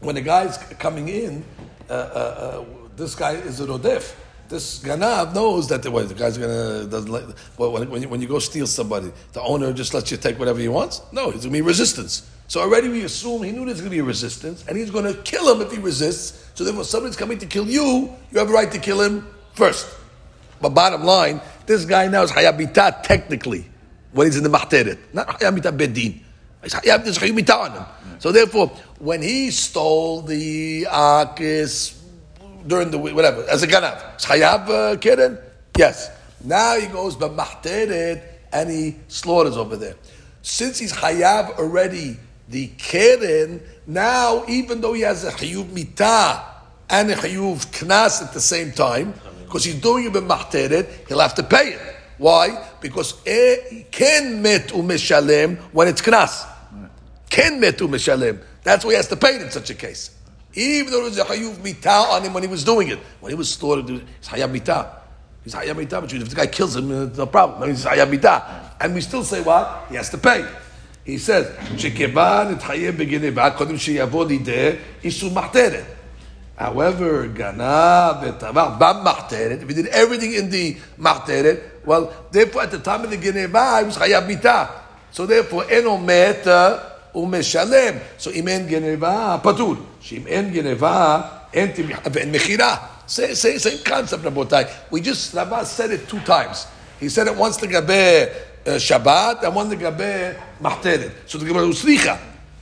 when 0.00 0.14
the 0.14 0.20
guy's 0.20 0.56
coming 0.78 1.08
in, 1.08 1.44
uh, 1.90 1.92
uh, 1.92 1.96
uh, 1.96 2.64
this 2.96 3.16
guy 3.16 3.32
is 3.32 3.60
a 3.60 3.66
rodef. 3.66 4.14
This 4.48 4.78
ganav 4.78 5.34
knows 5.34 5.68
that 5.68 5.82
the, 5.82 5.90
well, 5.90 6.04
the 6.04 6.14
guy's 6.14 6.38
gonna 6.38 6.84
doesn't 6.84 7.10
like. 7.10 7.24
Well, 7.58 7.72
when, 7.72 7.90
when, 7.90 8.02
you, 8.02 8.08
when 8.08 8.22
you 8.22 8.28
go 8.28 8.38
steal 8.38 8.68
somebody, 8.68 9.10
the 9.32 9.42
owner 9.42 9.72
just 9.72 9.92
lets 9.92 10.12
you 10.12 10.16
take 10.16 10.38
whatever 10.38 10.60
he 10.60 10.68
wants. 10.68 11.02
No, 11.10 11.30
there's 11.30 11.42
gonna 11.42 11.52
be 11.52 11.62
resistance. 11.62 12.30
So 12.46 12.60
already 12.60 12.88
we 12.88 13.02
assume 13.02 13.42
he 13.42 13.50
knew 13.50 13.64
there's 13.64 13.80
gonna 13.80 13.90
be 13.90 13.98
a 13.98 14.04
resistance, 14.04 14.64
and 14.68 14.78
he's 14.78 14.92
gonna 14.92 15.14
kill 15.14 15.52
him 15.52 15.60
if 15.66 15.72
he 15.72 15.78
resists. 15.78 16.48
So 16.54 16.62
therefore, 16.62 16.84
somebody's 16.84 17.16
coming 17.16 17.38
to 17.38 17.46
kill 17.46 17.66
you. 17.66 18.14
You 18.30 18.38
have 18.38 18.48
a 18.48 18.52
right 18.52 18.70
to 18.70 18.78
kill 18.78 19.02
him 19.02 19.26
first. 19.56 19.88
But 20.60 20.70
bottom 20.70 21.04
line, 21.04 21.40
this 21.66 21.84
guy 21.84 22.08
now 22.08 22.22
is 22.22 22.30
hayabita 22.30 23.02
technically 23.02 23.66
when 24.12 24.26
he's 24.26 24.36
in 24.36 24.44
the 24.44 24.48
mahteret, 24.48 24.98
not 25.12 25.28
hayabita 25.28 25.76
bedin. 25.76 26.20
He's 26.62 26.74
hayabita 26.74 27.58
on 27.58 27.72
him. 27.72 27.84
So 28.18 28.32
therefore, 28.32 28.68
when 28.98 29.22
he 29.22 29.50
stole 29.50 30.22
the 30.22 30.84
akis 30.84 31.98
during 32.66 32.90
the 32.90 32.98
whatever, 32.98 33.44
as 33.48 33.62
a 33.62 33.66
ganav, 33.66 34.16
is 34.16 34.24
hayab 34.24 34.68
uh, 34.68 34.96
keren? 34.98 35.38
Yes. 35.76 36.10
Now 36.42 36.78
he 36.78 36.86
goes 36.86 37.16
b'mahteret 37.16 38.22
and 38.52 38.70
he 38.70 38.96
slaughters 39.08 39.56
over 39.56 39.76
there. 39.76 39.96
Since 40.42 40.78
he's 40.78 40.92
hayab 40.92 41.58
already 41.58 42.16
the 42.48 42.68
keren, 42.78 43.60
now 43.86 44.44
even 44.48 44.80
though 44.80 44.94
he 44.94 45.02
has 45.02 45.24
a 45.24 45.32
hayub 45.32 45.66
mitah 45.66 46.42
and 46.88 47.10
a 47.10 47.16
hayub 47.16 47.66
knas 47.72 48.22
at 48.22 48.32
the 48.32 48.40
same 48.40 48.72
time, 48.72 49.12
because 49.45 49.63
he's 49.65 49.75
doing 49.75 50.05
it 50.05 50.13
b'mahteret, 50.13 51.07
he'll 51.07 51.19
have 51.19 51.35
to 51.35 51.43
pay 51.43 51.73
it. 51.73 51.95
Why? 52.17 52.67
Because 52.79 53.15
eh, 53.25 53.83
ken 53.91 54.41
met 54.41 54.67
umeshalem 54.67 55.57
when 55.73 55.87
it's 55.87 56.01
knas. 56.01 56.47
Ken 57.29 57.59
met 57.59 57.77
umeshalem. 57.77 58.39
That's 58.63 58.85
why 58.85 58.91
he 58.91 58.97
has 58.97 59.07
to 59.07 59.15
pay 59.15 59.35
it 59.35 59.41
in 59.41 59.51
such 59.51 59.69
a 59.71 59.73
case. 59.73 60.15
Even 60.53 60.91
though 60.91 61.09
there 61.09 61.09
was 61.09 61.17
a 61.17 61.23
hayuv 61.23 61.55
mitah 61.55 62.11
on 62.11 62.23
him 62.23 62.33
when 62.33 62.43
he 62.43 62.49
was 62.49 62.63
doing 62.63 62.89
it. 62.89 62.99
When 63.19 63.31
he 63.31 63.35
was 63.35 63.51
slaughtered, 63.51 63.89
he's 63.89 64.27
hayab 64.27 64.55
mitah. 64.57 64.99
He's 65.43 65.55
hayab 65.55 65.83
mitah, 65.83 66.01
but 66.01 66.13
if 66.13 66.29
the 66.29 66.35
guy 66.35 66.47
kills 66.47 66.75
him, 66.75 66.91
uh, 66.91 67.05
no 67.05 67.25
problem. 67.25 67.69
He's 67.69 67.85
hayab 67.85 68.15
mitah. 68.15 68.73
And 68.79 68.93
we 68.93 69.01
still 69.01 69.23
say 69.23 69.41
what? 69.41 69.87
He 69.89 69.95
has 69.95 70.09
to 70.09 70.17
pay. 70.17 70.45
He 71.03 71.17
says, 71.17 71.47
שכיוון 71.77 72.53
התחייב 72.53 72.97
בגנבה, 72.97 73.49
קודם 73.49 73.77
שיבוא 73.77 74.25
לידי 74.25 74.71
איסור 75.03 75.31
מחתרת. 75.31 75.83
However, 76.56 77.28
Gana 77.28 78.16
betavach 78.16 78.78
bam 78.78 79.04
marteret. 79.04 79.62
If 79.62 79.68
he 79.68 79.74
did 79.74 79.88
everything 79.88 80.32
in 80.32 80.48
the 80.48 80.76
marteret, 80.96 81.84
well, 81.84 82.12
therefore 82.30 82.62
at 82.62 82.70
the 82.70 82.78
time 82.78 83.04
of 83.04 83.10
the 83.10 83.18
geneva 83.18 83.80
he 83.80 83.84
was 83.84 83.96
chayab 83.98 84.26
mita. 84.26 84.70
So 85.12 85.26
therefore, 85.26 85.70
eno 85.70 85.98
meta 85.98 86.96
umeshalem. 87.14 88.00
So 88.16 88.30
Imen 88.30 88.68
geneva 88.68 89.38
patur. 89.44 89.76
Shim 90.00 90.26
en 90.28 90.52
geneva 90.52 91.48
en 91.52 91.68
mechira. 92.32 92.80
Same, 93.06 93.34
same, 93.34 93.58
same 93.58 93.78
concept, 93.84 94.24
Rabotai. 94.24 94.90
We 94.90 95.00
just 95.00 95.32
Rabba 95.34 95.64
said 95.64 95.92
it 95.92 96.08
two 96.08 96.20
times. 96.20 96.66
He 96.98 97.08
said 97.08 97.28
it 97.28 97.36
once 97.36 97.56
the 97.58 97.68
gabe 97.68 98.32
uh, 98.66 98.70
Shabbat 98.80 99.44
and 99.44 99.54
once 99.54 99.68
the 99.68 99.76
gabe 99.76 100.36
marteret. 100.60 101.12
So 101.26 101.38
the 101.38 101.44
gabe 101.44 101.56
usricha. 101.56 102.18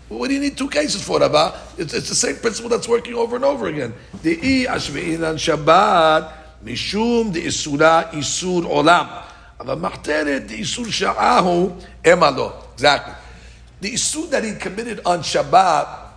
slicha. 0.10 0.18
What 0.18 0.28
do 0.28 0.34
you 0.34 0.40
need 0.40 0.58
two 0.58 0.70
cases 0.70 1.04
for, 1.04 1.20
Rabba? 1.20 1.60
It's, 1.78 1.94
it's 1.94 2.10
the 2.10 2.16
same 2.16 2.38
principle 2.38 2.70
that's 2.70 2.88
working 2.88 3.14
over 3.14 3.36
and 3.36 3.46
over 3.46 3.68
again. 3.68 3.94
The 4.22 4.38
i 4.68 4.74
ashveinan 4.74 5.36
Shabbat 5.38 6.34
mishum 6.64 7.34
the 7.34 7.46
isura 7.46 8.10
isur 8.12 8.64
olam. 8.64 9.24
אבל 9.60 9.80
מחתרת 9.80 10.48
the 10.48 10.60
isur 10.62 10.86
sha'ahu 10.86 11.82
emalo. 12.04 12.54
Exactly. 12.74 13.14
The 13.82 13.92
isur 13.94 14.30
that 14.30 14.44
he 14.44 14.54
committed 14.56 15.02
on 15.06 15.20
Shabbat 15.20 16.08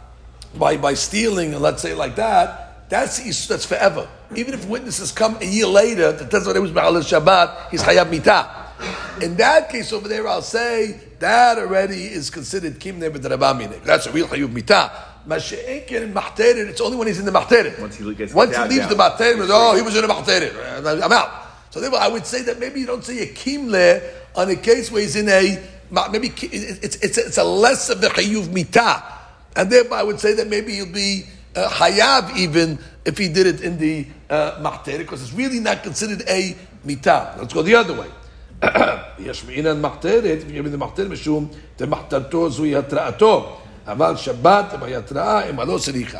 by, 0.58 0.76
by 0.76 0.94
stealing, 0.94 1.54
and 1.54 1.62
let's 1.62 1.82
say 1.82 1.94
like 1.94 2.16
that, 2.16 2.88
that's 2.88 3.18
the 3.18 3.30
isur 3.30 3.48
that's 3.48 3.64
forever. 3.66 4.08
Even 4.34 4.54
if 4.54 4.66
witnesses 4.66 5.12
come 5.12 5.36
a 5.40 5.44
year 5.44 5.66
later 5.66 6.12
that 6.12 6.30
tells 6.30 6.46
what 6.46 6.56
it 6.56 6.60
was 6.60 6.72
Ma'al 6.72 6.96
Shabbat, 7.02 7.70
he's 7.70 7.82
hayab 7.82 8.10
mitah. 8.10 9.22
In 9.22 9.36
that 9.36 9.70
case 9.70 9.92
over 9.92 10.08
there, 10.08 10.26
I'll 10.26 10.42
say 10.42 11.00
that 11.19 11.57
already 11.57 12.05
is 12.05 12.29
considered 12.29 12.79
kimne 12.79 13.09
b'drabaminik. 13.09 13.83
That's 13.83 14.07
a 14.07 14.11
real 14.11 14.27
hayub 14.27 14.53
mitah. 14.53 14.91
Mashe'enkin 15.27 16.03
in 16.03 16.13
mahteret, 16.13 16.69
it's 16.69 16.79
only 16.79 16.97
when 16.97 17.07
he's 17.07 17.19
in 17.19 17.25
the 17.25 17.31
mahteret. 17.31 17.79
Once 17.79 17.97
he 17.97 18.13
gets 18.13 18.33
Once 18.33 18.55
he 18.55 18.63
leaves 18.63 18.87
down. 18.87 18.89
the 18.89 18.95
mahteret, 18.95 19.47
oh, 19.51 19.75
he 19.75 19.81
was 19.81 19.95
in 19.95 20.07
the 20.07 20.13
mahteret. 20.13 21.03
I'm 21.03 21.11
out. 21.11 21.47
So 21.69 21.81
therefore, 21.81 21.99
I 21.99 22.07
would 22.07 22.25
say 22.25 22.43
that 22.43 22.59
maybe 22.59 22.79
you 22.79 22.85
don't 22.85 23.03
say 23.03 23.19
a 23.19 23.27
kimle 23.27 24.01
on 24.35 24.49
a 24.49 24.55
case 24.55 24.91
where 24.91 25.01
he's 25.01 25.15
in 25.15 25.27
a 25.27 25.61
maybe 26.11 26.27
it's 26.41 26.95
it's 26.97 27.17
it's 27.17 27.37
a 27.37 27.43
less 27.43 27.89
of 27.89 28.03
a 28.03 28.07
hayuv 28.07 28.45
mitah, 28.47 29.03
and 29.55 29.69
thereby 29.69 29.99
I 29.99 30.03
would 30.03 30.19
say 30.19 30.33
that 30.35 30.47
maybe 30.47 30.75
he'll 30.75 30.91
be 30.91 31.25
uh, 31.55 31.67
hayav 31.69 32.35
even 32.37 32.79
if 33.05 33.17
he 33.17 33.27
did 33.27 33.47
it 33.47 33.61
in 33.61 33.77
the 33.77 34.07
uh, 34.29 34.79
because 34.85 35.21
it's 35.21 35.33
really 35.33 35.59
not 35.59 35.83
considered 35.83 36.23
a 36.27 36.55
mitah. 36.85 37.37
Let's 37.37 37.53
go 37.53 37.61
the 37.61 37.75
other 37.75 37.93
way. 37.93 38.07
יש 39.18 39.44
מעינן 39.44 39.80
מחתרת, 39.80 40.38
וגם 40.48 40.68
זה 40.68 40.76
מחתרת 40.78 41.06
משום 41.06 41.48
דמחתרתו 41.78 42.50
זוהי 42.50 42.76
התרעתו, 42.76 43.56
אבל 43.86 44.16
שבת 44.16 44.64
by 44.82 44.96
התראה 44.96 45.50
אם 45.50 45.60
הלא 45.60 45.78
סליחה. 45.78 46.18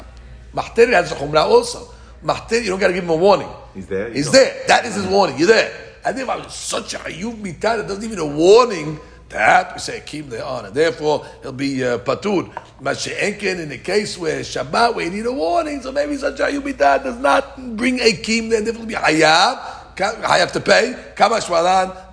מחתרת 0.54 1.04
has 1.04 1.12
a 1.12 1.14
חומרה 1.14 1.44
also. 1.44 1.78
מחתרת, 2.24 2.62
you 2.64 2.68
don't 2.68 2.80
got 2.80 2.88
to 2.88 2.92
give 2.92 3.04
him 3.04 3.10
a 3.10 3.16
warning. 3.16 3.48
He's 3.74 3.86
there, 3.86 4.08
you 4.08 4.14
He's 4.14 4.26
don't. 4.26 4.32
there. 4.32 4.52
That 4.68 4.84
is 4.86 4.94
his 4.94 5.06
warning. 5.06 5.38
You're 5.38 5.48
there. 5.48 5.72
And 6.04 6.18
then 6.18 6.28
if 6.28 6.50
such 6.50 6.94
a 6.94 6.98
hayub 6.98 7.36
mitah 7.36 7.76
that 7.78 7.88
doesn't 7.88 8.04
even 8.04 8.18
a 8.18 8.26
warning, 8.26 8.98
that 9.28 9.74
we 9.74 9.80
say 9.80 10.02
keep 10.04 10.28
the 10.28 10.44
honor. 10.44 10.70
Therefore, 10.70 11.24
he'll 11.42 11.52
be 11.52 11.82
uh, 11.82 11.98
patur. 11.98 12.52
Mashe'enken 12.82 13.60
in 13.60 13.68
the 13.70 13.78
case 13.78 14.18
where 14.18 14.40
Shabbat, 14.40 14.94
where 14.94 15.04
you 15.06 15.10
need 15.10 15.26
a 15.26 15.32
warning, 15.32 15.80
so 15.80 15.90
maybe 15.92 16.16
such 16.16 16.40
a 16.40 16.44
hayub 16.44 16.62
mitah 16.62 17.02
does 17.02 17.18
not 17.18 17.76
bring 17.76 17.98
a 18.00 18.12
kim, 18.12 18.48
then 18.50 18.64
therefore 18.64 18.82
it'll 18.82 18.88
be 18.88 18.94
hayab. 18.94 19.85
I 19.99 20.37
have 20.37 20.51
to 20.53 20.59
pay. 20.59 20.95
Kamash 21.15 21.47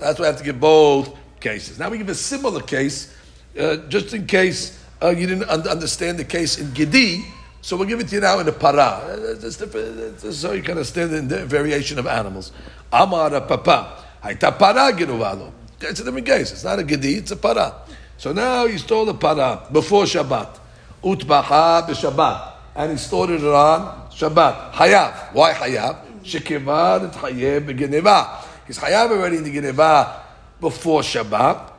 that's 0.01 0.18
why 0.18 0.25
I 0.25 0.29
have 0.29 0.38
to 0.38 0.44
give 0.44 0.61
both 0.61 1.16
cases. 1.40 1.79
Now 1.79 1.90
we 1.90 1.99
give 1.99 2.09
a 2.09 2.14
similar 2.14 2.61
case, 2.62 3.14
uh, 3.59 3.77
just 3.88 4.14
in 4.14 4.27
case 4.27 4.83
uh, 5.03 5.11
you 5.11 5.27
didn't 5.27 5.49
un- 5.49 5.68
understand 5.68 6.18
the 6.18 6.25
case 6.25 6.59
in 6.59 6.73
Gedi. 6.73 7.25
So 7.61 7.77
we'll 7.77 7.88
give 7.88 8.01
it 8.01 8.09
to 8.09 8.16
you 8.16 8.20
now 8.20 8.38
in 8.40 8.47
the 8.47 8.53
para. 8.53 8.83
Uh, 8.83 9.35
That's 9.38 9.57
different, 9.57 10.20
so 10.20 10.53
you 10.53 10.62
can 10.62 10.73
understand 10.73 11.11
the 11.11 11.37
the 11.37 11.47
variation 11.47 11.99
of 11.99 12.07
animals. 12.07 12.53
Amar 12.92 13.31
papa. 13.42 14.05
Haita 14.23 14.59
para 14.59 14.92
genuvalo. 14.97 15.53
It's 15.81 16.01
a 16.01 16.05
different 16.05 16.27
case. 16.27 16.53
It's 16.53 16.64
not 16.64 16.79
a 16.79 16.83
Gedi, 16.83 17.16
it's 17.16 17.31
a 17.31 17.37
para. 17.37 17.75
So 18.16 18.33
now 18.33 18.66
he 18.66 18.79
stole 18.79 19.05
the 19.05 19.14
para 19.14 19.66
before 19.70 20.05
Shabbat. 20.05 20.59
Utbaha 21.03 21.87
b'Shabbat. 21.87 22.53
And 22.77 22.92
he 22.92 22.97
stored 22.97 23.31
it 23.31 23.44
on 23.44 24.09
Shabbat. 24.11 24.73
Hayav. 24.73 25.33
Why 25.35 25.53
Hayav? 25.53 26.13
Shekivar 26.25 27.09
et 27.09 27.13
Hayev. 27.13 28.67
He's 28.67 28.79
Hayav 28.79 29.11
already 29.11 29.37
in 29.37 29.45
the 29.45 29.53
Geneva 29.53 30.23
before 30.61 31.03
Shabbat. 31.03 31.71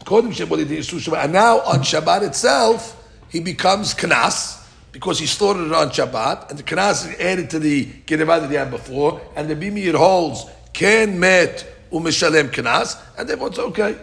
According 0.00 0.32
to 0.32 0.46
Shabbat, 0.46 0.66
Shabbat. 0.66 1.24
And 1.24 1.32
now 1.32 1.60
on 1.60 1.80
Shabbat 1.80 2.22
itself, 2.22 2.96
he 3.28 3.40
becomes 3.40 3.94
Knas 3.94 4.64
because 4.92 5.18
he 5.18 5.26
stored 5.26 5.58
it 5.58 5.72
on 5.72 5.90
Shabbat, 5.90 6.50
and 6.50 6.58
the 6.58 6.62
Knas 6.62 7.08
is 7.08 7.20
added 7.20 7.50
to 7.50 7.58
the 7.58 7.88
Geneva 8.06 8.40
that 8.40 8.50
he 8.50 8.56
had 8.56 8.70
before, 8.70 9.20
and 9.36 9.48
the 9.48 9.54
Bimir 9.54 9.94
holds 9.94 10.46
Ken 10.72 11.18
Met 11.18 11.66
umishalem 11.92 12.50
Knas, 12.50 13.00
and 13.18 13.28
therefore 13.28 13.48
it's 13.48 13.58
okay. 13.58 13.96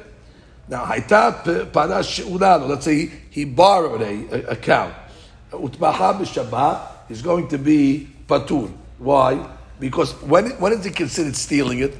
Now, 0.69 0.85
Haita 0.85 1.71
Para 1.71 2.03
She'ulano, 2.03 2.67
let's 2.67 2.85
say 2.85 3.05
he, 3.05 3.11
he 3.29 3.45
borrowed 3.45 4.01
a, 4.01 4.49
a, 4.49 4.51
a 4.51 4.55
cow. 4.55 4.93
Utbaha 5.51 6.19
b'Shabbat 6.19 7.09
is 7.09 7.21
going 7.21 7.47
to 7.47 7.57
be 7.57 8.07
Patur. 8.27 8.71
Why? 8.97 9.56
Because 9.79 10.13
when, 10.23 10.51
when 10.59 10.73
is 10.73 10.83
he 10.83 10.91
considered 10.91 11.35
stealing 11.35 11.79
it? 11.79 11.91
It? 11.91 11.97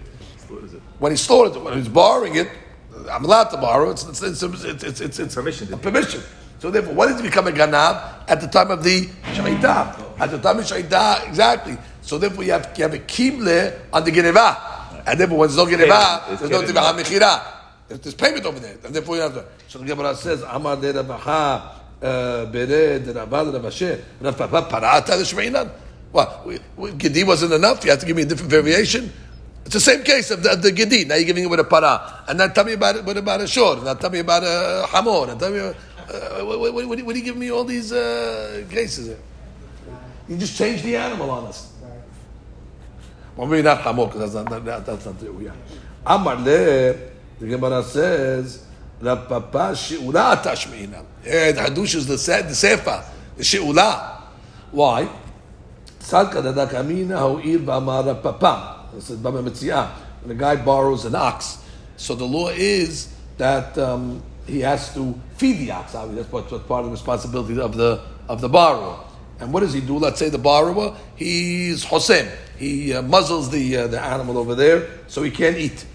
when 1.00 1.12
he 1.12 1.18
stored 1.18 1.56
it, 1.56 1.62
when 1.62 1.78
he's 1.78 1.88
borrowing 1.88 2.36
it, 2.36 2.50
I'm 3.12 3.24
allowed 3.24 3.46
to 3.50 3.58
borrow. 3.58 3.92
It's 3.92 4.04
it's 4.04 4.22
it's 4.22 4.42
it's, 4.42 4.84
it's, 4.84 5.02
it's, 5.02 5.20
it's 5.20 5.36
Permission. 5.36 5.74
A 5.74 5.78
permission. 5.78 6.22
So 6.60 6.72
therefore, 6.72 6.94
when 6.94 7.10
does 7.10 7.20
it 7.20 7.24
become 7.24 7.48
a 7.48 7.52
ganav? 7.52 8.24
At 8.28 8.42
the 8.42 8.48
time 8.48 8.72
of 8.72 8.84
the 8.84 9.06
shahita. 9.06 10.20
At 10.20 10.32
the 10.32 10.40
time 10.40 10.58
of 10.58 10.66
shahita, 10.66 11.28
exactly. 11.28 11.78
So 12.02 12.18
therefore, 12.18 12.44
you 12.44 12.52
have 12.52 12.74
you 12.76 12.84
have 12.84 12.94
a 12.94 13.00
kimle 13.00 13.80
on 13.94 14.04
the 14.04 14.12
geneva, 14.12 15.04
and 15.06 15.20
therefore, 15.20 15.38
when 15.38 15.50
there's 15.50 15.58
no 15.58 15.70
geneva, 15.70 16.24
there's 16.28 16.50
no 16.50 16.62
tibah 16.62 16.98
mechira. 16.98 17.42
There's 17.88 18.16
payment 18.16 18.46
over 18.46 18.60
there, 18.60 18.78
and 18.84 18.94
therefore 18.94 19.16
you 19.18 19.22
have 19.22 19.34
to. 19.36 19.46
So 19.68 19.80
the 19.80 19.86
Gemara 19.86 20.16
says, 20.16 20.42
"Amar 20.42 20.78
de 20.78 20.94
Rabaha 20.94 21.72
uh, 22.02 22.46
bere 22.48 23.00
de 23.00 23.14
Rabba 23.14 23.52
de 23.52 23.60
Rabashe 23.60 24.02
Rav 24.20 24.38
Papa 24.38 24.68
parata 24.70 25.18
the 25.18 25.24
shmeinan." 25.24 25.72
What? 26.12 26.46
we- 26.46 26.60
we- 26.76 26.92
Gedi 26.92 27.24
wasn't 27.24 27.54
enough. 27.54 27.84
You 27.84 27.92
have 27.92 28.00
to 28.00 28.06
give 28.06 28.16
me 28.16 28.24
a 28.24 28.26
different 28.26 28.52
variation. 28.52 29.12
It's 29.66 29.74
the 29.74 29.82
same 29.82 30.04
case 30.04 30.32
of 30.32 30.44
the, 30.44 30.54
of 30.54 30.62
the 30.62 30.72
Gedi. 30.72 31.06
Now 31.06 31.16
you're 31.16 31.26
giving 31.26 31.44
it 31.44 31.50
with 31.50 31.60
a 31.60 31.66
para. 31.66 32.24
And 32.28 32.40
then 32.40 32.54
tell 32.54 32.64
me 32.64 32.74
about 32.74 32.96
it, 32.96 33.06
what 33.06 33.18
about 33.18 33.42
a 33.42 33.48
shor? 33.48 33.76
Now 33.84 33.96
tell 33.96 34.10
me 34.10 34.20
about 34.20 34.44
a 34.44 34.88
hamor. 34.88 35.30
And 35.30 35.40
tell 35.40 35.52
me, 35.52 35.60
uh, 35.60 35.74
what, 36.46 36.60
what, 36.60 36.74
what, 36.74 36.88
what 36.88 37.16
are 37.16 37.20
you 37.20 37.24
giving 37.26 37.40
me 37.42 37.52
all 37.52 37.66
these 37.66 37.92
uh, 37.92 38.64
cases? 38.70 39.18
You 40.30 40.38
just 40.38 40.58
changed 40.58 40.84
the 40.84 40.96
animal 40.96 41.30
on 41.30 41.48
us. 41.48 41.74
Well, 43.36 43.48
maybe 43.48 43.62
not 43.62 43.82
hamor 43.82 44.08
because 44.08 44.34
that's 44.34 44.50
not 44.50 44.66
that, 44.66 44.86
that's 44.86 45.06
not 45.06 45.20
the 45.20 45.32
yeah. 45.40 45.52
Amar 46.06 46.38
le 46.38 46.94
the 47.40 47.48
Gemara 47.48 47.84
says 47.84 48.66
Rav 49.00 49.28
Papa 49.30 49.76
she'ula 49.76 50.42
tashmeina. 50.44 51.06
Yeah, 51.24 51.52
the 51.52 51.62
hadush 51.62 51.96
is 51.96 52.08
the 52.08 52.18
sefer 52.18 53.04
the 53.38 53.44
she'ula. 53.44 54.24
Why? 54.72 55.08
Salka 56.08 56.42
da 56.42 56.66
kamina 56.66 57.20
ho'ir 57.20 57.60
b'amar 57.60 58.06
Rav 58.06 58.24
Papa. 58.24 58.86
This 58.94 59.10
is 59.10 59.18
Baba. 59.18 59.42
When 59.42 60.32
a 60.32 60.40
guy 60.40 60.56
borrows 60.56 61.04
an 61.04 61.16
ox, 61.16 61.58
so 61.98 62.16
the 62.16 62.24
law 62.24 62.48
is 62.48 63.14
that 63.38 63.78
um, 63.78 64.24
he 64.46 64.62
has 64.62 64.94
to 64.94 65.20
feed 65.36 65.58
the 65.60 65.72
ox. 65.72 65.96
Obviously, 65.96 66.24
that's 66.24 66.32
what's 66.32 66.66
part 66.66 66.80
of 66.80 66.86
the 66.86 66.92
responsibility 66.92 67.60
of 67.60 67.76
the 67.76 68.02
of 68.30 68.40
the 68.40 68.48
borrower. 68.48 69.04
And 69.42 69.52
what 69.52 69.60
does 69.60 69.74
he 69.74 69.82
do? 69.82 69.98
Let's 69.98 70.18
say 70.18 70.30
the 70.30 70.38
borrower, 70.38 70.96
he's 71.18 71.84
hosem. 71.84 72.32
He 72.58 72.94
uh, 72.94 73.02
muzzles 73.02 73.50
the 73.50 73.76
uh, 73.76 73.88
the 73.88 74.02
animal 74.02 74.38
over 74.38 74.56
there, 74.56 74.88
so 75.08 75.24
he 75.24 75.30
can't 75.30 75.58
eat. 75.58 75.86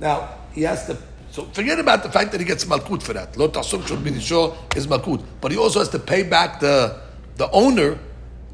Now 0.00 0.30
he 0.54 0.62
has 0.62 0.86
to. 0.86 0.96
So 1.30 1.44
forget 1.52 1.78
about 1.78 2.02
the 2.02 2.10
fact 2.10 2.32
that 2.32 2.40
he 2.40 2.46
gets 2.46 2.64
malkut 2.64 3.02
for 3.02 3.12
that. 3.12 3.36
Lo 3.36 3.48
tasum 3.48 3.86
should 3.86 4.02
be 4.02 4.18
sure 4.18 4.56
is 4.74 4.86
malkut, 4.86 5.22
but 5.42 5.52
he 5.52 5.58
also 5.58 5.80
has 5.80 5.90
to 5.90 5.98
pay 5.98 6.22
back 6.22 6.58
the 6.58 6.98
the 7.36 7.50
owner 7.50 7.98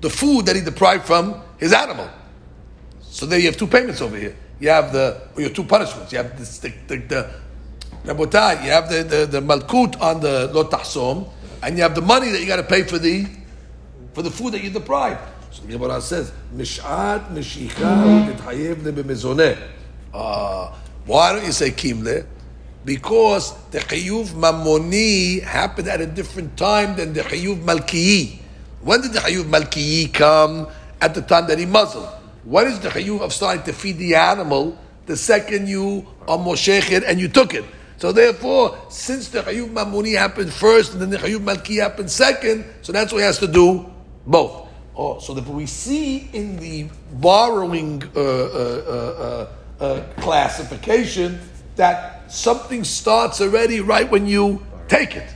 the 0.00 0.10
food 0.10 0.46
that 0.46 0.56
he 0.56 0.62
deprived 0.62 1.04
from 1.04 1.40
his 1.58 1.72
animal. 1.72 2.08
So 3.02 3.26
there 3.26 3.38
you 3.38 3.46
have 3.46 3.56
two 3.56 3.66
payments 3.66 4.00
over 4.00 4.16
here. 4.16 4.36
You 4.60 4.70
have 4.70 4.92
the 4.92 5.28
or 5.34 5.40
you 5.40 5.48
have 5.48 5.56
two 5.56 5.64
punishments. 5.64 6.12
You 6.12 6.18
have 6.18 6.38
the 6.38 6.68
the, 6.86 6.96
the, 6.96 7.30
Rabotai, 8.04 8.64
you 8.64 8.70
have 8.70 8.88
the, 8.88 9.02
the, 9.02 9.26
the 9.26 9.40
malkut 9.40 10.00
on 10.00 10.20
the 10.20 10.50
lo 10.52 10.64
tahsom, 10.64 11.26
and 11.62 11.76
you 11.76 11.82
have 11.82 11.94
the 11.94 12.00
money 12.00 12.30
that 12.30 12.40
you 12.40 12.46
got 12.46 12.56
to 12.56 12.62
pay 12.62 12.82
for 12.82 12.98
the 12.98 13.26
for 14.14 14.22
the 14.22 14.30
food 14.30 14.54
that 14.54 14.62
you 14.62 14.70
deprived. 14.70 15.20
So 15.50 15.62
the 15.62 15.72
Gemara 15.72 16.00
says, 16.00 16.32
Mishat 16.54 17.32
Mishicha 17.32 18.32
Titchayev 18.32 18.76
B'mezoneh. 18.76 19.58
Uh, 20.12 20.74
Why 21.06 21.32
don't 21.32 21.44
you 21.44 21.52
say 21.52 21.70
Kimle? 21.70 22.26
Because 22.84 23.54
the 23.70 23.78
Chiyuv 23.78 24.28
Mamoni 24.28 25.42
happened 25.42 25.88
at 25.88 26.00
a 26.00 26.06
different 26.06 26.56
time 26.56 26.96
than 26.96 27.12
the 27.12 27.20
Chiyuv 27.22 27.62
Malkiyi. 27.62 28.37
When 28.80 29.00
did 29.00 29.12
the 29.12 29.20
Chiyuv 29.20 29.44
Malkiyi 29.44 30.12
come? 30.12 30.68
At 31.00 31.14
the 31.14 31.22
time 31.22 31.46
that 31.46 31.58
he 31.58 31.66
muzzled. 31.66 32.08
What 32.44 32.66
is 32.66 32.80
the 32.80 32.88
Chiyuv 32.88 33.20
of 33.20 33.32
starting 33.32 33.62
to 33.64 33.72
feed 33.72 33.98
the 33.98 34.16
animal 34.16 34.76
the 35.06 35.16
second 35.16 35.68
you 35.68 36.06
are 36.26 36.38
Moshechet 36.38 37.04
and 37.06 37.20
you 37.20 37.28
took 37.28 37.54
it? 37.54 37.64
So 37.98 38.12
therefore, 38.12 38.78
since 38.90 39.28
the 39.28 39.42
Chayuv 39.42 39.72
Mamuni 39.72 40.16
happened 40.16 40.52
first 40.52 40.92
and 40.92 41.02
then 41.02 41.10
the 41.10 41.18
Chayuv 41.18 41.40
Malki 41.40 41.80
happened 41.80 42.10
second, 42.10 42.64
so 42.82 42.92
that's 42.92 43.12
what 43.12 43.18
he 43.18 43.24
has 43.24 43.38
to 43.38 43.48
do 43.48 43.86
both. 44.26 44.68
Oh, 44.96 45.18
so 45.18 45.34
that 45.34 45.46
we 45.48 45.66
see 45.66 46.28
in 46.32 46.56
the 46.56 46.88
borrowing 47.14 48.02
uh, 48.14 48.20
uh, 48.20 49.46
uh, 49.80 49.84
uh, 49.84 50.02
classification 50.20 51.40
that 51.76 52.30
something 52.30 52.84
starts 52.84 53.40
already 53.40 53.80
right 53.80 54.08
when 54.08 54.26
you 54.26 54.64
take 54.88 55.16
it. 55.16 55.28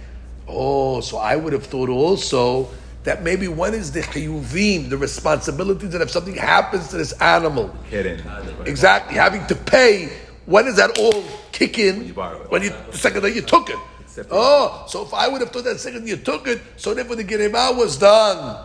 Oh, 0.48 1.00
so 1.00 1.18
I 1.18 1.36
would 1.36 1.52
have 1.52 1.66
thought 1.66 1.88
also 1.88 2.68
that 3.04 3.22
maybe 3.22 3.48
when 3.48 3.74
is 3.74 3.92
the 3.92 4.00
chiyuvim, 4.00 4.88
the 4.88 4.96
responsibilities 4.96 5.90
that 5.90 6.02
if 6.02 6.10
something 6.10 6.34
happens 6.34 6.88
to 6.88 6.96
this 6.96 7.12
animal, 7.20 7.68
Hidden. 7.90 8.22
exactly 8.66 9.16
having 9.16 9.44
to 9.46 9.54
pay, 9.54 10.08
when 10.46 10.66
does 10.66 10.76
that 10.76 10.98
all 10.98 11.24
kick 11.50 11.78
in? 11.78 11.98
When 11.98 12.06
you 12.06 12.14
borrow 12.14 12.42
it. 12.42 12.50
When 12.50 12.62
you 12.62 12.70
the 12.90 12.98
second 12.98 13.22
that 13.22 13.34
you 13.34 13.42
took 13.42 13.70
it. 13.70 13.78
Oh, 14.30 14.84
so 14.88 15.02
if 15.04 15.14
I 15.14 15.26
would 15.26 15.40
have 15.40 15.50
thought 15.50 15.64
that 15.64 15.80
second 15.80 16.06
you 16.06 16.16
took 16.16 16.46
it, 16.46 16.60
so 16.76 16.94
therefore 16.94 17.16
the 17.16 17.24
gerema 17.24 17.76
was 17.76 17.96
done 17.96 18.62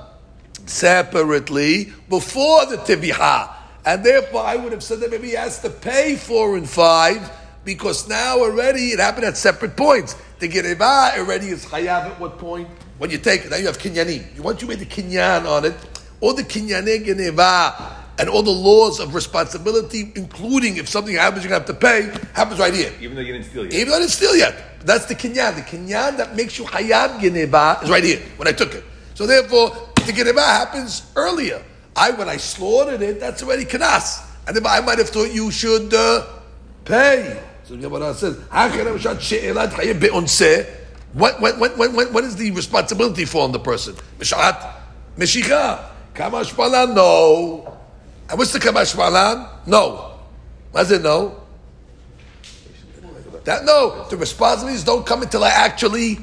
separately 0.65 1.93
before 2.09 2.65
the 2.65 2.77
tibiha, 2.77 3.53
and 3.85 4.03
therefore 4.03 4.41
I 4.41 4.55
would 4.57 4.71
have 4.73 4.83
said 4.83 4.99
that 4.99 5.09
maybe 5.09 5.29
he 5.29 5.35
has 5.35 5.61
to 5.61 5.69
pay 5.69 6.15
four 6.15 6.57
and 6.57 6.69
five 6.69 7.31
because 7.63 8.07
now 8.07 8.39
already 8.39 8.91
it 8.91 8.99
happened 8.99 9.25
at 9.25 9.37
separate 9.37 9.75
points. 9.75 10.15
The 10.39 10.49
gerema 10.49 11.17
already 11.17 11.47
is 11.47 11.65
chayav 11.65 12.11
at 12.11 12.19
what 12.19 12.37
point? 12.37 12.67
When 12.97 13.09
you 13.11 13.17
take 13.17 13.45
it, 13.45 13.51
now 13.51 13.57
you 13.57 13.67
have 13.67 13.77
kinyanim. 13.77 14.39
Once 14.39 14.61
you 14.61 14.67
made 14.67 14.79
the 14.79 14.85
kinyan 14.85 15.45
on 15.45 15.65
it, 15.65 15.75
all 16.19 16.33
the 16.33 16.43
kinyane 16.43 17.05
geneva 17.05 17.95
and 18.17 18.27
all 18.29 18.41
the 18.41 18.49
laws 18.49 18.99
of 18.99 19.13
responsibility, 19.13 20.11
including 20.15 20.77
if 20.77 20.89
something 20.89 21.15
happens, 21.15 21.43
you're 21.43 21.49
gonna 21.49 21.65
have 21.65 21.67
to 21.67 21.73
pay, 21.73 22.11
happens 22.33 22.59
right 22.59 22.73
here. 22.73 22.91
Even 22.99 23.15
though 23.15 23.21
you 23.21 23.33
didn't 23.33 23.45
steal 23.45 23.63
yet. 23.65 23.73
Even 23.73 23.89
though 23.89 23.95
I 23.97 23.99
didn't 23.99 24.11
steal 24.11 24.35
yet. 24.35 24.63
That's 24.81 25.05
the 25.05 25.15
kinyan. 25.15 25.55
The 25.55 25.61
kinyan 25.61 26.17
that 26.17 26.35
makes 26.35 26.57
you 26.57 26.65
hayab 26.65 27.21
geneva 27.21 27.79
is 27.83 27.89
right 27.89 28.03
here 28.03 28.21
when 28.37 28.47
I 28.47 28.51
took 28.51 28.73
it. 28.73 28.83
So 29.13 29.27
therefore, 29.27 29.71
the 30.05 30.13
geneva 30.13 30.41
happens 30.41 31.11
earlier. 31.15 31.61
I 31.95 32.11
when 32.11 32.29
I 32.29 32.37
slaughtered 32.37 33.01
it, 33.01 33.19
that's 33.19 33.43
already 33.43 33.65
kanas. 33.65 34.23
And 34.47 34.55
then 34.55 34.65
I 34.65 34.81
might 34.81 34.97
have 34.97 35.09
thought 35.09 35.33
you 35.33 35.51
should 35.51 35.93
uh, 35.93 36.25
pay. 36.85 37.43
So 37.63 37.75
the 37.75 37.81
Gemara 37.81 38.13
says, 38.13 38.37
"How 41.15 41.31
can 41.31 41.45
I 41.45 41.49
shot 41.49 41.55
she'elat 41.55 41.55
hayab 41.57 41.57
be'onseh?" 41.57 41.57
What 41.57 41.59
when 41.59 41.59
when 41.59 41.77
when 41.77 41.95
when 41.95 42.13
when 42.13 42.23
is 42.25 42.35
the 42.35 42.51
responsibility 42.51 43.25
for 43.25 43.43
on 43.43 43.51
the 43.51 43.59
person? 43.59 43.95
Mishat 44.19 44.73
meshicha 45.17 45.85
kamash 46.13 46.53
palan 46.53 46.95
no. 46.95 47.77
And 48.29 48.37
what's 48.37 48.51
the 48.51 48.59
kamash 48.59 48.95
palan? 48.95 49.47
No. 49.65 50.11
What 50.71 50.91
it 50.91 51.01
no? 51.01 51.43
That 53.45 53.63
no, 53.63 54.05
the 54.09 54.17
responsibilities 54.17 54.83
don't 54.83 55.05
come 55.05 55.21
until 55.21 55.43
I 55.43 55.49
actually 55.49 56.19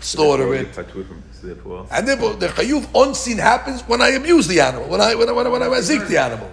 slaughter 0.00 0.54
it. 0.54 0.68
And 0.78 2.08
then 2.08 2.18
the 2.18 2.48
chayuv 2.48 2.88
on 2.94 3.14
scene 3.14 3.38
happens 3.38 3.82
when 3.82 4.00
I 4.00 4.08
abuse 4.08 4.46
the 4.46 4.60
animal, 4.60 4.88
when 4.88 5.00
I 5.00 5.14
when 5.14 5.28
I 5.28 5.32
when 5.32 5.46
I, 5.46 5.50
when 5.50 5.62
I 5.62 5.80
zik 5.80 6.08
the 6.08 6.18
animal. 6.18 6.50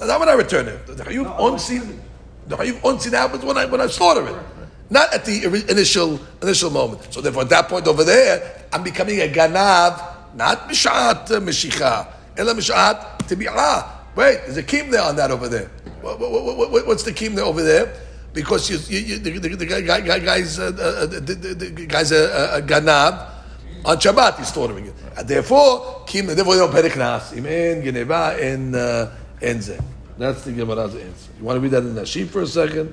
Not 0.00 0.18
when 0.18 0.28
I 0.30 0.32
return 0.32 0.66
it. 0.66 0.86
The 0.86 1.04
chayuv 1.04 1.38
on 1.38 1.58
scene, 1.58 2.00
the 2.46 2.56
chayuv 2.56 3.12
happens 3.12 3.44
when 3.44 3.58
I 3.58 3.66
when 3.66 3.82
I 3.82 3.86
slaughter 3.88 4.26
it, 4.26 4.36
not 4.92 5.12
at 5.14 5.24
the 5.24 5.44
initial 5.70 6.20
initial 6.42 6.70
moment. 6.70 7.12
So 7.12 7.22
therefore, 7.22 7.42
at 7.42 7.48
that 7.48 7.68
point 7.68 7.88
over 7.88 8.04
there, 8.04 8.66
I'm 8.72 8.82
becoming 8.82 9.20
a 9.20 9.28
ganav, 9.28 10.36
not 10.36 10.68
mishat 10.68 11.30
uh, 11.30 11.40
mishicha, 11.40 12.06
ela 12.36 12.54
mishat 12.54 13.18
tibi'ah. 13.20 13.88
Wait, 14.14 14.42
there's 14.44 14.58
a 14.58 14.62
kim 14.62 14.90
there 14.90 15.02
on 15.02 15.16
that 15.16 15.30
over 15.30 15.48
there. 15.48 15.70
What, 16.02 16.20
what, 16.20 16.30
what, 16.30 16.70
what, 16.70 16.86
what's 16.86 17.02
the 17.04 17.12
kim 17.12 17.34
there 17.34 17.46
over 17.46 17.62
there? 17.62 17.94
Because 18.34 18.68
you, 18.68 18.76
you, 18.94 19.04
you, 19.06 19.18
the, 19.18 19.38
the, 19.38 19.56
the 19.56 19.66
guy, 19.66 20.00
guy, 20.00 20.18
guy's 20.18 20.58
uh, 20.58 20.66
uh, 20.66 21.06
the, 21.06 21.20
the, 21.20 21.54
the 21.54 21.86
guy's 21.86 22.12
a, 22.12 22.58
a, 22.58 22.62
ganav. 22.62 23.30
On 23.84 23.96
Shabbat, 23.96 24.38
he's 24.38 24.48
slaughtering 24.48 24.86
it. 24.86 24.94
And 25.16 25.26
therefore, 25.26 26.04
kim, 26.06 26.26
therefore, 26.26 26.54
don't 26.54 26.70
pay 26.70 26.82
the. 26.82 26.90
Imen, 26.90 27.82
geneva, 27.82 28.36
uh, 28.36 29.10
and. 29.40 29.82
That's 30.18 30.44
the 30.44 30.52
Gemara's 30.52 30.94
answer. 30.94 31.32
You 31.38 31.44
want 31.44 31.56
to 31.56 31.60
read 31.60 31.72
that 31.72 31.82
in 31.82 31.94
the 31.94 32.02
Rashi 32.02 32.28
for 32.28 32.42
a 32.42 32.46
second? 32.46 32.92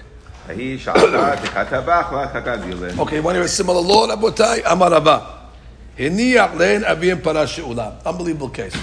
Okay, 2.99 3.21
to 3.21 3.31
hear 3.33 3.41
a 3.41 3.47
similar 3.47 3.81
law, 3.81 4.07
Rabotai? 4.07 4.63
Amar 4.65 4.91
Rabba. 4.91 5.49
Hiniach 5.97 6.55
lein 6.55 6.81
avim 6.81 7.21
para 7.23 7.47
she'ulam. 7.47 8.03
Unbelievable 8.05 8.49
case. 8.49 8.75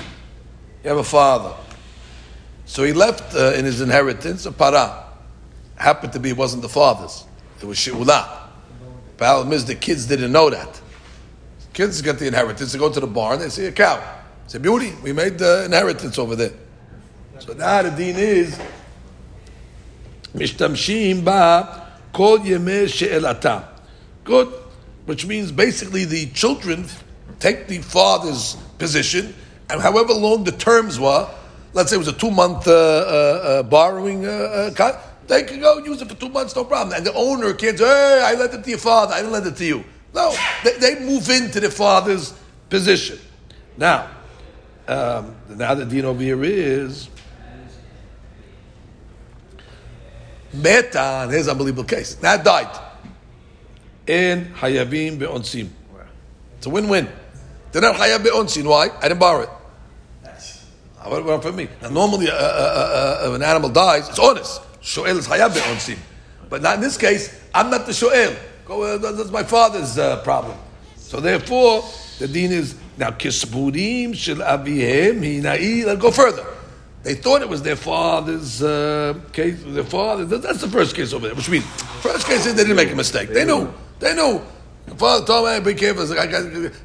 You 0.82 0.90
have 0.90 0.98
a 0.98 1.04
father. 1.04 1.54
So 2.64 2.84
he 2.84 2.92
left 2.92 3.34
uh, 3.34 3.52
in 3.54 3.64
his 3.64 3.80
inheritance 3.80 4.46
a 4.46 4.52
para. 4.52 5.04
Happened 5.76 6.12
to 6.12 6.20
be, 6.20 6.30
it 6.30 6.36
wasn't 6.36 6.62
the 6.62 6.68
father's. 6.68 7.24
It 7.60 7.66
was 7.66 7.78
she'ulah. 7.78 8.48
Problem 9.16 9.52
is, 9.52 9.64
the 9.64 9.74
kids 9.74 10.06
didn't 10.06 10.30
know 10.30 10.50
that. 10.50 10.80
Kids 11.72 12.00
get 12.02 12.18
the 12.18 12.26
inheritance, 12.26 12.72
they 12.72 12.78
go 12.78 12.90
to 12.90 13.00
the 13.00 13.06
barn, 13.06 13.38
they 13.40 13.48
see 13.48 13.66
a 13.66 13.72
cow. 13.72 14.02
Say, 14.46 14.58
beauty, 14.58 14.92
we 15.02 15.12
made 15.12 15.38
the 15.38 15.64
inheritance 15.64 16.18
over 16.18 16.34
there. 16.36 16.52
So 17.38 17.52
now 17.52 17.82
the 17.82 17.90
deen 17.90 18.16
is, 18.16 18.58
משתמשים 20.35 21.25
בה 21.25 21.61
כל 22.11 22.39
ימי 22.43 22.87
שאלתה. 22.87 23.59
Good. 24.25 24.47
Which 25.05 25.25
means 25.25 25.51
basically 25.51 26.05
the 26.05 26.27
children 26.27 26.85
take 27.39 27.67
the 27.67 27.79
father's 27.79 28.55
position, 28.77 29.35
and 29.69 29.81
however 29.81 30.13
long 30.13 30.45
the 30.45 30.53
terms 30.53 30.97
were, 30.97 31.27
let's 31.73 31.89
say 31.89 31.97
it 31.97 31.99
was 31.99 32.07
a 32.07 32.13
two 32.13 32.31
month 32.31 32.67
uh, 32.67 32.71
uh, 32.71 32.75
uh, 32.75 33.63
borrowing 33.63 34.25
uh, 34.25 34.29
uh, 34.29 34.73
con- 34.73 34.97
they 35.27 35.43
can 35.43 35.59
go 35.59 35.77
use 35.79 36.01
it 36.01 36.07
for 36.07 36.15
two 36.15 36.29
months, 36.29 36.55
no 36.55 36.63
problem. 36.63 36.95
And 36.95 37.05
the 37.05 37.13
owner 37.13 37.53
can't 37.53 37.77
say, 37.77 37.85
hey, 37.85 38.23
I 38.25 38.33
lent 38.39 38.53
it 38.53 38.63
to 38.63 38.69
your 38.69 38.79
father, 38.79 39.13
I 39.13 39.17
didn't 39.17 39.31
lend 39.31 39.47
it 39.47 39.57
to 39.57 39.65
you. 39.65 39.83
No, 40.13 40.35
they, 40.63 40.77
they 40.77 40.99
move 40.99 41.29
into 41.29 41.59
the 41.59 41.71
father's 41.71 42.33
position. 42.69 43.19
Now, 43.77 44.09
um, 44.87 45.35
now 45.49 45.73
the 45.75 45.85
dean 45.85 46.05
over 46.05 46.21
here 46.21 46.43
is 46.43 47.09
Metan, 50.58 51.30
here's 51.30 51.46
an 51.46 51.52
unbelievable 51.52 51.84
case. 51.84 52.20
Now 52.22 52.36
died. 52.36 52.76
In 54.06 54.46
Hayavim 54.54 55.18
Be'onsim. 55.18 55.68
It's 56.56 56.66
a 56.66 56.70
win-win. 56.70 57.08
They're 57.72 57.82
not 57.82 57.96
Hayav 57.96 58.24
Be'onsim. 58.24 58.66
Why? 58.66 58.90
I 58.98 59.08
didn't 59.08 59.20
borrow 59.20 59.42
it. 59.42 59.50
What 61.04 61.22
about 61.22 61.42
for 61.42 61.52
me? 61.52 61.68
Now, 61.80 61.90
normally, 61.90 62.28
uh, 62.28 62.34
uh, 62.34 62.36
uh, 62.36 63.30
uh, 63.30 63.34
an 63.34 63.42
animal 63.42 63.70
dies, 63.70 64.08
it's 64.08 64.18
honest. 64.18 64.60
Shoel 64.82 65.16
is 65.16 65.28
Hayav 65.28 65.54
Be'onsim. 65.54 65.98
But 66.50 66.62
not 66.62 66.76
in 66.76 66.80
this 66.80 66.96
case, 66.96 67.40
I'm 67.54 67.70
not 67.70 67.86
the 67.86 67.92
Shoel. 67.92 68.36
Uh, 68.68 68.98
that's 68.98 69.30
my 69.30 69.42
father's 69.42 69.96
uh, 69.96 70.22
problem. 70.22 70.56
So 70.96 71.20
therefore, 71.20 71.84
the 72.18 72.28
deen 72.28 72.52
is 72.52 72.74
now 72.98 73.10
kisburim 73.10 74.14
shel 74.14 74.36
avihem 74.36 75.20
hinai. 75.20 75.86
Let's 75.86 76.02
go 76.02 76.10
further. 76.10 76.44
They 77.02 77.14
thought 77.14 77.42
it 77.42 77.48
was 77.48 77.62
their 77.62 77.76
father's 77.76 78.62
uh, 78.62 79.18
case. 79.32 79.62
Their 79.64 79.84
father. 79.84 80.24
That's 80.24 80.60
the 80.60 80.68
first 80.68 80.94
case 80.94 81.12
over 81.12 81.26
there. 81.26 81.36
Which 81.36 81.48
means 81.48 81.64
first 82.02 82.26
case 82.26 82.44
is 82.46 82.54
they 82.54 82.62
didn't 82.62 82.76
make 82.76 82.90
a 82.90 82.96
mistake. 82.96 83.28
They 83.28 83.44
knew. 83.44 83.72
They 84.00 84.14
knew. 84.14 84.42
The 84.86 84.94
father 84.96 85.24
told 85.26 85.48
me, 85.48 85.72
"Be 85.72 85.78
careful. 85.78 86.06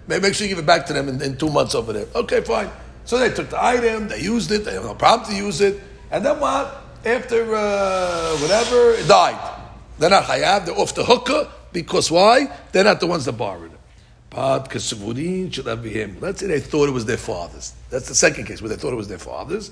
Make 0.07 0.33
sure 0.33 0.47
you 0.47 0.53
give 0.53 0.59
it 0.59 0.65
back 0.65 0.85
to 0.87 0.93
them 0.93 1.09
in, 1.09 1.21
in, 1.21 1.37
two 1.37 1.49
months 1.49 1.73
over 1.73 1.93
there." 1.93 2.05
Okay, 2.15 2.41
fine. 2.41 2.69
So 3.05 3.17
they 3.17 3.29
took 3.29 3.49
the 3.49 3.63
item. 3.63 4.07
They 4.07 4.21
used 4.21 4.51
it. 4.51 4.65
They 4.65 4.73
had 4.73 4.83
no 4.83 4.95
problem 4.95 5.29
to 5.29 5.35
use 5.35 5.61
it. 5.61 5.81
And 6.11 6.25
then 6.25 6.39
what? 6.39 6.83
After 7.05 7.55
uh, 7.55 8.37
whatever, 8.37 8.91
it 8.91 9.07
died. 9.07 9.61
They're 9.97 10.09
not 10.09 10.23
hayav. 10.23 10.65
They're 10.65 10.77
off 10.77 10.93
the 10.95 11.03
hookah 11.03 11.49
because 11.73 12.11
why? 12.11 12.49
They're 12.71 12.83
not 12.83 12.99
the 12.99 13.07
ones 13.07 13.25
that 13.25 13.33
borrowed 13.33 13.73
it. 13.73 13.79
But 14.29 14.69
Kesuvurin 14.69 15.53
should 15.53 15.67
have 15.67 15.83
him. 15.83 16.17
Let's 16.19 16.39
say 16.39 16.47
they 16.47 16.59
thought 16.59 16.89
it 16.89 16.91
was 16.93 17.05
their 17.05 17.17
fathers. 17.17 17.73
That's 17.89 18.07
the 18.07 18.15
second 18.15 18.45
case 18.45 18.61
where 18.61 18.69
they 18.69 18.77
thought 18.77 18.93
it 18.93 18.97
was 18.97 19.07
their 19.07 19.19
fathers. 19.19 19.71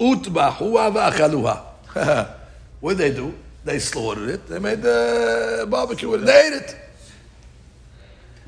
Utbahua 0.00 0.90
va'achaluha. 0.90 2.36
What 2.80 2.96
did 2.96 3.12
they 3.12 3.14
do? 3.14 3.34
They 3.64 3.78
slaughtered 3.78 4.30
it. 4.30 4.46
They 4.46 4.58
made 4.58 4.80
the 4.80 5.66
barbecue 5.68 6.14
and 6.14 6.26
they 6.26 6.46
ate 6.46 6.52
it. 6.54 6.76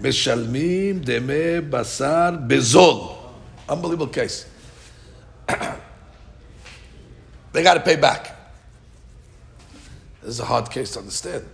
Mishalmim 0.00 1.04
deme 1.04 1.60
basar 1.70 2.48
bezol. 2.48 3.18
Unbelievable 3.68 4.06
case. 4.06 4.46
they 7.52 7.62
got 7.62 7.74
to 7.74 7.80
pay 7.80 7.96
back. 7.96 8.34
This 10.22 10.30
is 10.30 10.40
a 10.40 10.46
hard 10.46 10.70
case 10.70 10.92
to 10.92 11.00
understand. 11.00 11.44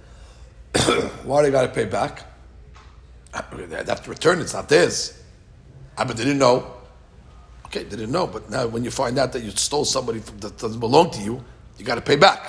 Why 1.25 1.43
they 1.43 1.51
got 1.51 1.63
to 1.63 1.69
pay 1.69 1.87
back? 1.87 2.23
They 3.33 3.77
have 3.77 4.05
to 4.05 4.11
return. 4.11 4.41
It's 4.41 4.55
not 4.55 4.69
theirs. 4.69 5.21
Ah, 5.97 6.05
but 6.05 6.17
they 6.17 6.25
didn't 6.25 6.39
know. 6.39 6.78
Okay, 7.69 7.85
they 7.85 7.97
didn't 7.97 8.13
know. 8.13 8.27
But 8.27 8.51
now, 8.51 8.67
when 8.67 8.85
you 8.85 8.91
find 8.91 9.19
out 9.19 9.33
that 9.33 9.43
you 9.43 9.51
stole 9.51 9.85
somebody 9.85 10.21
from, 10.21 10.39
that 10.39 10.59
doesn't 10.59 10.81
belong 10.81 11.11
to 11.13 11.23
you, 11.23 11.45
you 11.77 11.85
got 11.85 11.97
to 11.97 12.01
pay 12.01 12.17
back. 12.17 12.45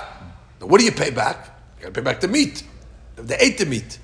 Now, 0.60 0.68
what 0.68 0.80
do 0.80 0.86
you 0.86 0.92
pay 0.92 1.12
back? 1.12 1.50
You 1.78 1.84
got 1.84 1.94
to 1.94 2.02
pay 2.02 2.06
back 2.06 2.20
the 2.22 2.28
meat. 2.28 2.64
They 3.16 3.38
ate 3.38 3.58
the 3.58 3.66
meat. 3.66 4.00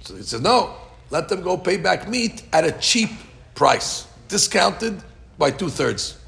So 0.00 0.16
he 0.16 0.22
says, 0.22 0.40
no, 0.40 0.74
let 1.10 1.28
them 1.28 1.42
go 1.42 1.56
pay 1.58 1.76
back 1.76 2.08
meat 2.08 2.44
at 2.52 2.64
a 2.64 2.72
cheap 2.72 3.10
price, 3.54 4.06
discounted 4.28 5.02
by 5.36 5.50
two 5.50 5.68
thirds. 5.68 6.18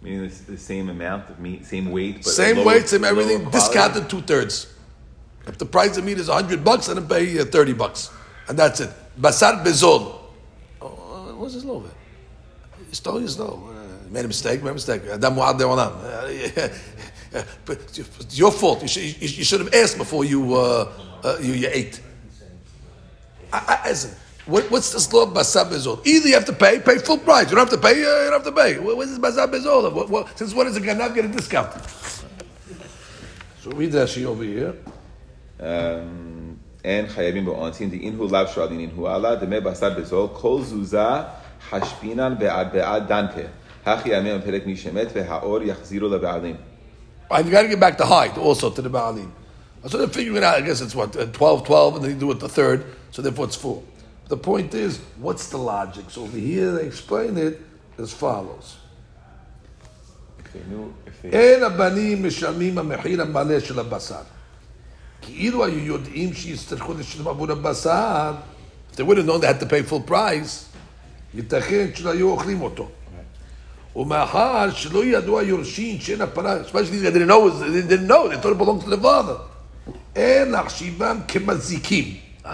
Meaning 0.00 0.24
it's 0.24 0.42
the 0.42 0.56
same 0.56 0.90
amount 0.90 1.28
of 1.28 1.40
meat, 1.40 1.66
same 1.66 1.90
weight, 1.90 2.16
but 2.16 2.26
same 2.26 2.58
lower, 2.58 2.66
weight, 2.66 2.88
same 2.88 3.04
everything, 3.04 3.50
discounted 3.50 4.08
two 4.08 4.20
thirds. 4.20 4.72
If 5.46 5.58
the 5.58 5.66
price 5.66 5.96
of 5.96 6.04
meat 6.04 6.18
is 6.18 6.28
hundred 6.28 6.62
bucks, 6.62 6.86
then 6.86 7.04
pay 7.08 7.38
uh, 7.40 7.44
thirty 7.44 7.72
bucks, 7.72 8.10
and 8.48 8.56
that's 8.56 8.80
it. 8.80 8.90
Basar 9.20 9.64
bezol. 9.64 10.20
Oh, 10.80 10.86
uh, 10.86 11.34
what's 11.34 11.54
his 11.54 11.64
lover? 11.64 11.90
It's 12.88 13.00
Torah 13.00 13.18
is 13.18 13.38
no. 13.38 13.70
Uh, 13.70 14.10
made 14.10 14.24
a 14.24 14.28
mistake, 14.28 14.62
made 14.62 14.70
a 14.70 14.74
mistake. 14.74 15.02
Adam 15.10 15.34
Mu'ad 15.34 15.58
De'olam. 15.58 16.72
But 17.64 17.78
it's 17.98 18.38
your 18.38 18.50
fault. 18.50 18.82
You 18.82 18.88
should, 18.88 19.02
you, 19.02 19.12
you 19.20 19.44
should 19.44 19.60
have 19.60 19.74
asked 19.74 19.98
before 19.98 20.24
you, 20.24 20.54
uh, 20.54 20.92
uh, 21.22 21.36
you, 21.40 21.52
you, 21.52 21.68
ate. 21.70 22.00
I, 23.52 23.80
I, 23.84 23.88
listen, 23.90 24.16
what, 24.46 24.70
what's 24.70 24.92
this 24.92 25.12
law 25.12 25.24
of 25.24 25.30
Basab 25.30 25.70
Bezol? 25.70 26.04
Either 26.06 26.28
you 26.28 26.34
have 26.34 26.46
to 26.46 26.52
pay, 26.52 26.80
pay 26.80 26.98
full 26.98 27.18
price. 27.18 27.50
You 27.50 27.56
don't 27.56 27.68
have 27.70 27.80
to 27.80 27.86
pay, 27.86 27.92
uh, 27.92 28.24
you 28.24 28.30
don't 28.30 28.44
have 28.44 28.44
to 28.44 28.52
pay. 28.52 28.78
What, 28.78 28.96
what 28.96 29.08
is 29.08 29.18
Basab 29.18 29.52
Bezol? 29.52 29.92
What, 29.92 30.08
what, 30.08 30.38
since 30.38 30.54
when 30.54 30.66
is 30.68 30.76
a 30.76 30.80
Ganav 30.80 31.14
get 31.14 31.26
a 31.26 31.28
discount? 31.28 31.72
So 33.60 33.70
read 33.72 33.92
Rashi 33.92 34.24
over 34.24 34.44
here. 34.44 34.74
Um, 35.60 36.58
and 36.84 37.08
chayavim 37.08 37.44
Ba'antin, 37.44 37.90
the 37.90 38.00
Inhu 38.00 38.30
Lav 38.30 38.48
Shalim, 38.48 38.90
Inhu 38.90 39.06
Allah, 39.06 39.38
Deme 39.38 39.60
Basab 39.62 39.96
Bezol, 39.96 40.32
Kol 40.32 40.62
Zuzah, 40.62 41.30
חשבינן 41.69 42.35
בעד 42.39 42.73
בעד 42.73 43.07
דנקה. 43.07 43.47
הכי 43.85 44.09
ימים 44.09 44.35
הפרק 44.35 44.65
מי 44.65 44.77
שמת, 44.77 45.07
והאור 45.13 45.61
יחזירו 45.61 46.07
לבעלים. 46.09 46.55
And 47.29 47.45
you 47.45 47.51
got 47.51 47.63
to 47.63 47.67
get 47.67 47.79
back 47.79 47.97
the 47.97 48.05
height 48.05 48.37
also 48.37 48.69
to 48.69 48.81
the 48.81 48.89
Baalim. 48.89 49.31
So 49.87 49.97
they're 49.97 50.07
figuring 50.07 50.43
out, 50.43 50.55
I 50.55 50.61
guess 50.61 50.81
it's 50.81 50.93
what, 50.93 51.15
uh, 51.15 51.25
12, 51.25 51.65
12, 51.65 51.95
and 51.95 52.03
then 52.03 52.11
you 52.11 52.17
do 52.17 52.31
it 52.31 52.39
the 52.39 52.47
third, 52.47 52.85
so 53.11 53.21
therefore 53.21 53.45
it's 53.45 53.55
four. 53.55 53.81
The 54.27 54.37
point 54.37 54.73
is, 54.73 54.99
what's 55.17 55.49
the 55.49 55.57
logic? 55.57 56.05
So 56.09 56.23
over 56.23 56.37
here 56.37 56.71
they 56.71 56.85
explain 56.85 57.37
it 57.37 57.59
as 57.97 58.13
follows. 58.13 58.77
If 60.39 60.53
they 60.53 60.59
knew, 60.69 60.93
if 61.05 61.21
they... 61.21 61.31
אין 61.31 61.63
הבנים 61.63 62.23
משלמים 62.23 62.77
המחיר 62.77 63.21
המלא 63.21 63.59
של 63.59 63.79
הבשר. 63.79 64.21
כאילו 65.21 65.65
היו 65.65 65.79
יודעים 65.79 66.33
שיצטרכו 66.33 66.93
לשלם 66.93 67.27
עבור 67.27 67.51
הבשר, 67.51 68.33
if 68.91 68.95
they 68.95 69.03
would 69.03 69.17
have 69.17 69.25
known 69.25 69.41
they 69.41 69.47
had 69.47 69.59
to 69.59 69.65
pay 69.65 69.81
full 69.81 70.01
price, 70.01 70.65
ייתכן 71.34 71.86
שלא 71.94 72.10
היו 72.10 72.30
אוכלים 72.30 72.62
אותו. 72.62 72.88
ומאחר 73.96 74.70
שלא 74.70 75.04
ידעו 75.04 75.38
היורשים 75.38 76.00
שאין 76.00 76.20
הפרה, 76.20 76.56
especially 76.60 77.02
they 77.02 77.10
didn't 77.10 77.28
know, 77.28 77.50
they 77.50 77.82
didn't 77.82 78.08
know, 78.08 78.28
they 78.28 78.36
thought 78.36 78.52
it 78.52 78.58
belonged 78.58 78.82
to 78.82 78.90
the 78.90 79.02
father. 79.02 79.36
אין 80.16 80.50
להחשיבם 80.50 81.18
כמזיקים. 81.28 82.14
Ah. 82.44 82.48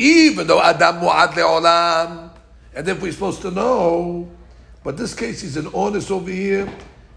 Even 0.00 0.46
though 0.46 0.70
אדם 0.70 0.96
מועד 0.98 1.38
לעולם, 1.38 2.28
and 2.74 2.88
if 2.88 3.02
we're 3.02 3.12
supposed 3.12 3.42
to 3.42 3.50
know, 3.50 4.28
but 4.82 4.96
this 4.96 5.14
case 5.14 5.42
is 5.42 5.56
an 5.56 5.66
honest 5.74 6.10
over 6.10 6.30
here, 6.30 6.68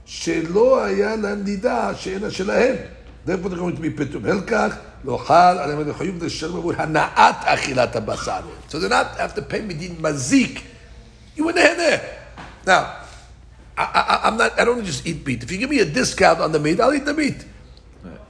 שלא 0.05 0.83
היה 0.83 1.15
להם 1.15 1.43
נידה 1.43 1.95
שאינה 1.95 2.31
שלהם. 2.31 2.75
therefore 3.25 3.49
they're 3.49 3.57
going 3.57 3.75
to 3.75 3.81
be 3.81 3.89
פטום. 3.97 4.25
הלקח, 4.25 4.75
לא 4.96 4.96
So 5.07 5.15
they're 8.79 8.89
not 8.89 9.17
have 9.17 9.35
to 9.35 9.41
pay 9.41 9.61
midin 9.61 9.95
mazik. 9.97 10.63
You 11.35 11.45
went 11.45 11.57
ahead 11.57 11.79
there. 11.79 12.19
Now, 12.65 13.03
I, 13.77 14.21
am 14.25 14.35
not. 14.35 14.59
I 14.59 14.65
don't 14.65 14.83
just 14.83 15.07
eat 15.07 15.25
meat. 15.25 15.43
If 15.43 15.51
you 15.51 15.59
give 15.59 15.69
me 15.69 15.79
a 15.79 15.85
discount 15.85 16.41
on 16.41 16.51
the 16.51 16.59
meat, 16.59 16.81
I'll 16.81 16.93
eat 16.93 17.05
the 17.05 17.13
meat. 17.13 17.45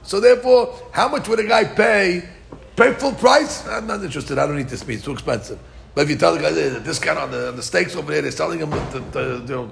So 0.04 0.20
therefore, 0.20 0.72
how 0.92 1.08
much 1.08 1.28
would 1.28 1.40
a 1.40 1.48
guy 1.48 1.64
pay? 1.64 2.28
Pay 2.76 2.92
full 2.94 3.12
price? 3.12 3.66
I'm 3.66 3.88
not 3.88 4.04
interested. 4.04 4.38
I 4.38 4.46
don't 4.46 4.60
eat 4.60 4.68
this 4.68 4.86
meat. 4.86 4.94
It's 4.96 5.04
too 5.04 5.12
expensive. 5.12 5.58
But 5.96 6.02
if 6.02 6.10
you 6.10 6.16
tell 6.16 6.34
the 6.34 6.40
guy 6.40 6.52
the 6.52 6.78
discount 6.78 7.18
on 7.18 7.32
the, 7.32 7.48
on 7.48 7.56
the 7.56 7.62
steaks 7.62 7.96
over 7.96 8.12
there, 8.12 8.22
they're 8.22 8.30
selling 8.30 8.60
them 8.60 8.70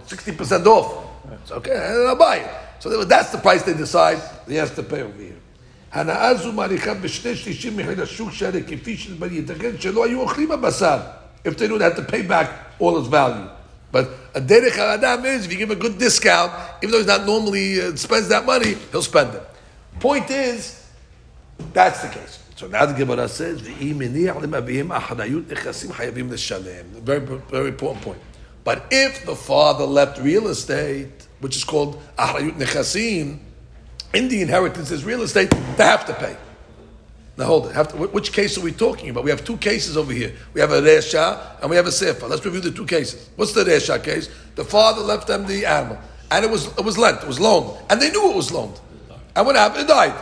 sixty 0.09 0.33
the, 0.33 0.37
percent 0.37 0.65
the, 0.65 0.71
you 0.71 0.75
know, 0.75 0.81
off. 0.83 1.07
It's 1.41 1.53
okay. 1.53 1.77
I'll 1.77 2.17
buy 2.17 2.39
it. 2.39 2.51
So 2.81 3.05
that's 3.05 3.31
the 3.31 3.39
price 3.39 3.63
they 3.63 3.75
decide 3.75 4.21
he 4.49 4.57
has 4.57 4.75
to 4.75 4.83
pay 4.83 5.03
over 5.03 5.23
here. 5.23 5.37
הנאה 5.96 6.36
זו 6.36 6.52
מעריכה 6.52 6.94
בשני 6.94 7.36
שלישים 7.36 7.78
מחיר 7.78 8.04
השוק 8.04 8.32
שהרי 8.32 8.64
כפי 8.68 8.98
שנדמה 8.98 9.28
לי, 9.28 9.36
ייתכן 9.36 9.72
שלא 9.80 10.06
היו 10.06 10.22
אוכלים 10.22 10.52
הבשר. 10.52 10.98
If 11.46 11.58
they 11.58 11.68
don't 11.68 11.82
have 11.82 11.96
to 11.96 12.04
pay 12.04 12.22
back 12.22 12.48
all 12.80 12.98
its 13.00 13.08
value. 13.08 13.50
But 13.92 14.10
a 14.34 14.40
derech 14.40 14.78
adam 14.78 15.26
is, 15.26 15.46
if 15.46 15.52
you 15.52 15.58
give 15.58 15.70
him 15.70 15.78
a 15.78 15.82
good 15.82 15.98
discount, 15.98 16.52
even 16.82 16.92
though 16.92 17.00
he's 17.00 17.08
not 17.08 17.26
normally 17.26 17.82
uh, 17.82 17.96
spends 17.96 18.30
that 18.30 18.46
money, 18.46 18.76
he'll 18.92 19.02
spend 19.02 19.34
it. 19.36 19.44
Point 20.00 20.30
is, 20.32 20.88
that's 21.74 22.02
the 22.04 22.10
case. 22.10 22.40
So 22.56 22.68
now 22.68 22.86
the 22.86 22.94
Gemara 22.94 23.28
says, 23.28 23.62
"V'im 23.62 23.96
meniach 23.96 24.40
lemavihim 24.40 24.98
achanayut 24.98 25.46
nechasim 25.46 25.88
chayavim 25.88 26.30
l'shalem." 26.32 26.86
Very, 27.04 27.20
very 27.50 27.70
important 27.70 28.04
point. 28.04 28.22
But 28.64 28.86
if 28.92 29.26
the 29.26 29.36
father 29.36 29.86
left 29.86 30.22
real 30.22 30.48
estate, 30.48 31.28
which 31.40 31.58
is 31.58 31.64
called 31.64 32.00
achanayut 32.18 32.58
nechasim, 32.58 33.40
in 34.13 34.29
the 34.29 34.43
inheritance 34.43 34.91
is 34.91 35.05
real 35.05 35.23
estate, 35.23 35.51
they 35.51 35.85
have 35.85 36.07
to 36.07 36.15
pay. 36.15 36.37
Now 37.37 37.47
hold 37.47 37.67
it. 37.67 37.75
To, 37.75 37.97
which 38.09 38.33
case 38.33 38.57
are 38.57 38.63
we 38.63 38.73
talking 38.73 39.11
about? 39.11 39.25
We 39.25 39.31
have 39.31 39.45
two 39.45 39.59
cases 39.59 39.97
over 39.97 40.13
here. 40.13 40.35
We 40.55 40.61
have 40.61 40.73
a 40.73 40.81
resha 40.81 41.61
and 41.61 41.69
we 41.69 41.77
have 41.77 41.87
a 41.87 41.93
sefer. 41.93 42.27
Let's 42.27 42.45
review 42.45 42.61
the 42.61 42.71
two 42.71 42.87
cases. 42.87 43.29
What's 43.37 43.53
the 43.53 43.65
resha 43.65 44.03
case? 44.03 44.31
The 44.55 44.65
father 44.65 45.03
left 45.03 45.27
them 45.27 45.47
the 45.47 45.67
animal, 45.67 45.99
and 46.31 46.45
it 46.45 46.51
was 46.51 46.67
it 46.79 46.85
was 46.85 46.97
lent, 46.97 47.23
it 47.23 47.29
was 47.29 47.39
loaned, 47.39 47.79
and 47.91 48.01
they 48.01 48.11
knew 48.11 48.31
it 48.31 48.37
was 48.37 48.51
loaned. 48.51 48.81
And 49.35 49.47
what 49.47 49.55
happened? 49.55 49.83
It 49.83 49.89
died. 49.89 50.15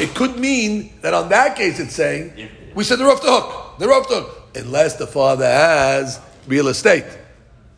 It 0.00 0.14
could 0.14 0.38
mean 0.38 0.94
that 1.02 1.12
on 1.12 1.28
that 1.28 1.54
case 1.54 1.78
it's 1.78 1.94
saying 1.94 2.32
we 2.74 2.82
said 2.82 2.98
they're 2.98 3.10
off 3.10 3.20
the 3.20 3.30
hook. 3.30 3.78
They're 3.78 3.92
off 3.92 4.08
the 4.08 4.22
hook 4.22 4.42
unless 4.54 4.96
the 4.96 5.06
father 5.06 5.44
has 5.44 6.18
real 6.46 6.68
estate. 6.68 7.04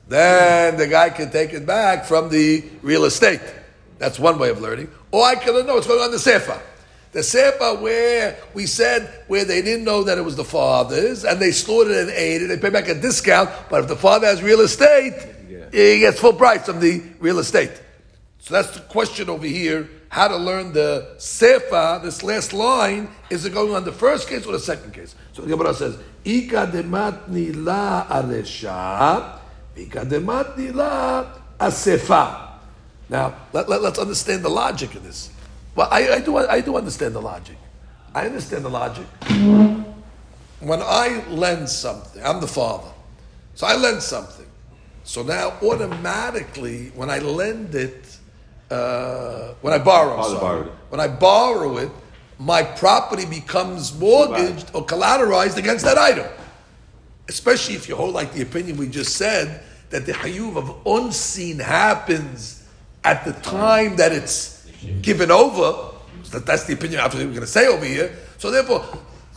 Then 0.07 0.77
the 0.77 0.87
guy 0.87 1.11
can 1.11 1.31
take 1.31 1.53
it 1.53 1.67
back 1.67 2.05
from 2.05 2.29
the 2.29 2.65
real 2.83 3.05
estate. 3.05 3.41
That's 3.99 4.19
one 4.19 4.39
way 4.39 4.51
of 4.51 4.61
learning. 4.61 4.91
Or 5.11 5.25
I 5.25 5.37
can 5.37 5.67
know 5.67 5.77
it's 5.77 5.87
going 5.87 6.01
on 6.01 6.11
the 6.11 6.19
sefer. 6.19 6.61
The 7.13 7.23
sefer 7.23 7.77
where 7.77 8.37
we 8.55 8.67
said 8.67 9.23
where 9.29 9.45
they 9.45 9.63
didn't 9.63 9.85
know 9.85 10.03
that 10.03 10.19
it 10.19 10.23
was 10.23 10.35
the 10.35 10.45
father's 10.45 11.25
and 11.25 11.41
they 11.41 11.53
slaughtered 11.53 11.97
and 11.97 12.11
ate 12.11 12.43
it, 12.43 12.49
they 12.49 12.59
pay 12.59 12.71
back 12.71 12.89
a 12.89 12.95
discount. 12.95 13.51
But 13.71 13.83
if 13.83 13.89
the 13.89 13.97
father 13.97 14.27
has 14.27 14.43
real 14.43 14.61
estate, 14.61 15.15
he 15.73 16.01
gets 16.01 16.19
full 16.19 16.33
price 16.33 16.67
from 16.67 16.81
the 16.81 17.03
real 17.21 17.39
estate. 17.39 17.71
So 18.41 18.55
that's 18.55 18.73
the 18.73 18.81
question 18.81 19.31
over 19.31 19.47
here. 19.47 19.89
how 20.15 20.29
to 20.29 20.37
learn 20.37 20.73
the 20.73 21.15
sefa, 21.19 22.01
this 22.01 22.23
last 22.23 22.53
line, 22.53 23.09
is 23.31 23.45
it 23.45 23.53
going 23.53 23.75
on 23.75 23.85
the 23.85 23.91
first 23.91 24.29
case 24.29 24.47
or 24.47 24.53
the 24.53 24.61
second 24.61 24.95
case? 24.95 25.17
So 25.33 25.43
the 25.43 25.49
Gemara 25.49 25.75
says, 25.75 25.99
Ika 26.25 26.69
dematni 26.73 27.53
la 27.53 28.07
aresha, 28.07 29.41
Ika 29.77 30.05
dematni 30.05 30.73
la 30.73 31.33
asefa. 31.59 32.54
Now, 33.09 33.35
let, 33.53 33.69
let, 33.69 33.83
us 33.83 33.99
understand 33.99 34.43
the 34.43 34.49
logic 34.49 34.95
of 34.95 35.05
this. 35.05 35.31
Well, 35.75 35.89
I, 35.91 36.15
I, 36.15 36.21
do, 36.21 36.37
I 36.39 36.61
do 36.61 36.77
understand 36.77 37.15
the 37.15 37.21
logic. 37.21 37.57
I 38.15 38.27
understand 38.27 38.65
the 38.65 38.71
logic. 38.71 39.07
When 40.61 40.81
I 40.81 41.25
lend 41.29 41.69
something, 41.69 42.23
I'm 42.25 42.41
the 42.41 42.47
father. 42.47 42.91
So 43.55 43.67
I 43.67 43.77
lend 43.77 44.03
something. 44.03 44.47
So 45.03 45.23
now 45.23 45.55
automatically, 45.63 46.91
when 46.95 47.11
I 47.11 47.19
lend 47.19 47.75
it, 47.75 48.19
uh, 48.71 49.53
when 49.61 49.75
I 49.75 49.79
borrow, 49.79 50.23
sorry, 50.23 50.69
when 50.89 51.01
I 51.01 51.09
borrow 51.09 51.77
it, 51.77 51.91
my 52.39 52.63
property 52.63 53.27
becomes 53.27 53.97
mortgaged 53.99 54.71
or 54.75 54.85
collateralized 54.85 55.57
against 55.59 55.85
that 55.85 55.99
item. 55.99 56.27
Especially 57.29 57.75
if 57.75 57.89
you 57.89 57.97
hold 57.97 58.15
like 58.15 58.33
the 58.33 58.43
opinion 58.43 58.77
we 58.77 58.89
just 58.89 59.17
said 59.17 59.63
that 59.91 60.07
the 60.07 60.13
hayuv 60.13 60.57
of 60.57 60.87
unseen 60.87 61.59
happens 61.59 62.64
at 63.05 63.25
the 63.25 63.33
time 63.35 63.97
that 63.97 64.13
it's 64.13 64.67
given 65.03 65.31
over. 65.31 65.93
So 66.23 66.39
that's 66.41 66.65
the 66.65 66.73
opinion 66.73 67.01
after 67.01 67.19
we're 67.19 67.27
going 67.27 67.41
to 67.41 67.47
say 67.47 67.67
over 67.67 67.85
here. 67.85 68.17
So 68.39 68.51
therefore, 68.51 68.85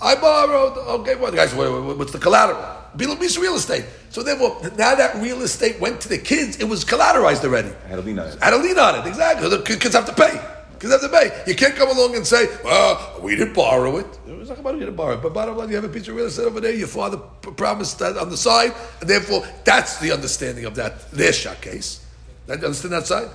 I 0.01 0.15
borrowed. 0.15 0.77
Okay, 1.01 1.15
well, 1.15 1.31
guys, 1.31 1.53
what's 1.53 2.11
the 2.11 2.19
collateral? 2.19 2.75
Piece 2.97 3.37
real 3.37 3.55
estate. 3.55 3.85
So 4.09 4.23
therefore, 4.23 4.59
now 4.77 4.95
that 4.95 5.15
real 5.17 5.41
estate 5.43 5.79
went 5.79 6.01
to 6.01 6.09
the 6.09 6.17
kids, 6.17 6.57
it 6.57 6.63
was 6.63 6.83
collateralized 6.83 7.43
already. 7.43 7.69
I 7.85 7.89
had 7.89 7.99
a 7.99 8.01
lien 8.01 8.17
on 8.17 8.27
it. 8.27 8.37
I 8.41 8.45
had 8.45 8.53
a 8.55 8.57
lien 8.57 8.79
on 8.79 8.95
it, 8.95 9.05
exactly. 9.07 9.49
The 9.49 9.61
kids 9.61 9.93
have 9.93 10.05
to 10.05 10.13
pay. 10.13 10.41
Kids 10.79 10.91
have 10.91 11.01
to 11.01 11.09
pay. 11.09 11.43
You 11.45 11.55
can't 11.55 11.75
come 11.75 11.89
along 11.89 12.15
and 12.15 12.25
say, 12.25 12.47
well, 12.63 13.19
we 13.21 13.35
didn't 13.35 13.53
borrow 13.53 13.97
it. 13.97 14.07
It's 14.25 14.49
not 14.49 14.59
about 14.59 14.75
you 14.75 14.81
didn't 14.81 14.95
borrow 14.95 15.15
it. 15.15 15.21
But 15.21 15.33
bottom 15.33 15.57
line, 15.57 15.69
you 15.69 15.75
have 15.75 15.83
a 15.83 15.89
piece 15.89 16.07
of 16.07 16.15
real 16.15 16.27
estate 16.27 16.45
over 16.45 16.59
there, 16.61 16.73
your 16.73 16.87
father 16.87 17.17
promised 17.17 17.99
that 17.99 18.17
on 18.17 18.29
the 18.29 18.37
side, 18.37 18.73
and 19.01 19.09
therefore, 19.09 19.45
that's 19.63 19.99
the 19.99 20.11
understanding 20.11 20.65
of 20.65 20.75
that 20.75 20.99
Resha 21.11 21.59
case. 21.61 22.05
You 22.47 22.53
understand 22.53 22.93
that 22.93 23.05
side? 23.05 23.29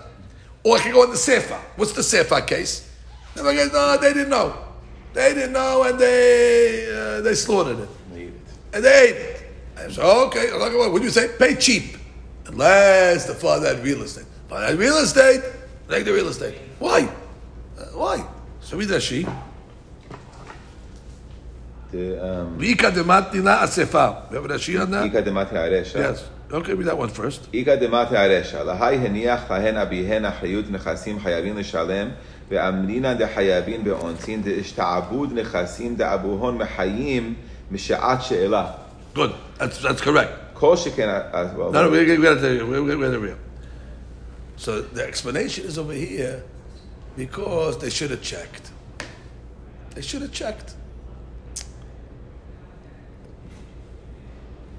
Or 0.65 0.77
I 0.77 0.81
can 0.81 0.93
go 0.93 1.03
on 1.03 1.11
the 1.11 1.17
Sefa. 1.17 1.59
What's 1.77 1.93
the 1.93 2.03
Sefa 2.03 2.47
case? 2.47 2.89
And 3.37 3.47
I 3.47 3.55
goes, 3.55 3.73
no, 3.73 3.97
they 3.97 4.13
didn't 4.13 4.29
know. 4.29 4.57
They 5.13 5.35
didn't 5.35 5.53
know, 5.53 5.83
and 5.85 5.99
they 5.99 6.89
uh, 6.91 7.21
they 7.21 7.35
slaughtered 7.35 7.81
it. 7.81 7.89
They 8.13 8.21
ate 8.23 8.29
it. 8.29 8.41
And 8.73 8.85
they 8.85 9.09
ate 9.09 9.17
it. 9.17 9.43
I 9.77 9.91
said, 9.91 10.05
okay, 10.05 10.51
what 10.53 10.99
do 10.99 11.05
you 11.05 11.11
say? 11.11 11.29
Pay 11.39 11.57
cheap. 11.57 11.97
Unless 12.47 13.27
the 13.27 13.35
father 13.35 13.75
had 13.75 13.85
real 13.85 14.03
estate. 14.03 14.27
Father 14.49 14.67
had 14.67 14.79
real 14.79 14.97
estate, 14.99 15.43
take 15.89 16.05
the 16.05 16.13
real 16.13 16.29
estate. 16.29 16.57
Why? 16.79 17.09
Uh, 17.79 17.85
why? 17.95 18.27
So 18.61 18.77
read 18.77 18.89
Rashi. 18.89 19.21
Ika 21.93 22.91
demati 22.91 23.43
na 23.43 23.59
asefa. 23.59 24.31
We 24.31 24.37
have 24.37 24.47
Rashi 24.47 24.81
on 24.81 24.91
that? 24.93 25.07
Ika 25.07 25.23
demati 25.23 25.53
aresha. 25.53 25.97
Yes. 25.97 26.25
Okay, 26.52 26.74
read 26.74 26.88
that 26.88 26.98
one 26.98 27.10
first. 27.10 27.50
Ika 27.54 27.78
demati 27.78 28.12
aresha. 28.12 28.64
Lahai 28.64 28.98
heniach 28.98 29.48
lahen 29.48 29.76
abihen 29.76 30.24
achayut 30.32 30.64
nechasim 30.64 31.20
chayavin 31.20 31.56
לשלם 31.56 32.10
ואמרינן 32.50 33.18
דחייבין 33.18 33.84
באונסין 33.84 34.44
דהשתעבוד 34.44 35.34
נכסים 35.34 35.96
דאבוהון 35.96 36.58
מחיים 36.58 37.34
משעת 37.72 38.22
שאלה. 38.22 38.72
Good. 39.16 39.32
That's, 39.60 39.82
that's 39.82 40.02
correct. 40.02 40.32
כל 40.54 40.78
שכן... 40.78 41.08
well, 41.58 41.72
No, 41.72 41.84
no, 41.84 41.90
we, 41.90 42.06
we, 42.06 42.18
we 42.18 42.24
got 42.24 42.40
to 42.42 42.64
we, 42.64 42.80
we, 42.80 42.96
we 42.96 43.04
got 43.06 43.12
to 43.12 43.20
real. 43.20 43.38
So 44.56 44.82
the 44.82 45.04
explanation 45.04 45.66
is 45.66 45.78
over 45.78 45.94
here 45.94 46.44
because 47.16 47.78
they 47.80 47.90
should 47.90 48.12
have 48.12 48.22
checked. 48.22 48.72
They 49.96 50.02
should 50.02 50.22
have 50.22 50.32
checked. 50.32 50.76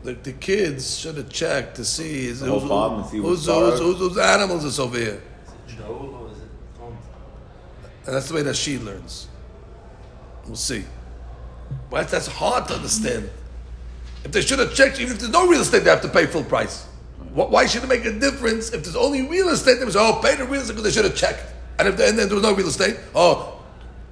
The, 0.03 0.13
the 0.13 0.33
kids 0.33 0.97
should 0.99 1.15
have 1.15 1.29
checked 1.29 1.75
to 1.77 1.85
see, 1.85 2.27
is, 2.27 2.41
The 2.41 2.47
whole 2.47 2.59
who's, 2.59 2.69
farm 2.69 2.99
and 2.99 3.05
see 3.09 3.17
who's, 3.17 3.45
who's, 3.45 3.79
who's, 3.79 3.97
who's 3.99 4.17
animals 4.17 4.65
is 4.65 4.79
over 4.79 4.97
here. 4.97 5.21
Is 5.67 5.73
it 5.73 5.77
Joel 5.77 6.15
or 6.15 6.31
is 6.31 6.37
it 6.39 6.49
Tom? 6.77 6.97
And 8.05 8.15
that's 8.15 8.27
the 8.27 8.35
way 8.35 8.41
that 8.41 8.55
she 8.57 8.77
learns. 8.79 9.27
We'll 10.45 10.55
see. 10.57 10.83
But 11.89 12.09
that's 12.09 12.27
hard 12.27 12.67
to 12.67 12.75
understand. 12.75 13.29
If 14.25 14.31
they 14.33 14.41
should 14.41 14.59
have 14.59 14.73
checked, 14.75 14.99
even 14.99 15.13
if 15.13 15.19
there's 15.19 15.31
no 15.31 15.47
real 15.47 15.61
estate, 15.61 15.85
they 15.85 15.89
have 15.89 16.01
to 16.01 16.09
pay 16.09 16.25
full 16.25 16.43
price. 16.43 16.83
Wh- 17.33 17.49
Why 17.49 17.65
should 17.65 17.83
it 17.83 17.87
make 17.87 18.03
a 18.03 18.11
difference 18.11 18.73
if 18.73 18.83
there's 18.83 18.95
only 18.97 19.25
real 19.27 19.49
estate? 19.49 19.79
They 19.79 19.89
say, 19.89 19.99
oh, 19.99 20.19
pay 20.21 20.35
the 20.35 20.43
real 20.45 20.61
estate 20.61 20.73
because 20.75 20.83
they 20.83 20.91
should 20.91 21.09
have 21.09 21.15
checked. 21.15 21.45
And 21.79 21.87
if 21.87 21.93
and 21.99 22.19
then 22.19 22.27
there 22.27 22.35
was 22.35 22.43
no 22.43 22.53
real 22.53 22.67
estate, 22.67 22.97
oh, 23.15 23.61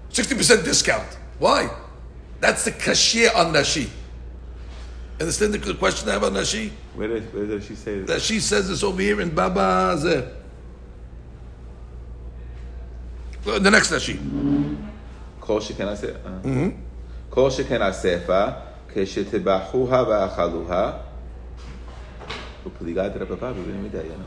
60% 0.09 0.63
discount. 0.63 1.17
Why? 1.39 1.69
That's 2.39 2.63
the 2.65 2.71
cashier 2.71 3.29
on 3.35 3.53
Rashi. 3.53 3.89
Understand 5.21 5.53
the 5.53 5.73
question 5.75 6.09
I 6.09 6.13
have 6.13 6.23
on 6.23 6.33
Rashi? 6.33 6.71
Where 6.95 7.07
does, 7.07 7.23
where 7.33 7.45
does 7.45 7.65
she 7.65 7.75
say 7.75 7.99
this? 7.99 8.07
That 8.07 8.21
she 8.21 8.39
says 8.39 8.67
this 8.69 8.83
over 8.83 9.01
here 9.01 9.21
in 9.21 9.29
Baba 9.29 9.95
Zeh. 9.97 10.27
The 13.43 13.69
next 13.69 13.91
Rashi. 13.91 14.17
כל 15.39 15.61
שכן 15.61 15.87
הספר, 15.87 16.29
כל 17.29 17.51
שכן 17.51 17.81
הספר, 17.81 18.47
כשתבחוה 18.93 20.03
ואכלוה, 20.09 20.91
ופליגת 22.65 23.11
רבבה 23.15 23.51
ובמידיינו. 23.51 24.23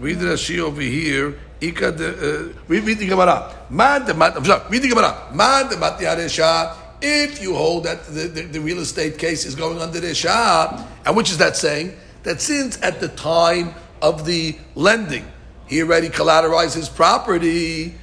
Read 0.00 0.18
Rashi 0.18 0.58
over 0.58 0.82
here. 0.82 1.34
Ika 1.60 1.92
de, 1.92 2.08
uh, 2.08 2.52
read 2.68 2.98
the 2.98 3.06
Gemara. 3.06 3.66
Ma 3.70 3.98
de 3.98 4.12
mat, 4.12 4.36
read 4.70 4.82
the 4.82 4.88
Gemara. 4.88 5.28
Ma 5.32 5.62
de 5.62 5.76
mat 5.76 5.98
yaresha 6.00 6.83
if 7.06 7.42
you 7.42 7.54
hold 7.54 7.84
that 7.84 8.06
the, 8.06 8.28
the, 8.28 8.42
the 8.44 8.60
real 8.60 8.78
estate 8.78 9.18
case 9.18 9.44
is 9.44 9.54
going 9.54 9.78
under 9.78 10.00
the 10.00 10.14
Shah, 10.14 10.86
and 11.04 11.14
which 11.14 11.30
is 11.30 11.36
that 11.36 11.54
saying? 11.54 11.94
That 12.22 12.40
since 12.40 12.80
at 12.82 12.98
the 12.98 13.08
time 13.08 13.74
of 14.00 14.24
the 14.24 14.56
lending, 14.74 15.30
he 15.66 15.82
already 15.82 16.08
collateralized 16.08 16.74
his 16.74 16.88
property. 16.88 17.94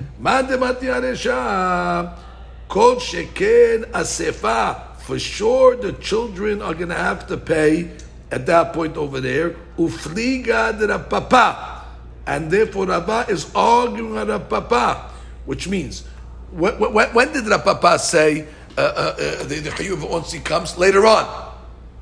For 4.99 5.17
sure, 5.17 5.75
the 5.75 5.93
children 5.99 6.61
are 6.61 6.75
going 6.75 6.89
to 6.89 6.95
have 6.95 7.25
to 7.27 7.37
pay 7.37 7.89
at 8.29 8.45
that 8.45 8.71
point 8.73 8.97
over 8.97 9.19
there. 9.19 9.55
Ufliga 9.79 11.09
papa. 11.09 11.85
And 12.27 12.51
therefore, 12.51 12.85
Rabbah 12.85 13.25
is 13.29 13.51
arguing 13.55 14.13
with 14.13 14.47
Papa, 14.47 15.09
which 15.45 15.67
means, 15.67 16.05
when, 16.51 16.79
when, 16.79 17.09
when 17.09 17.33
did 17.33 17.45
Papa 17.45 17.97
say 17.97 18.45
uh, 18.77 18.81
uh, 18.81 18.83
uh, 18.83 19.43
the, 19.43 19.59
the 19.59 19.69
Chayuv 19.71 19.97
Onsi 19.97 20.43
comes? 20.43 20.77
Later 20.77 21.05
on. 21.05 21.53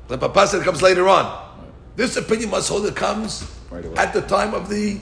The 0.08 0.18
Papa 0.18 0.46
said 0.48 0.62
it 0.62 0.64
comes 0.64 0.82
later 0.82 1.08
on. 1.08 1.48
This 1.96 2.16
opinion 2.16 2.50
must 2.50 2.68
hold 2.68 2.86
it 2.86 2.96
comes 2.96 3.44
Right 3.70 3.84
at 3.96 4.12
the 4.12 4.22
time 4.22 4.54
of 4.54 4.68
the 4.68 4.98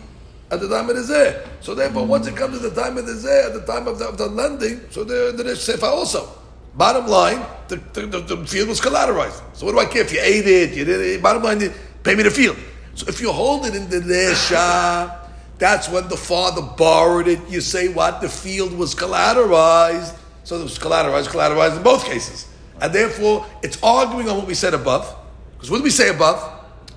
at 0.50 0.60
the 0.60 0.68
time 0.68 0.88
of 0.90 0.96
the 0.96 1.02
zeh. 1.02 1.46
So 1.60 1.74
therefore, 1.74 2.06
once 2.06 2.26
it 2.26 2.36
comes 2.36 2.56
at 2.56 2.74
the 2.74 2.82
time 2.82 2.96
of 2.96 3.06
the 3.06 3.12
zeh, 3.12 3.46
at 3.46 3.54
the 3.54 3.72
time 3.72 3.86
of 3.86 3.98
the, 3.98 4.08
of 4.08 4.18
the 4.18 4.26
lending, 4.26 4.80
so 4.90 5.04
the 5.04 5.32
the 5.36 5.44
sefa 5.54 5.84
also. 5.84 6.28
Bottom 6.74 7.06
line, 7.08 7.44
the, 7.66 7.76
the, 7.92 8.06
the, 8.06 8.36
the 8.36 8.46
field 8.46 8.68
was 8.68 8.80
collateralized. 8.80 9.42
So 9.52 9.66
what 9.66 9.72
do 9.72 9.80
I 9.80 9.86
care 9.86 10.02
if 10.02 10.12
you 10.12 10.20
ate 10.22 10.46
it? 10.46 10.76
You 10.76 10.84
did 10.84 11.00
it. 11.00 11.22
Bottom 11.22 11.42
line, 11.42 11.72
pay 12.04 12.14
me 12.14 12.22
the 12.22 12.30
field. 12.30 12.56
So 12.94 13.06
if 13.08 13.20
you 13.20 13.32
hold 13.32 13.66
it 13.66 13.74
in 13.74 13.88
the 13.88 13.98
resha, 13.98 15.28
that's 15.58 15.88
when 15.88 16.06
the 16.08 16.16
father 16.16 16.62
borrowed 16.62 17.26
it. 17.26 17.40
You 17.48 17.60
say 17.60 17.88
what 17.88 18.20
the 18.20 18.28
field 18.28 18.72
was 18.74 18.94
collateralized. 18.94 20.14
So 20.48 20.58
it 20.58 20.62
was 20.62 20.78
collateralized, 20.78 21.26
collateralized 21.26 21.76
in 21.76 21.82
both 21.82 22.06
cases, 22.06 22.48
and 22.80 22.90
therefore 22.90 23.44
it's 23.62 23.76
arguing 23.82 24.30
on 24.30 24.38
what 24.38 24.46
we 24.46 24.54
said 24.54 24.72
above. 24.72 25.14
Because 25.52 25.70
what 25.70 25.76
did 25.76 25.84
we 25.84 25.90
say 25.90 26.08
above? 26.08 26.40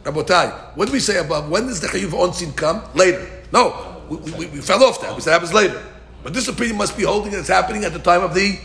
Rabotai, 0.04 0.78
what 0.78 0.86
did 0.86 0.94
we 0.94 1.02
say 1.02 1.18
above? 1.20 1.50
When 1.50 1.68
does 1.68 1.82
the 1.82 1.88
chayuv 1.88 2.12
onsin 2.12 2.56
come? 2.56 2.82
Later. 2.96 3.30
No, 3.52 4.02
we, 4.08 4.16
we, 4.16 4.46
we 4.46 4.62
fell 4.62 4.82
off 4.86 5.02
that. 5.02 5.14
We 5.14 5.20
said 5.20 5.32
it 5.32 5.34
happens 5.34 5.54
later. 5.54 5.84
But 6.24 6.34
this 6.34 6.48
opinion 6.48 6.78
must 6.78 6.96
be 6.96 7.04
holding 7.04 7.34
that 7.34 7.40
it's 7.40 7.50
happening 7.50 7.84
at 7.84 7.92
the 7.92 8.00
time 8.00 8.24
of 8.24 8.34
the 8.34 8.58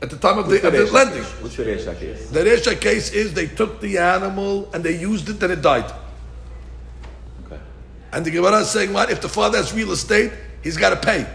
at 0.00 0.08
the 0.08 0.16
time 0.16 0.38
of 0.38 0.48
the, 0.48 0.66
of 0.66 0.72
the 0.72 0.90
lending. 0.90 1.24
What's 1.24 1.56
the 1.56 1.64
Resha 1.64 2.00
case? 2.00 2.30
The 2.30 2.40
Resha 2.40 2.80
case 2.80 3.12
is 3.12 3.34
they 3.34 3.48
took 3.48 3.82
the 3.82 3.98
animal 3.98 4.70
and 4.72 4.82
they 4.82 4.98
used 4.98 5.28
it 5.28 5.42
and 5.42 5.52
it 5.52 5.60
died. 5.60 5.92
Okay. 7.44 7.60
And 8.12 8.24
the 8.24 8.30
Gemara 8.30 8.60
is 8.60 8.70
saying, 8.70 8.94
what? 8.94 9.10
If 9.10 9.20
the 9.20 9.28
father 9.28 9.58
has 9.58 9.74
real 9.74 9.92
estate, 9.92 10.32
he's 10.62 10.78
got 10.78 10.88
to 10.90 10.96
pay. 10.96 11.26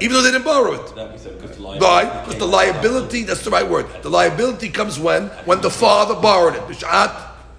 Even 0.00 0.14
though 0.14 0.22
they 0.22 0.30
didn't 0.30 0.44
borrow 0.44 0.72
it. 0.72 0.94
That 0.94 1.18
said 1.18 1.40
because 1.40 1.56
the 1.56 1.62
Why? 1.62 2.04
Because 2.04 2.38
the 2.38 2.46
liability, 2.46 3.24
that's 3.24 3.42
the 3.44 3.50
right 3.50 3.68
word. 3.68 3.86
The 4.02 4.10
liability 4.10 4.68
comes 4.70 4.98
when? 4.98 5.28
When 5.44 5.60
the 5.60 5.70
father 5.70 6.14
borrowed 6.14 6.54
it. 6.54 6.62
B'shat 6.62 7.12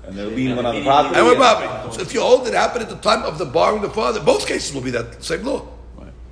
And 0.06 0.16
the 0.16 0.26
lien 0.28 0.56
went 0.56 0.68
on 0.68 0.76
the 0.76 0.84
property. 0.84 1.16
and 1.20 1.26
we're. 1.26 1.92
So 1.92 2.02
if 2.02 2.14
you 2.14 2.22
hold 2.22 2.48
it 2.48 2.54
happened 2.54 2.84
at 2.84 2.90
the 2.90 2.98
time 2.98 3.24
of 3.24 3.38
the 3.38 3.46
borrowing 3.46 3.82
the 3.82 3.90
father, 3.90 4.20
both 4.20 4.48
cases 4.48 4.74
will 4.74 4.82
be 4.82 4.92
that 4.92 5.24
same 5.24 5.44
law. 5.44 5.68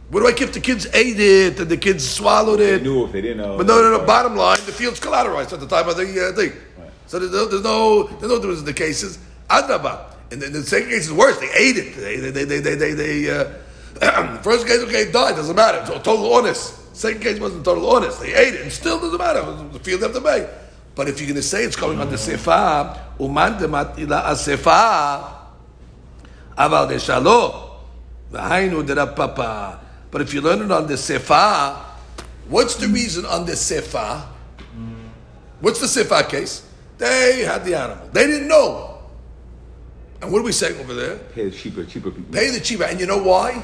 What 0.09 0.21
do 0.21 0.27
I 0.27 0.31
give? 0.31 0.53
The 0.53 0.61
kids 0.61 0.88
ate 0.93 1.19
it 1.19 1.59
and 1.59 1.69
the 1.69 1.75
kids 1.75 2.09
swallowed 2.09 2.59
They 2.59 2.75
it. 2.75 2.83
knew 2.83 3.05
if 3.05 3.11
they 3.11 3.19
didn't 3.21 3.39
know. 3.39 3.57
But 3.57 3.67
no, 3.67 3.81
no, 3.81 3.97
no. 3.97 4.05
Bottom 4.05 4.38
line, 4.38 4.59
the 4.65 4.71
field's 4.71 5.01
collateralized 5.01 5.51
at 5.51 5.59
the 5.59 5.67
time 5.67 5.89
of 5.89 5.97
the 5.97 6.03
uh, 6.03 6.33
thing. 6.33 6.51
Right. 6.77 6.89
So 7.07 7.19
there's 7.19 7.31
no, 7.33 7.45
there's 7.45 7.63
no, 7.63 8.03
there's 8.03 8.31
no 8.31 8.38
difference 8.38 8.59
in 8.59 8.65
the 8.65 8.73
cases. 8.73 9.19
Adrabah. 9.49 10.05
And 10.31 10.41
then 10.41 10.53
the 10.53 10.63
second 10.63 10.89
case 10.89 11.07
is 11.07 11.13
worse. 11.13 11.38
They 11.39 11.51
ate 11.51 11.75
it. 11.77 11.95
They, 11.95 12.17
they, 12.17 12.31
they, 12.31 12.43
they, 12.45 12.59
they, 12.59 12.75
they, 12.75 12.93
they, 12.93 13.29
uh, 13.29 13.51
First 14.43 14.67
case, 14.67 14.79
okay, 14.83 15.11
died, 15.11 15.35
doesn't 15.35 15.55
matter. 15.55 15.79
It's 15.79 15.89
total 15.89 16.33
honest. 16.33 16.95
Second 16.95 17.21
case 17.21 17.39
wasn't 17.39 17.63
total 17.63 17.89
honest. 17.89 18.21
They 18.21 18.33
ate 18.33 18.55
it, 18.55 18.61
and 18.61 18.71
still 18.71 18.99
doesn't 18.99 19.17
matter. 19.17 19.41
The 19.71 19.79
field 19.79 20.01
have 20.01 20.13
to 20.13 20.21
pay. 20.21 20.49
But 20.95 21.07
if 21.07 21.19
you're 21.19 21.27
going 21.27 21.35
to 21.35 21.43
say 21.43 21.63
it's 21.63 21.75
going 21.75 21.99
on 21.99 22.09
the 22.09 22.15
sefa, 22.15 23.19
uman 23.19 23.53
dematila 23.59 24.23
asefa, 24.23 25.31
aval 26.57 26.89
de 26.89 26.95
shalo, 26.95 27.69
v'hainu 28.31 28.85
de 28.85 29.07
papa. 29.07 29.79
But 30.09 30.21
if 30.21 30.33
you 30.33 30.41
learn 30.41 30.63
it 30.63 30.71
on 30.71 30.87
the 30.87 30.95
sefa, 30.95 31.77
what's 32.47 32.75
the 32.75 32.87
reason 32.87 33.25
on 33.25 33.45
the 33.45 33.51
sefa? 33.51 34.23
What's 35.59 35.79
the 35.79 36.03
sefa 36.03 36.27
case? 36.27 36.67
They 36.97 37.43
had 37.45 37.63
the 37.63 37.75
animal. 37.75 38.09
They 38.11 38.25
didn't 38.25 38.47
know. 38.47 38.99
And 40.21 40.31
what 40.31 40.39
are 40.39 40.45
we 40.45 40.51
saying 40.51 40.79
over 40.79 40.93
there? 40.93 41.17
Pay 41.17 41.49
the 41.49 41.51
cheaper, 41.55 41.83
cheaper 41.83 42.09
people. 42.09 42.33
Pay 42.33 42.49
the 42.49 42.59
cheaper. 42.59 42.85
And 42.85 42.99
you 42.99 43.05
know 43.05 43.21
why? 43.21 43.63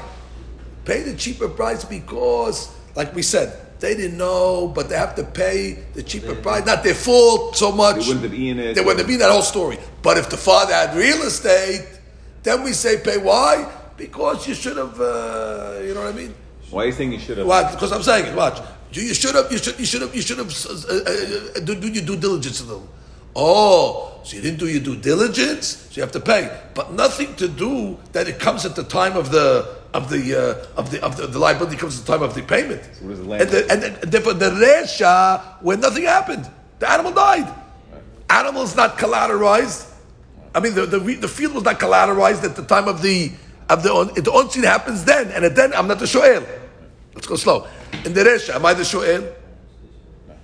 Pay 0.84 1.02
the 1.02 1.16
cheaper 1.16 1.48
price 1.48 1.84
because, 1.84 2.74
like 2.94 3.14
we 3.14 3.22
said, 3.22 3.58
they 3.80 3.94
didn't 3.94 4.18
know, 4.18 4.68
but 4.68 4.88
they 4.88 4.96
have 4.96 5.14
to 5.16 5.24
pay 5.24 5.78
the 5.94 6.02
cheaper 6.02 6.34
price. 6.34 6.64
Not 6.64 6.82
their 6.82 6.94
fault 6.94 7.56
so 7.56 7.72
much. 7.72 7.96
They 7.96 8.08
wouldn't 8.08 8.22
have 8.24 8.34
eaten 8.34 8.58
it. 8.58 8.74
They 8.74 8.80
wouldn't 8.80 8.98
have 9.00 9.06
been 9.06 9.18
that 9.18 9.30
whole 9.30 9.42
story. 9.42 9.78
But 10.02 10.16
if 10.18 10.30
the 10.30 10.36
father 10.36 10.72
had 10.72 10.94
real 10.96 11.22
estate, 11.22 11.86
then 12.42 12.62
we 12.62 12.72
say 12.72 12.98
pay. 12.98 13.18
Why? 13.18 13.70
Because 13.96 14.46
you 14.48 14.54
should 14.54 14.76
have, 14.76 15.00
uh, 15.00 15.80
you 15.82 15.94
know 15.94 16.02
what 16.04 16.14
I 16.14 16.16
mean? 16.16 16.34
Why 16.70 16.84
are 16.84 16.86
you 16.86 16.92
saying 16.92 17.12
you 17.12 17.18
should 17.18 17.38
have? 17.38 17.46
Why? 17.46 17.70
because 17.70 17.92
I'm 17.92 18.02
saying 18.02 18.26
it. 18.26 18.34
Watch. 18.34 18.60
You, 18.92 19.02
you 19.02 19.14
should 19.14 19.34
have. 19.34 19.50
You 19.50 19.58
should. 19.58 19.78
You 19.78 19.86
should 19.86 20.02
have. 20.02 20.14
You 20.14 20.22
should 20.22 20.38
have. 20.38 20.48
Uh, 20.48 20.94
uh, 20.94 21.60
do, 21.60 21.74
do 21.74 21.88
your 21.88 22.04
due 22.04 22.16
diligence 22.16 22.60
a 22.60 22.64
little. 22.64 22.88
Oh, 23.36 24.20
so 24.22 24.36
you 24.36 24.42
didn't 24.42 24.60
do 24.60 24.68
your 24.68 24.80
due 24.80 24.96
diligence, 24.96 25.88
so 25.90 25.96
you 25.96 26.02
have 26.02 26.12
to 26.12 26.20
pay. 26.20 26.56
But 26.74 26.92
nothing 26.92 27.34
to 27.36 27.48
do 27.48 27.98
that 28.12 28.28
it 28.28 28.38
comes 28.38 28.64
at 28.64 28.76
the 28.76 28.84
time 28.84 29.16
of 29.16 29.30
the 29.30 29.83
of 29.94 30.10
the 30.10 30.34
uh, 30.34 30.78
of 30.80 30.90
the 30.90 31.02
of 31.02 31.16
the, 31.16 31.26
the 31.28 31.38
liability 31.38 31.76
comes 31.76 31.98
at 31.98 32.04
the 32.04 32.12
time 32.12 32.22
of 32.22 32.34
the 32.34 32.42
payment. 32.42 32.82
So 32.84 33.04
what 33.04 33.12
is 33.12 33.18
the 33.20 33.24
land? 33.24 33.42
and, 33.42 33.50
the, 33.50 33.72
and, 33.72 33.82
the, 33.82 34.02
and 34.02 34.12
therefore 34.12 34.34
the 34.34 34.50
resha 34.50 35.62
when 35.62 35.80
nothing 35.80 36.02
happened, 36.02 36.50
the 36.80 36.90
animal 36.90 37.12
died. 37.12 37.52
Animal 38.28 38.62
is 38.64 38.74
not 38.74 38.98
collateralized. 38.98 39.90
I 40.54 40.60
mean, 40.60 40.74
the, 40.74 40.86
the 40.86 40.98
the 40.98 41.28
field 41.28 41.54
was 41.54 41.62
not 41.62 41.78
collateralized 41.78 42.42
at 42.42 42.56
the 42.56 42.64
time 42.64 42.88
of 42.88 43.02
the 43.02 43.32
of 43.70 43.82
the 43.84 43.90
on, 43.90 44.08
the 44.14 44.32
onset 44.32 44.64
happens 44.64 45.04
then, 45.04 45.30
and 45.30 45.56
then 45.56 45.72
I'm 45.72 45.86
not 45.86 46.00
the 46.00 46.06
shoel. 46.06 46.44
Let's 47.14 47.28
go 47.28 47.36
slow. 47.36 47.68
In 48.04 48.12
the 48.12 48.24
resha, 48.24 48.56
am 48.56 48.66
I 48.66 48.74
the 48.74 48.84
shoel? 48.84 49.32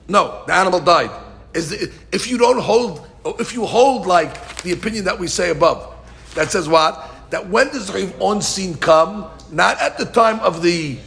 No, 0.07 0.45
the 0.47 0.55
animal 0.55 0.81
died. 0.81 1.11
Is 1.55 1.71
the, 1.71 1.93
if 2.13 2.31
you 2.31 2.39
don't 2.39 2.61
hold, 2.61 3.05
if 3.41 3.53
you 3.53 3.67
hold 3.67 4.07
like 4.07 4.63
the 4.63 4.73
opinion 4.73 5.05
that 5.07 5.19
we 5.19 5.27
say 5.27 5.51
above, 5.51 5.93
that 6.35 6.53
says 6.53 6.69
what? 6.69 7.10
That 7.31 7.49
when 7.49 7.69
does 7.69 7.87
the 7.87 8.13
on 8.19 8.43
scene 8.43 8.75
come? 8.75 9.31
Not 9.51 9.81
at 9.81 9.99
the 9.99 10.05
time 10.05 10.41
of 10.41 10.63
the 10.63 10.99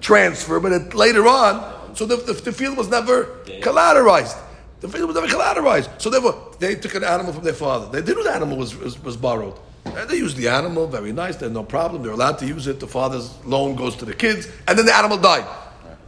transfer, 0.00 0.60
but 0.60 0.72
at, 0.72 0.94
later 0.94 1.26
on. 1.26 1.96
So 1.96 2.06
the, 2.06 2.16
the, 2.16 2.32
the 2.32 2.52
field 2.52 2.76
was 2.76 2.88
never 2.88 3.24
collateralized. 3.60 4.38
The 4.80 4.88
field 4.88 5.08
was 5.08 5.16
never 5.16 5.26
collateralized. 5.26 6.00
So 6.00 6.08
therefore, 6.08 6.54
they 6.58 6.74
took 6.74 6.94
an 6.94 7.04
animal 7.04 7.32
from 7.32 7.44
their 7.44 7.52
father. 7.52 8.00
They, 8.00 8.14
knew 8.14 8.22
the 8.22 8.30
animal 8.30 8.56
was, 8.56 8.76
was, 8.76 9.02
was 9.02 9.16
borrowed. 9.16 9.58
And 9.84 10.08
they 10.08 10.16
used 10.16 10.36
the 10.36 10.48
animal, 10.48 10.86
very 10.86 11.12
nice, 11.12 11.36
there's 11.36 11.52
no 11.52 11.64
problem. 11.64 12.02
They're 12.02 12.12
allowed 12.12 12.38
to 12.38 12.46
use 12.46 12.66
it. 12.66 12.80
The 12.80 12.86
father's 12.86 13.34
loan 13.44 13.76
goes 13.76 13.96
to 13.96 14.04
the 14.04 14.14
kids, 14.14 14.48
and 14.68 14.78
then 14.78 14.86
the 14.86 14.94
animal 14.94 15.18
died. 15.18 15.46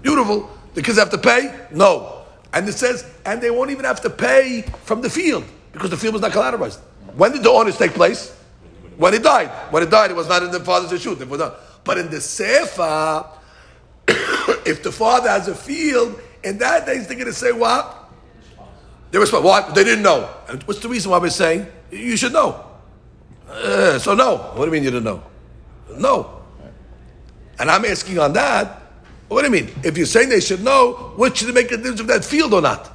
Beautiful. 0.02 0.50
The 0.74 0.82
kids 0.82 0.98
have 0.98 1.10
to 1.10 1.18
pay? 1.18 1.54
No. 1.70 2.22
And 2.52 2.68
it 2.68 2.72
says, 2.72 3.06
and 3.24 3.40
they 3.40 3.50
won't 3.50 3.70
even 3.70 3.84
have 3.84 4.00
to 4.02 4.10
pay 4.10 4.62
from 4.84 5.00
the 5.00 5.10
field 5.10 5.44
because 5.72 5.90
the 5.90 5.96
field 5.96 6.14
was 6.14 6.22
not 6.22 6.32
collateralized. 6.32 6.78
When 7.16 7.32
did 7.32 7.42
the 7.42 7.50
honors 7.50 7.76
take 7.76 7.92
place? 7.92 8.36
When 9.02 9.14
he 9.14 9.18
died. 9.18 9.48
When 9.72 9.82
it 9.82 9.90
died, 9.90 10.12
it 10.12 10.16
was 10.16 10.28
not 10.28 10.44
in 10.44 10.52
the 10.52 10.60
father's 10.60 11.04
not. 11.04 11.56
But 11.82 11.98
in 11.98 12.08
the 12.08 12.20
sefer, 12.20 13.26
if 14.64 14.84
the 14.84 14.92
father 14.92 15.28
has 15.28 15.48
a 15.48 15.56
field, 15.56 16.20
in 16.44 16.58
that 16.58 16.86
days 16.86 17.08
they're 17.08 17.16
going 17.16 17.26
to 17.26 17.32
say 17.32 17.50
what? 17.50 17.98
They 19.10 19.18
were 19.18 19.26
what? 19.26 19.74
They 19.74 19.82
didn't 19.82 20.04
know. 20.04 20.30
And 20.48 20.62
what's 20.62 20.78
the 20.78 20.88
reason 20.88 21.10
why 21.10 21.18
we're 21.18 21.30
saying 21.30 21.66
you 21.90 22.16
should 22.16 22.32
know? 22.32 22.64
Uh, 23.50 23.98
so 23.98 24.14
no. 24.14 24.36
What 24.36 24.58
do 24.58 24.64
you 24.66 24.70
mean 24.70 24.84
you 24.84 24.92
didn't 24.92 25.04
know? 25.04 25.24
No. 25.96 26.40
And 27.58 27.72
I'm 27.72 27.84
asking 27.84 28.20
on 28.20 28.32
that. 28.34 28.82
What 29.26 29.40
do 29.40 29.46
you 29.48 29.64
mean? 29.64 29.74
If 29.82 29.96
you're 29.96 30.06
saying 30.06 30.28
they 30.28 30.38
should 30.38 30.62
know, 30.62 31.12
what 31.16 31.36
should 31.36 31.52
make 31.52 31.72
a 31.72 31.76
difference 31.76 31.98
of 31.98 32.06
that 32.06 32.24
field 32.24 32.54
or 32.54 32.62
not? 32.62 32.92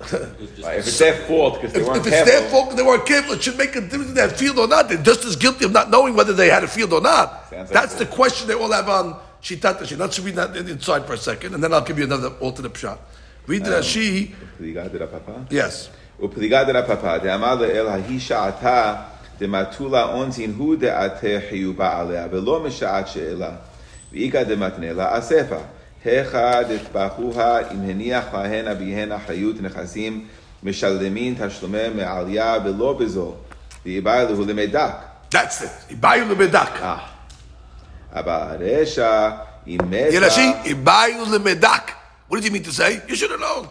Right, 0.00 0.78
if 0.78 0.86
it's 0.88 0.98
their 0.98 1.14
fault 1.26 1.54
because 1.54 1.72
they 1.72 1.80
If, 1.80 1.86
weren't 1.86 2.00
if 2.00 2.06
it's 2.06 2.16
careful, 2.16 2.32
their 2.40 2.50
fault 2.50 2.68
and 2.70 2.78
they 2.78 2.82
weren't 2.82 3.06
careful, 3.06 3.32
it 3.34 3.42
should 3.42 3.56
make 3.56 3.74
a 3.76 3.80
difference 3.80 4.10
in 4.10 4.14
that 4.14 4.32
field 4.38 4.58
or 4.58 4.68
not. 4.68 4.88
They're 4.90 4.98
just 5.02 5.24
as 5.24 5.36
guilty 5.36 5.64
of 5.64 5.72
not 5.72 5.90
knowing 5.90 6.14
whether 6.14 6.34
they 6.34 6.48
had 6.50 6.64
a 6.64 6.68
field 6.68 6.92
or 6.92 7.00
not. 7.00 7.26
Sounds 7.50 7.52
like 7.52 7.68
That's 7.70 7.94
the 7.94 8.04
bull. 8.04 8.14
question 8.14 8.46
they 8.46 8.54
all 8.54 8.70
have 8.72 8.88
on 8.90 9.16
Shitat 9.42 9.78
Rashi. 9.80 9.96
Let's 9.98 10.18
read 10.20 10.34
that 10.36 10.54
inside 10.56 11.06
for 11.06 11.14
a 11.14 11.18
second, 11.18 11.54
and 11.54 11.64
then 11.64 11.72
I'll 11.72 11.80
give 11.90 11.98
you 11.98 12.04
another 12.04 12.28
alternate 12.40 12.76
shot. 12.76 12.98
Read 13.46 13.62
Um, 13.66 13.72
Rashi. 13.72 14.34
פליגה 14.58 14.88
דרפפא? 14.88 15.32
Yes. 15.50 15.88
ופליגה 16.20 16.64
דרפפא, 16.64 17.16
דאמר 17.18 17.54
לאל 17.54 17.86
ההיא 17.88 18.20
שעתה, 18.20 18.94
דמטולה 19.40 20.02
אונזין 20.04 20.54
הוא 20.58 20.76
דעתה 20.76 21.26
חיובה 21.50 22.00
עליה, 22.00 22.26
ולא 22.32 22.60
משעת 22.60 23.08
שאלה. 23.08 23.50
ואיכא 24.12 24.42
דמתנה 24.42 24.92
לה 24.92 25.18
אספה. 25.18 25.56
היכא 26.04 26.62
דטבחוה, 26.62 27.58
אם 27.70 27.90
הניח 27.90 28.24
להן 28.34 28.68
אביהן 28.68 29.12
אחריות 29.12 29.56
נכסים, 29.60 30.26
משלמין 30.62 31.34
תשלומי 31.38 31.88
מעליה 31.88 32.56
ולא 32.64 32.92
בזו. 32.92 33.34
ואיבא 33.86 34.22
להו 34.22 34.46
למדק. 34.46 34.92
That's 35.30 35.62
it. 35.62 35.92
Ibayu 35.92 36.24
lemedak. 36.32 36.82
אה. 36.82 36.98
אבל 38.12 38.56
הרשע, 38.60 39.30
אם 39.66 39.78
מתה... 39.90 40.08
Yeah, 40.10 40.20
Rashi. 40.20 40.74
Ibayu 40.74 41.24
lemedak. 41.26 41.90
What 42.28 42.36
did 42.40 42.44
you 42.44 42.50
mean 42.50 42.62
to 42.62 42.72
say? 42.72 43.02
You 43.08 43.14
should 43.14 43.30
have 43.30 43.40
known. 43.40 43.68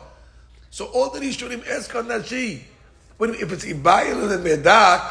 So 0.70 0.86
all 0.86 1.10
that 1.12 1.24
he 1.24 1.32
should 1.32 1.52
have 1.52 1.68
asked 1.68 1.96
on 1.96 2.08
Rashi. 2.08 2.60
When, 3.18 3.36
if 3.36 3.52
it's 3.52 3.66
Ibayu 3.66 4.16
lemedak, 4.32 5.02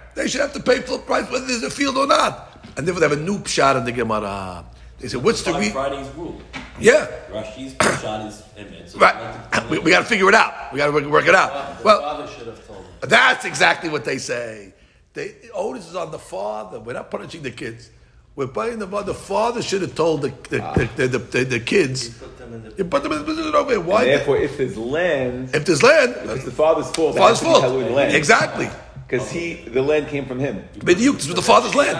they 0.15 0.27
should 0.27 0.41
have 0.41 0.53
to 0.53 0.61
pay 0.61 0.81
full 0.81 0.99
price 0.99 1.29
whether 1.31 1.45
there's 1.45 1.63
a 1.63 1.69
field 1.69 1.97
or 1.97 2.07
not. 2.07 2.33
And 2.77 2.87
therefore 2.87 3.01
they 3.01 3.09
have 3.09 3.17
a 3.17 3.23
new 3.29 3.39
pshat 3.39 3.77
in 3.77 3.85
the 3.85 3.91
Gemara. 3.91 4.63
They 4.98 5.08
said, 5.08 5.22
what's 5.22 5.42
the 5.42 5.50
Friday- 5.50 5.66
reason? 5.66 5.72
Friday's 5.74 6.08
rule. 6.16 6.40
Yeah. 6.80 7.06
Rashi's 7.30 7.74
shot 8.00 8.26
is 8.26 8.42
immense. 8.56 8.92
So 8.92 8.98
Right. 8.98 9.70
We, 9.70 9.78
we 9.78 9.90
got 9.90 10.00
to 10.00 10.04
figure 10.04 10.28
it 10.28 10.34
out. 10.34 10.72
We 10.72 10.78
got 10.78 10.86
to 10.86 10.92
work, 10.92 11.04
work 11.06 11.26
it 11.26 11.34
out. 11.34 11.78
The 11.78 11.84
Well, 11.84 12.26
should 12.28 12.46
have 12.46 12.66
told 12.66 12.84
that's 13.02 13.44
exactly 13.44 13.88
what 13.90 14.04
they 14.04 14.18
say. 14.18 14.72
They, 15.12 15.34
onus 15.54 15.88
is 15.88 15.96
on 15.96 16.10
the 16.10 16.18
father. 16.18 16.80
We're 16.80 16.92
not 16.94 17.10
punishing 17.10 17.42
the 17.42 17.50
kids. 17.50 17.90
We're 18.34 18.48
punishing 18.48 18.78
the 18.80 18.86
father. 18.86 19.12
The 19.12 19.18
father 19.18 19.62
should 19.62 19.82
have 19.82 19.94
told 19.94 20.22
the, 20.22 20.28
the, 20.50 20.88
the, 20.96 21.06
the, 21.08 21.18
the, 21.18 21.44
the 21.44 21.60
kids. 21.60 22.10
Put 22.18 22.38
them 22.38 22.54
in 22.54 22.62
the 22.64 22.74
You 22.76 22.84
put 22.84 23.02
them 23.02 23.12
in 23.12 23.18
the 23.18 23.24
position 23.24 23.54
over 23.54 23.70
here. 23.70 23.80
Why? 23.80 24.02
And 24.02 24.10
therefore, 24.10 24.36
if 24.38 24.58
there's 24.58 24.76
land, 24.76 25.54
if 25.54 25.64
there's 25.64 25.82
land, 25.82 26.14
it's 26.16 26.44
the 26.44 26.50
father's 26.50 26.90
fault. 26.90 27.14
that 27.14 27.20
father's 27.20 27.40
has 27.40 27.62
to 27.62 27.76
be 27.78 27.80
fault. 27.82 27.92
land. 27.92 28.14
Exactly. 28.14 28.68
Because 29.08 29.30
he, 29.30 29.54
the 29.68 29.82
land 29.82 30.08
came 30.08 30.26
from 30.26 30.40
him. 30.40 30.64
But 30.82 30.98
you, 30.98 31.12
this 31.12 31.26
was 31.26 31.36
the 31.36 31.42
father's 31.42 31.74
land. 31.76 31.96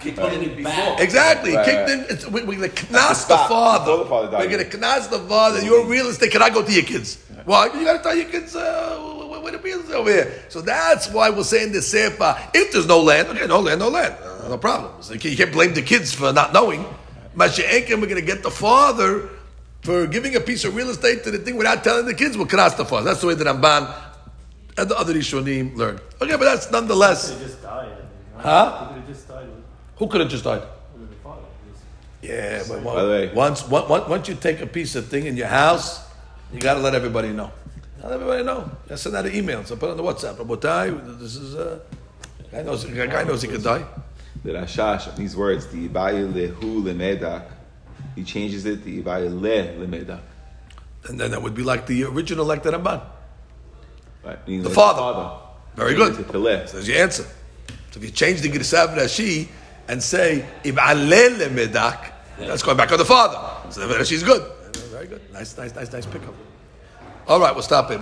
Kick 0.00 0.16
in 0.16 0.42
it 0.42 0.56
before. 0.56 0.96
Exactly. 0.98 1.54
Right, 1.54 1.64
Kicked 1.66 1.76
right. 1.76 1.90
in. 1.90 2.06
It's, 2.08 2.26
we, 2.26 2.42
we're 2.44 2.56
going 2.56 2.70
to 2.70 2.86
knas 2.86 3.08
the 3.08 3.14
stop 3.14 3.48
father. 3.50 3.84
before 3.84 4.04
the 4.04 4.08
father 4.08 4.30
died. 4.30 4.40
We're 4.50 4.56
going 4.58 4.70
to 4.70 4.78
knas 4.78 5.10
the 5.10 5.18
father. 5.18 5.60
You're 5.60 5.82
a 5.84 5.86
real 5.86 6.06
estate. 6.06 6.32
Can 6.32 6.40
I 6.40 6.48
go 6.48 6.64
to 6.64 6.72
your 6.72 6.84
kids? 6.84 7.22
Why? 7.44 7.66
You 7.66 7.84
got 7.84 7.98
to 7.98 8.02
tell 8.02 8.14
your 8.16 8.24
kids 8.30 8.56
uh, 8.56 8.98
where 9.28 9.40
where 9.40 9.52
the 9.52 9.58
real 9.58 9.80
estate 9.80 9.94
over 9.94 10.10
here. 10.10 10.42
So 10.48 10.62
that's 10.62 11.10
why 11.10 11.28
we're 11.28 11.42
saying 11.44 11.72
the 11.72 11.82
sefer. 11.82 12.34
If 12.54 12.72
there's 12.72 12.86
no 12.86 13.00
land, 13.02 13.28
okay, 13.28 13.46
no 13.46 13.60
land, 13.60 13.80
no 13.80 13.88
land, 13.90 14.14
uh, 14.22 14.48
no 14.48 14.56
problem. 14.56 15.02
So 15.02 15.12
you 15.12 15.20
can't- 15.20 15.32
you 15.32 15.36
can't 15.36 15.52
blame 15.52 15.74
the 15.74 15.82
kids 15.82 16.14
for 16.14 16.32
not 16.32 16.54
knowing. 16.54 16.86
Mashiach, 17.36 17.88
we're 17.90 17.96
going 18.06 18.14
to 18.16 18.22
get 18.22 18.42
the 18.42 18.50
father 18.50 19.28
for 19.82 20.06
giving 20.06 20.36
a 20.36 20.40
piece 20.40 20.64
of 20.64 20.74
real 20.74 20.88
estate 20.90 21.22
to 21.24 21.30
the 21.30 21.38
thing 21.38 21.56
without 21.56 21.84
telling 21.84 22.06
the 22.06 22.14
kids. 22.14 22.36
We'll 22.36 22.46
knas 22.46 22.76
the 22.78 22.84
father. 22.86 23.04
That's 23.04 23.20
the 23.20 23.26
way 23.28 23.34
that 23.34 23.46
Ramban 23.46 23.94
and 24.78 24.88
the 24.88 24.96
other 24.98 25.14
Rishonim 25.14 25.76
learned. 25.76 26.00
Okay, 26.20 26.32
but 26.36 26.44
that's 26.44 26.70
nonetheless. 26.70 27.30
They 27.30 27.44
just 27.44 27.62
died. 27.62 27.86
I 27.86 28.36
mean. 28.36 28.42
Huh? 28.44 28.88
They 28.88 28.94
could 28.94 28.96
have 29.00 29.08
just 29.08 29.28
died 29.28 29.46
with, 29.48 29.64
Who 29.96 30.06
could 30.08 30.20
have 30.20 30.30
just 30.30 30.44
died? 30.44 30.62
with 30.98 31.10
the 31.10 31.16
father. 31.16 31.42
Just- 31.70 31.84
Yeah, 32.22 32.62
but 32.68 32.84
By 32.84 33.02
the 33.02 33.08
way- 33.08 33.32
once, 33.34 33.66
once, 33.68 33.88
once 33.88 34.08
once 34.08 34.28
you 34.28 34.34
take 34.36 34.60
a 34.60 34.66
piece 34.66 34.94
of 34.96 35.06
thing 35.08 35.26
in 35.26 35.36
your 35.36 35.48
house, 35.48 36.00
you 36.52 36.60
got 36.60 36.74
to 36.74 36.80
let 36.80 36.94
everybody 36.94 37.30
know. 37.30 37.50
Let 38.02 38.12
everybody 38.12 38.44
know. 38.44 38.70
I 38.90 38.94
send 38.94 39.14
out 39.16 39.26
an 39.26 39.34
email. 39.34 39.62
So 39.64 39.76
put 39.76 39.88
it 39.88 39.92
on 39.92 39.96
the 39.98 40.02
WhatsApp. 40.02 40.36
Rabotai, 40.36 41.18
this 41.20 41.36
is 41.36 41.54
uh, 41.54 41.80
guy 42.50 42.62
knows. 42.62 42.84
A 42.84 43.06
guy 43.06 43.24
knows 43.24 43.42
he 43.42 43.48
could 43.48 43.62
die. 43.62 43.84
The 44.42 44.52
Rashash, 44.52 45.14
these 45.16 45.36
words, 45.36 45.66
the 45.66 45.86
Ibayu 45.88 46.32
lehu 46.32 46.82
lemedak, 46.82 47.44
he 48.16 48.24
changes 48.24 48.64
it, 48.64 48.82
the 48.84 49.02
Ibayu 49.02 49.38
le 49.38 49.86
lemedak. 49.86 50.20
And 51.08 51.20
then 51.20 51.30
that 51.32 51.42
would 51.42 51.54
be 51.54 51.62
like 51.62 51.86
the 51.86 52.04
original, 52.04 52.46
like 52.46 52.62
the 52.62 52.70
Ramban. 52.72 53.02
Right? 54.24 54.46
Meaning 54.46 54.62
The 54.62 54.68
like 54.68 54.74
father. 54.74 55.46
Very 55.76 55.94
good. 55.94 56.14
Changes 56.14 56.26
it 56.26 56.32
to. 56.32 56.66
So 56.68 56.72
there's 56.76 56.88
your 56.88 56.98
answer. 56.98 57.22
So 57.90 57.98
if 57.98 58.04
you 58.04 58.10
change 58.10 58.40
the 58.42 58.50
Girisav 58.50 58.94
Rashi 58.94 59.48
and 59.88 60.02
say 60.02 60.44
Ib'alel 60.64 61.48
Medak, 61.48 62.12
that's 62.38 62.62
going 62.62 62.76
back 62.76 62.92
on 62.92 62.98
the 62.98 63.04
father. 63.04 63.70
So 63.70 63.88
Rashi's 63.88 64.22
good. 64.22 64.42
Very 64.90 65.06
good. 65.06 65.32
Nice, 65.32 65.56
nice, 65.56 65.74
nice, 65.74 65.92
nice 65.92 66.06
pickup. 66.06 66.34
All 67.26 67.40
right, 67.40 67.54
we'll 67.54 67.62
stop 67.62 67.90
it. 67.90 68.00